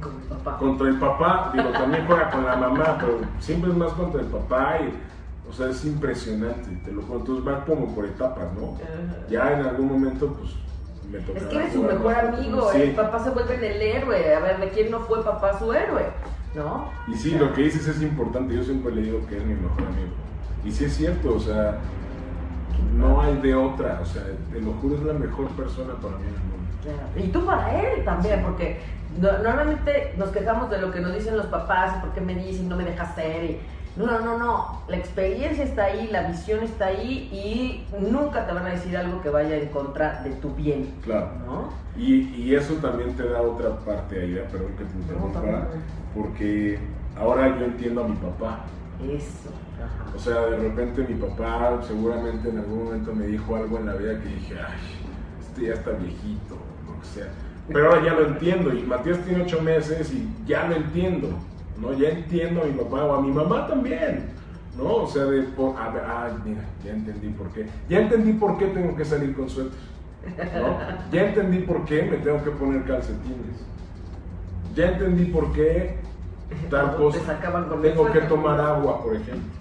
Como 0.00 0.18
el 0.18 0.24
papá. 0.24 0.56
contra 0.58 0.88
el 0.88 0.98
papá, 0.98 1.50
digo, 1.54 1.68
también 1.70 2.06
juega 2.06 2.30
con 2.30 2.44
la 2.46 2.56
mamá, 2.56 2.96
pero 2.98 3.20
siempre 3.40 3.70
es 3.70 3.76
más 3.76 3.92
contra 3.92 4.20
el 4.22 4.26
papá 4.28 4.78
y, 4.80 5.48
o 5.48 5.52
sea, 5.52 5.68
es 5.68 5.84
impresionante, 5.84 6.70
te 6.84 6.92
lo 6.92 7.02
juro, 7.02 7.20
entonces 7.20 7.46
va 7.46 7.64
como 7.64 7.94
por 7.94 8.06
etapas, 8.06 8.46
¿no? 8.54 8.78
Ya 9.28 9.52
en 9.52 9.66
algún 9.66 9.88
momento, 9.88 10.28
pues, 10.32 10.52
me 11.12 11.18
toca. 11.20 11.38
Es 11.38 11.44
que 11.44 11.56
eres 11.56 11.72
su 11.74 11.82
mejor 11.82 12.14
amigo, 12.14 12.72
Sí. 12.72 12.82
el 12.82 12.94
papá 12.94 13.18
se 13.22 13.30
vuelve 13.30 13.54
en 13.54 13.64
el 13.64 13.82
héroe. 13.82 14.34
A 14.34 14.40
ver, 14.40 14.60
¿de 14.60 14.68
quién 14.70 14.90
no 14.90 15.00
fue 15.00 15.22
papá 15.22 15.58
su 15.58 15.72
héroe? 15.72 16.04
¿No? 16.54 16.90
Y 17.06 17.14
sí, 17.14 17.32
lo 17.38 17.52
que 17.52 17.62
dices 17.64 17.86
es 17.86 18.00
importante, 18.02 18.54
yo 18.56 18.62
siempre 18.64 18.94
le 18.94 19.02
digo 19.02 19.20
que 19.28 19.36
es 19.36 19.44
mi 19.44 19.54
mejor 19.54 19.82
amigo. 19.82 20.12
Y 20.64 20.72
sí 20.72 20.86
es 20.86 20.96
cierto, 20.96 21.34
o 21.34 21.38
sea, 21.38 21.78
no 22.96 23.20
hay 23.20 23.36
de 23.36 23.54
otra, 23.54 24.00
o 24.02 24.06
sea, 24.06 24.22
te 24.50 24.60
lo 24.60 24.72
juro, 24.72 24.96
es 24.96 25.02
la 25.02 25.12
mejor 25.12 25.48
persona 25.48 25.92
para 25.94 26.16
mí 26.16 26.22
en 26.22 26.34
el 26.34 26.40
mundo. 26.40 26.56
Claro. 26.82 27.26
Y 27.26 27.28
tú 27.30 27.44
para 27.44 27.82
él 27.82 28.04
también, 28.04 28.42
porque 28.42 28.80
no- 29.20 29.38
normalmente 29.38 30.14
nos 30.16 30.30
quejamos 30.30 30.70
de 30.70 30.78
lo 30.78 30.90
que 30.92 31.00
nos 31.00 31.14
dicen 31.14 31.36
los 31.36 31.46
papás, 31.46 31.96
por 32.00 32.12
qué 32.12 32.20
me 32.20 32.34
dicen, 32.34 32.68
no 32.68 32.76
me 32.76 32.84
dejas 32.84 33.14
ser. 33.14 33.44
Y, 33.44 33.60
no, 33.96 34.04
no, 34.06 34.20
no, 34.20 34.38
no. 34.38 34.82
La 34.88 34.96
experiencia 34.96 35.64
está 35.64 35.84
ahí, 35.84 36.08
la 36.12 36.28
visión 36.28 36.62
está 36.62 36.86
ahí 36.86 37.30
y 37.32 37.86
nunca 37.98 38.46
te 38.46 38.52
van 38.52 38.66
a 38.66 38.70
decir 38.70 38.94
algo 38.96 39.22
que 39.22 39.30
vaya 39.30 39.56
en 39.56 39.68
contra 39.68 40.22
de 40.22 40.30
tu 40.32 40.50
bien. 40.54 40.94
Claro. 41.02 41.30
¿No? 41.46 41.68
Y, 41.96 42.28
y 42.34 42.54
eso 42.54 42.74
también 42.74 43.16
te 43.16 43.26
da 43.26 43.40
otra 43.40 43.70
parte 43.78 44.20
ahí, 44.20 44.34
¿eh? 44.36 44.44
perdón 44.52 44.72
que 44.76 44.84
te 44.84 44.98
interrumpa, 44.98 45.40
porque 46.14 46.78
ahora 47.18 47.58
yo 47.58 47.64
entiendo 47.64 48.04
a 48.04 48.08
mi 48.08 48.16
papá. 48.16 48.64
Eso. 49.02 49.50
Ajá. 49.76 50.14
O 50.14 50.18
sea, 50.18 50.40
de 50.46 50.56
repente 50.58 51.06
mi 51.08 51.14
papá 51.14 51.80
seguramente 51.86 52.48
en 52.50 52.58
algún 52.58 52.84
momento 52.84 53.14
me 53.14 53.26
dijo 53.26 53.56
algo 53.56 53.78
en 53.78 53.86
la 53.86 53.94
vida 53.94 54.18
que 54.20 54.28
dije, 54.28 54.54
ay, 54.58 54.78
este 55.40 55.66
ya 55.68 55.74
está 55.74 55.90
viejito, 55.92 56.56
lo 56.86 57.00
que 57.00 57.06
sea. 57.06 57.28
Pero 57.68 57.88
ahora 57.88 58.04
ya 58.04 58.12
lo 58.14 58.26
entiendo 58.26 58.72
y 58.72 58.82
Matías 58.82 59.18
tiene 59.24 59.42
ocho 59.42 59.60
meses 59.60 60.12
y 60.12 60.28
ya 60.46 60.68
lo 60.68 60.76
entiendo, 60.76 61.28
¿no? 61.80 61.92
Ya 61.94 62.10
entiendo 62.10 62.62
a 62.62 62.64
mi 62.64 62.72
papá 62.72 63.04
o 63.04 63.14
a 63.14 63.22
mi 63.22 63.32
mamá 63.32 63.66
también, 63.66 64.26
¿no? 64.76 64.96
O 64.96 65.06
sea, 65.06 65.24
de, 65.24 65.42
por, 65.42 65.76
a 65.76 65.90
ver, 65.90 66.02
ay, 66.06 66.32
mira, 66.44 66.62
ya 66.84 66.92
entendí 66.92 67.28
por 67.30 67.48
qué. 67.48 67.66
Ya 67.88 68.00
entendí 68.00 68.32
por 68.34 68.56
qué 68.56 68.66
tengo 68.66 68.94
que 68.94 69.04
salir 69.04 69.34
con 69.34 69.50
suéter, 69.50 69.78
¿no? 70.54 70.78
Ya 71.10 71.28
entendí 71.28 71.58
por 71.58 71.84
qué 71.84 72.02
me 72.02 72.18
tengo 72.18 72.42
que 72.44 72.50
poner 72.50 72.84
calcetines. 72.84 73.64
Ya 74.74 74.90
entendí 74.90 75.24
por 75.26 75.52
qué 75.52 75.96
tal 76.70 76.96
cosa. 76.96 77.40
Tengo 77.82 78.12
que 78.12 78.20
tomar 78.22 78.60
agua, 78.60 79.02
por 79.02 79.14
ejemplo. 79.14 79.52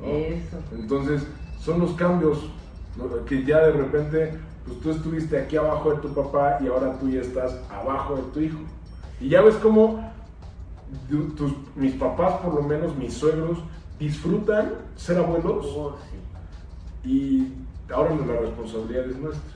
¿no? 0.00 0.08
Eso. 0.08 0.58
Entonces, 0.72 1.26
son 1.60 1.80
los 1.80 1.92
cambios 1.92 2.50
¿no? 2.96 3.24
que 3.24 3.44
ya 3.44 3.60
de 3.66 3.72
repente, 3.72 4.32
pues 4.66 4.80
tú 4.80 4.90
estuviste 4.90 5.38
aquí 5.40 5.56
abajo 5.56 5.90
de 5.90 5.96
tu 5.98 6.08
papá 6.14 6.58
y 6.60 6.68
ahora 6.68 6.98
tú 6.98 7.08
ya 7.08 7.20
estás 7.20 7.58
abajo 7.70 8.16
de 8.16 8.22
tu 8.34 8.40
hijo. 8.40 8.58
Y 9.20 9.28
ya 9.28 9.40
ves 9.42 9.54
cómo 9.56 10.12
tu- 11.08 11.30
tus, 11.30 11.52
mis 11.76 11.94
papás, 11.94 12.34
por 12.40 12.54
lo 12.54 12.62
menos 12.62 12.96
mis 12.96 13.14
suegros, 13.14 13.58
disfrutan 13.98 14.72
ser 14.96 15.18
abuelos 15.18 15.66
Oh, 15.76 15.96
sí. 16.10 17.08
y 17.08 17.52
ahora 17.92 18.14
la 18.14 18.40
responsabilidad 18.40 19.06
es 19.06 19.16
nuestra. 19.18 19.52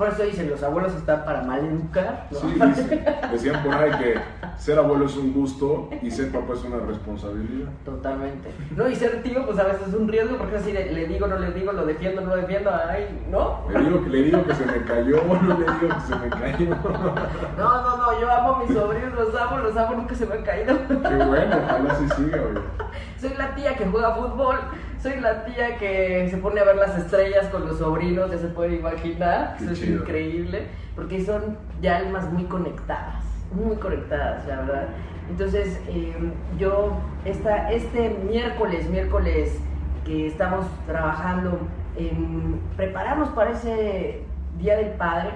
Por 0.00 0.08
eso 0.08 0.22
dicen, 0.22 0.48
los 0.48 0.62
abuelos 0.62 0.94
están 0.94 1.26
para 1.26 1.42
maleducar. 1.42 2.26
¿no? 2.30 2.38
Sí, 2.38 2.46
dicen- 2.58 3.04
decían 3.30 3.62
por 3.62 3.74
ahí 3.74 3.90
que 3.98 4.14
ser 4.56 4.78
abuelo 4.78 5.04
es 5.04 5.14
un 5.14 5.34
gusto 5.34 5.90
y 6.00 6.10
ser 6.10 6.32
papá 6.32 6.54
es 6.54 6.64
una 6.64 6.78
responsabilidad. 6.86 7.68
Totalmente. 7.84 8.48
No, 8.74 8.88
y 8.88 8.96
ser 8.96 9.22
tío, 9.22 9.44
pues 9.44 9.58
a 9.58 9.64
veces 9.64 9.88
es 9.88 9.94
un 9.94 10.08
riesgo, 10.08 10.38
porque 10.38 10.56
así 10.56 10.72
le, 10.72 10.90
le 10.90 11.06
digo, 11.06 11.26
no 11.26 11.38
le 11.38 11.50
digo, 11.52 11.72
lo 11.72 11.84
defiendo, 11.84 12.22
no 12.22 12.28
lo 12.30 12.36
defiendo, 12.36 12.70
ay, 12.88 13.24
¿no? 13.30 13.58
Le 13.70 13.78
digo, 13.78 14.02
que- 14.02 14.08
le 14.08 14.22
digo 14.22 14.42
que 14.46 14.54
se 14.54 14.64
me 14.64 14.82
cayó, 14.84 15.16
no 15.42 15.58
le 15.58 15.64
digo 15.66 15.94
que 15.94 16.00
se 16.00 16.16
me 16.16 16.28
cayó. 16.30 16.76
No, 17.58 17.82
no, 17.82 17.96
no, 17.98 18.20
yo 18.22 18.30
amo 18.32 18.54
a 18.56 18.64
mis 18.64 18.72
sobrinos, 18.74 19.12
los 19.12 19.34
amo, 19.38 19.58
los 19.58 19.76
amo, 19.76 19.96
nunca 19.96 20.14
se 20.14 20.24
me 20.24 20.34
han 20.36 20.42
caído. 20.44 20.78
Qué 20.88 21.24
bueno, 21.26 21.56
ojalá 21.62 21.94
sí 21.96 22.06
siga, 22.16 22.38
güey. 22.38 22.64
Soy 23.20 23.34
la 23.36 23.54
tía 23.54 23.76
que 23.76 23.84
juega 23.84 24.14
fútbol, 24.14 24.56
soy 25.02 25.20
la 25.20 25.44
tía 25.44 25.76
que 25.76 26.28
se 26.30 26.38
pone 26.38 26.60
a 26.60 26.64
ver 26.64 26.76
las 26.76 26.96
estrellas 26.96 27.48
con 27.48 27.66
los 27.66 27.78
sobrinos, 27.78 28.30
ya 28.30 28.38
se 28.38 28.48
pueden 28.48 28.76
imaginar, 28.76 29.56
Qué 29.58 29.64
eso 29.64 29.72
es 29.74 29.86
increíble, 29.86 30.68
porque 30.96 31.22
son 31.22 31.58
ya 31.82 31.98
almas 31.98 32.32
muy 32.32 32.44
conectadas, 32.44 33.22
muy 33.52 33.76
conectadas, 33.76 34.46
la 34.46 34.56
verdad. 34.56 34.88
Entonces, 35.28 35.78
eh, 35.88 36.14
yo, 36.58 36.96
esta, 37.26 37.70
este 37.70 38.08
miércoles, 38.26 38.88
miércoles 38.88 39.60
que 40.06 40.26
estamos 40.26 40.66
trabajando 40.86 41.58
en 41.96 42.58
prepararnos 42.76 43.28
para 43.30 43.50
ese 43.50 44.22
Día 44.58 44.76
del 44.76 44.92
Padre, 44.92 45.30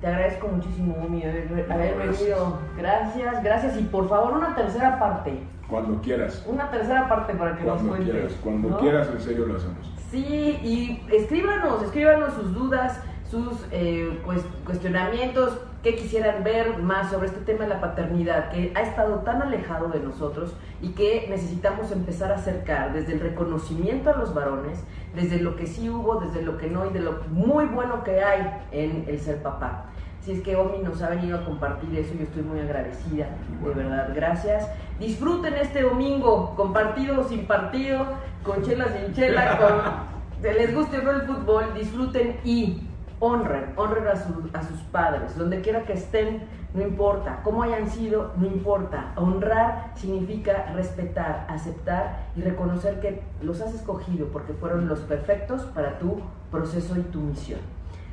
te 0.00 0.06
agradezco 0.06 0.48
muchísimo, 0.48 0.96
Omi, 1.04 1.22
haber, 1.22 1.66
haber 1.70 1.96
venido. 1.96 2.58
Gracias, 2.76 3.42
gracias. 3.42 3.76
Y 3.78 3.82
por 3.82 4.08
favor, 4.08 4.32
una 4.32 4.54
tercera 4.54 4.98
parte. 4.98 5.38
Cuando 5.68 6.00
quieras. 6.00 6.44
Una 6.46 6.70
tercera 6.70 7.08
parte 7.08 7.34
para 7.34 7.56
que 7.56 7.64
Cuando 7.64 7.82
nos 7.82 7.90
cuentes. 7.96 8.12
quieras. 8.14 8.32
Cuando 8.42 8.68
¿no? 8.70 8.78
quieras, 8.78 9.08
en 9.12 9.20
serio 9.20 9.46
lo 9.46 9.56
hacemos. 9.56 9.92
Sí, 10.10 10.24
y 10.62 11.04
escríbanos, 11.12 11.82
escríbanos 11.82 12.34
sus 12.34 12.54
dudas, 12.54 13.00
sus 13.28 13.66
eh, 13.72 14.20
cues- 14.24 14.44
cuestionamientos, 14.64 15.58
qué 15.82 15.96
quisieran 15.96 16.44
ver 16.44 16.78
más 16.78 17.10
sobre 17.10 17.26
este 17.26 17.40
tema 17.40 17.64
de 17.64 17.70
la 17.70 17.80
paternidad, 17.80 18.50
que 18.50 18.72
ha 18.76 18.82
estado 18.82 19.16
tan 19.20 19.42
alejado 19.42 19.88
de 19.88 19.98
nosotros 20.00 20.54
y 20.80 20.90
que 20.90 21.26
necesitamos 21.28 21.90
empezar 21.90 22.30
a 22.30 22.36
acercar 22.36 22.92
desde 22.92 23.14
el 23.14 23.20
reconocimiento 23.20 24.10
a 24.10 24.16
los 24.16 24.32
varones, 24.32 24.84
desde 25.14 25.40
lo 25.40 25.56
que 25.56 25.66
sí 25.66 25.88
hubo, 25.90 26.20
desde 26.20 26.42
lo 26.42 26.56
que 26.58 26.68
no 26.68 26.86
y 26.86 26.90
de 26.92 27.00
lo 27.00 27.20
muy 27.30 27.64
bueno 27.66 28.04
que 28.04 28.22
hay 28.22 28.60
en 28.70 29.04
el 29.08 29.18
ser 29.20 29.42
papá. 29.42 29.86
Si 30.26 30.32
es 30.32 30.40
que 30.42 30.56
Omi 30.56 30.78
nos 30.78 31.00
ha 31.02 31.10
venido 31.10 31.38
a 31.38 31.44
compartir 31.44 31.96
eso, 31.96 32.12
yo 32.14 32.24
estoy 32.24 32.42
muy 32.42 32.58
agradecida, 32.58 33.28
de 33.64 33.70
verdad, 33.74 34.10
gracias. 34.12 34.68
Disfruten 34.98 35.54
este 35.54 35.82
domingo, 35.82 36.52
con 36.56 36.72
partido 36.72 37.20
o 37.20 37.24
sin 37.28 37.46
partido, 37.46 38.04
con 38.42 38.60
chela 38.64 38.86
sin 38.88 39.14
chela, 39.14 39.56
con, 39.56 40.42
se 40.42 40.52
les 40.52 40.74
guste 40.74 40.98
o 40.98 41.02
no 41.02 41.10
el 41.12 41.22
fútbol, 41.22 41.74
disfruten 41.74 42.40
y 42.42 42.88
honren, 43.20 43.66
honren 43.76 44.08
a, 44.08 44.16
su- 44.16 44.50
a 44.52 44.64
sus 44.64 44.80
padres, 44.90 45.38
donde 45.38 45.60
quiera 45.60 45.82
que 45.84 45.92
estén, 45.92 46.42
no 46.74 46.82
importa, 46.82 47.38
cómo 47.44 47.62
hayan 47.62 47.88
sido, 47.88 48.32
no 48.36 48.46
importa. 48.46 49.12
Honrar 49.14 49.92
significa 49.94 50.72
respetar, 50.74 51.46
aceptar 51.48 52.26
y 52.34 52.40
reconocer 52.40 52.98
que 52.98 53.22
los 53.42 53.60
has 53.60 53.72
escogido 53.74 54.26
porque 54.32 54.54
fueron 54.54 54.88
los 54.88 54.98
perfectos 55.02 55.62
para 55.66 56.00
tu 56.00 56.20
proceso 56.50 56.96
y 56.96 57.02
tu 57.02 57.20
misión. 57.20 57.60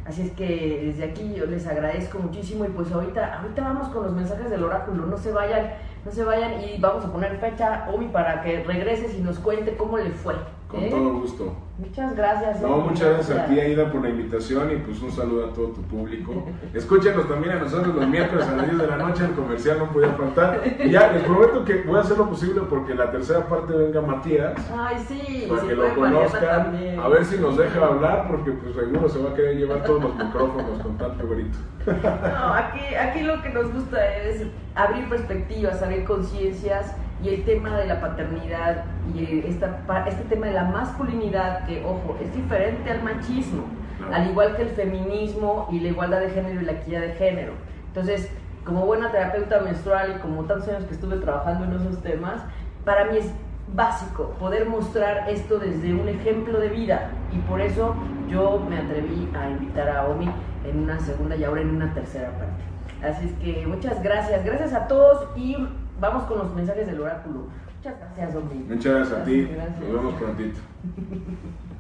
Así 0.06 0.22
es 0.24 0.32
que 0.32 0.82
desde 0.86 1.06
aquí 1.06 1.34
yo 1.34 1.46
les 1.46 1.66
agradezco 1.66 2.20
muchísimo 2.20 2.66
y 2.66 2.70
pues 2.70 2.92
ahorita, 2.92 3.40
ahorita 3.40 3.62
vamos 3.62 3.88
con 3.88 4.04
los 4.04 4.14
mensajes 4.14 4.50
del 4.50 4.64
oráculo, 4.64 5.06
no 5.06 5.18
se 5.18 5.32
vayan, 5.32 5.72
no 6.04 6.12
se 6.12 6.26
vayan 6.26 6.62
y 6.62 6.78
vamos 6.80 7.06
a 7.06 7.12
poner 7.12 7.38
fecha, 7.38 7.88
Omi, 7.90 8.08
para 8.08 8.42
que 8.42 8.64
regreses 8.64 9.16
y 9.16 9.22
nos 9.22 9.40
cuente 9.40 9.78
cómo 9.78 9.98
le 9.98 10.12
fue. 10.12 10.36
Con 10.74 10.84
¿eh? 10.84 10.90
todo 10.90 11.14
gusto. 11.20 11.54
Muchas 11.78 12.16
gracias. 12.16 12.62
No, 12.62 12.78
Omi, 12.78 12.90
muchas 12.90 13.10
gracias 13.10 13.38
a 13.38 13.46
ti, 13.46 13.60
Aida, 13.60 13.92
por 13.92 14.02
la 14.02 14.10
invitación 14.10 14.72
y 14.72 14.78
pues 14.78 15.00
un 15.04 15.12
saludo 15.12 15.46
a 15.46 15.54
todo 15.54 15.68
tu 15.68 15.82
público. 15.84 16.48
Escúchenos 16.74 17.28
también 17.30 17.58
a 17.58 17.60
nosotros 17.60 17.94
los 17.94 18.08
miércoles 18.08 18.48
a 18.48 18.56
las 18.56 18.66
10 18.66 18.80
de 18.80 18.88
la 18.88 18.98
noche, 18.98 19.24
el 19.24 19.34
comercial 19.34 19.78
no 19.78 19.92
podía 19.92 20.10
faltar. 20.14 20.64
Y 20.84 20.90
ya, 20.90 21.12
les 21.12 21.22
prometo 21.22 21.64
que 21.64 21.84
voy 21.84 21.98
a 21.98 22.02
hacer 22.02 22.18
lo 22.18 22.28
posible 22.28 22.62
porque 22.68 22.96
la 22.96 23.12
tercera 23.12 23.48
parte 23.48 23.72
venga 23.72 24.02
Matías. 24.02 24.54
Ay, 24.76 24.96
sí, 25.08 25.46
Para 25.48 25.62
sí 25.62 25.68
que 25.68 25.76
lo 25.76 25.94
conozcan, 25.94 26.76
a 27.00 27.08
ver 27.08 27.24
si 27.24 27.38
nos 27.38 27.56
deja 27.56 27.86
hablar, 27.86 28.28
porque 28.30 28.52
pues 28.54 28.76
seguro 28.76 29.08
se 29.08 29.20
va 29.20 29.30
a 29.30 29.34
querer 29.36 29.58
llevar 29.58 29.84
todos 29.84 30.02
los 30.02 30.16
micrófonos 30.16 30.82
con 30.82 30.98
tanto 30.98 31.30
grito. 31.30 31.58
No, 31.86 32.54
aquí, 32.54 32.96
aquí 32.96 33.22
lo 33.22 33.44
que 33.44 33.50
nos 33.50 33.72
gusta 33.72 34.18
es 34.18 34.48
abrir 34.74 35.08
perspectivas, 35.08 35.84
abrir 35.84 36.06
conciencias 36.06 36.96
y 37.24 37.30
el 37.30 37.44
tema 37.46 37.78
de 37.78 37.86
la 37.88 38.02
paternidad 38.02 38.84
y 39.16 39.44
esta, 39.48 39.78
pa- 39.88 40.06
este 40.08 40.24
tema 40.24 40.48
de 40.48 40.54
la 40.54 40.66
masculinidad, 40.66 41.66
que 41.66 41.84
ojo, 41.86 42.18
es 42.22 42.34
diferente 42.36 42.92
al 42.92 43.02
machismo, 43.04 43.64
Claro. 43.98 44.14
al 44.16 44.30
igual 44.30 44.56
que 44.56 44.64
el 44.64 44.70
feminismo 44.70 45.68
y 45.72 45.80
la 45.80 45.90
igualdad 45.90 46.20
de 46.20 46.30
género 46.32 46.62
y 46.62 46.66
la 46.66 46.74
equidad 46.74 47.02
de 47.02 47.14
género. 47.14 47.54
Entonces, 47.88 48.30
como 48.66 48.86
buena 48.86 49.12
terapeuta 49.12 49.60
menstrual 49.62 50.16
y 50.18 50.20
como 50.20 50.44
tantos 50.46 50.68
años 50.70 50.84
que 50.86 50.94
estuve 50.96 51.18
trabajando 51.18 51.66
en 51.66 51.74
esos 51.80 52.02
temas, 52.02 52.42
para 52.86 53.06
mí 53.06 53.18
es 53.18 53.32
básico 53.74 54.32
poder 54.40 54.66
mostrar 54.68 55.30
esto 55.30 55.58
desde 55.60 55.94
un 55.94 56.08
ejemplo 56.10 56.60
de 56.60 56.68
vida 56.70 57.12
y 57.32 57.38
por 57.40 57.62
eso 57.62 57.96
yo 58.28 58.60
me 58.70 58.78
atreví 58.78 59.30
a 59.40 59.50
invitar 59.50 59.90
a 59.90 60.06
Omi 60.08 60.30
en 60.66 60.80
una 60.84 61.00
segunda 61.00 61.36
y 61.36 61.44
ahora 61.46 61.62
en 61.62 61.70
una 61.76 61.94
tercera 61.94 62.30
parte. 62.32 63.08
Así 63.08 63.26
es 63.28 63.34
que 63.36 63.66
muchas 63.68 64.02
gracias, 64.04 64.44
gracias 64.44 64.74
a 64.74 64.88
todos 64.88 65.28
y 65.38 65.56
vamos 66.04 66.24
con 66.26 66.38
los 66.40 66.54
mensajes 66.54 66.86
del 66.86 67.00
oráculo. 67.00 67.48
Muchas 67.78 68.00
gracias. 68.00 68.44
Muchas 68.70 68.94
gracias 68.94 69.20
a 69.20 69.24
ti, 69.26 69.42
Gracias. 69.44 69.80
nos 69.80 69.92
vemos 69.94 70.14
prontito. 70.16 70.60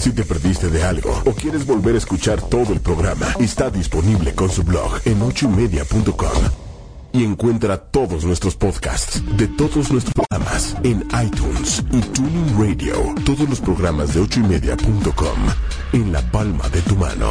Si 0.00 0.12
te 0.12 0.24
perdiste 0.24 0.68
de 0.68 0.82
algo 0.82 1.10
o 1.24 1.32
quieres 1.32 1.64
volver 1.66 1.94
a 1.94 1.98
escuchar 1.98 2.40
todo 2.42 2.72
el 2.74 2.80
programa, 2.80 3.26
está 3.38 3.70
disponible 3.70 4.34
con 4.34 4.50
su 4.50 4.62
blog 4.64 5.00
en 5.06 5.22
ochoymedia.com. 5.22 6.42
Y 7.12 7.24
encuentra 7.24 7.78
todos 7.78 8.24
nuestros 8.24 8.56
podcasts 8.56 9.22
de 9.36 9.46
todos 9.46 9.92
nuestros 9.92 10.12
programas 10.12 10.76
en 10.82 11.06
iTunes 11.24 11.84
y 11.92 12.00
Tuning 12.00 12.58
Radio. 12.58 12.96
Todos 13.24 13.48
los 13.48 13.60
programas 13.60 14.12
de 14.12 14.20
ochoymedia.com 14.20 15.38
en 15.92 16.12
la 16.12 16.20
palma 16.32 16.68
de 16.70 16.82
tu 16.82 16.96
mano. 16.96 17.30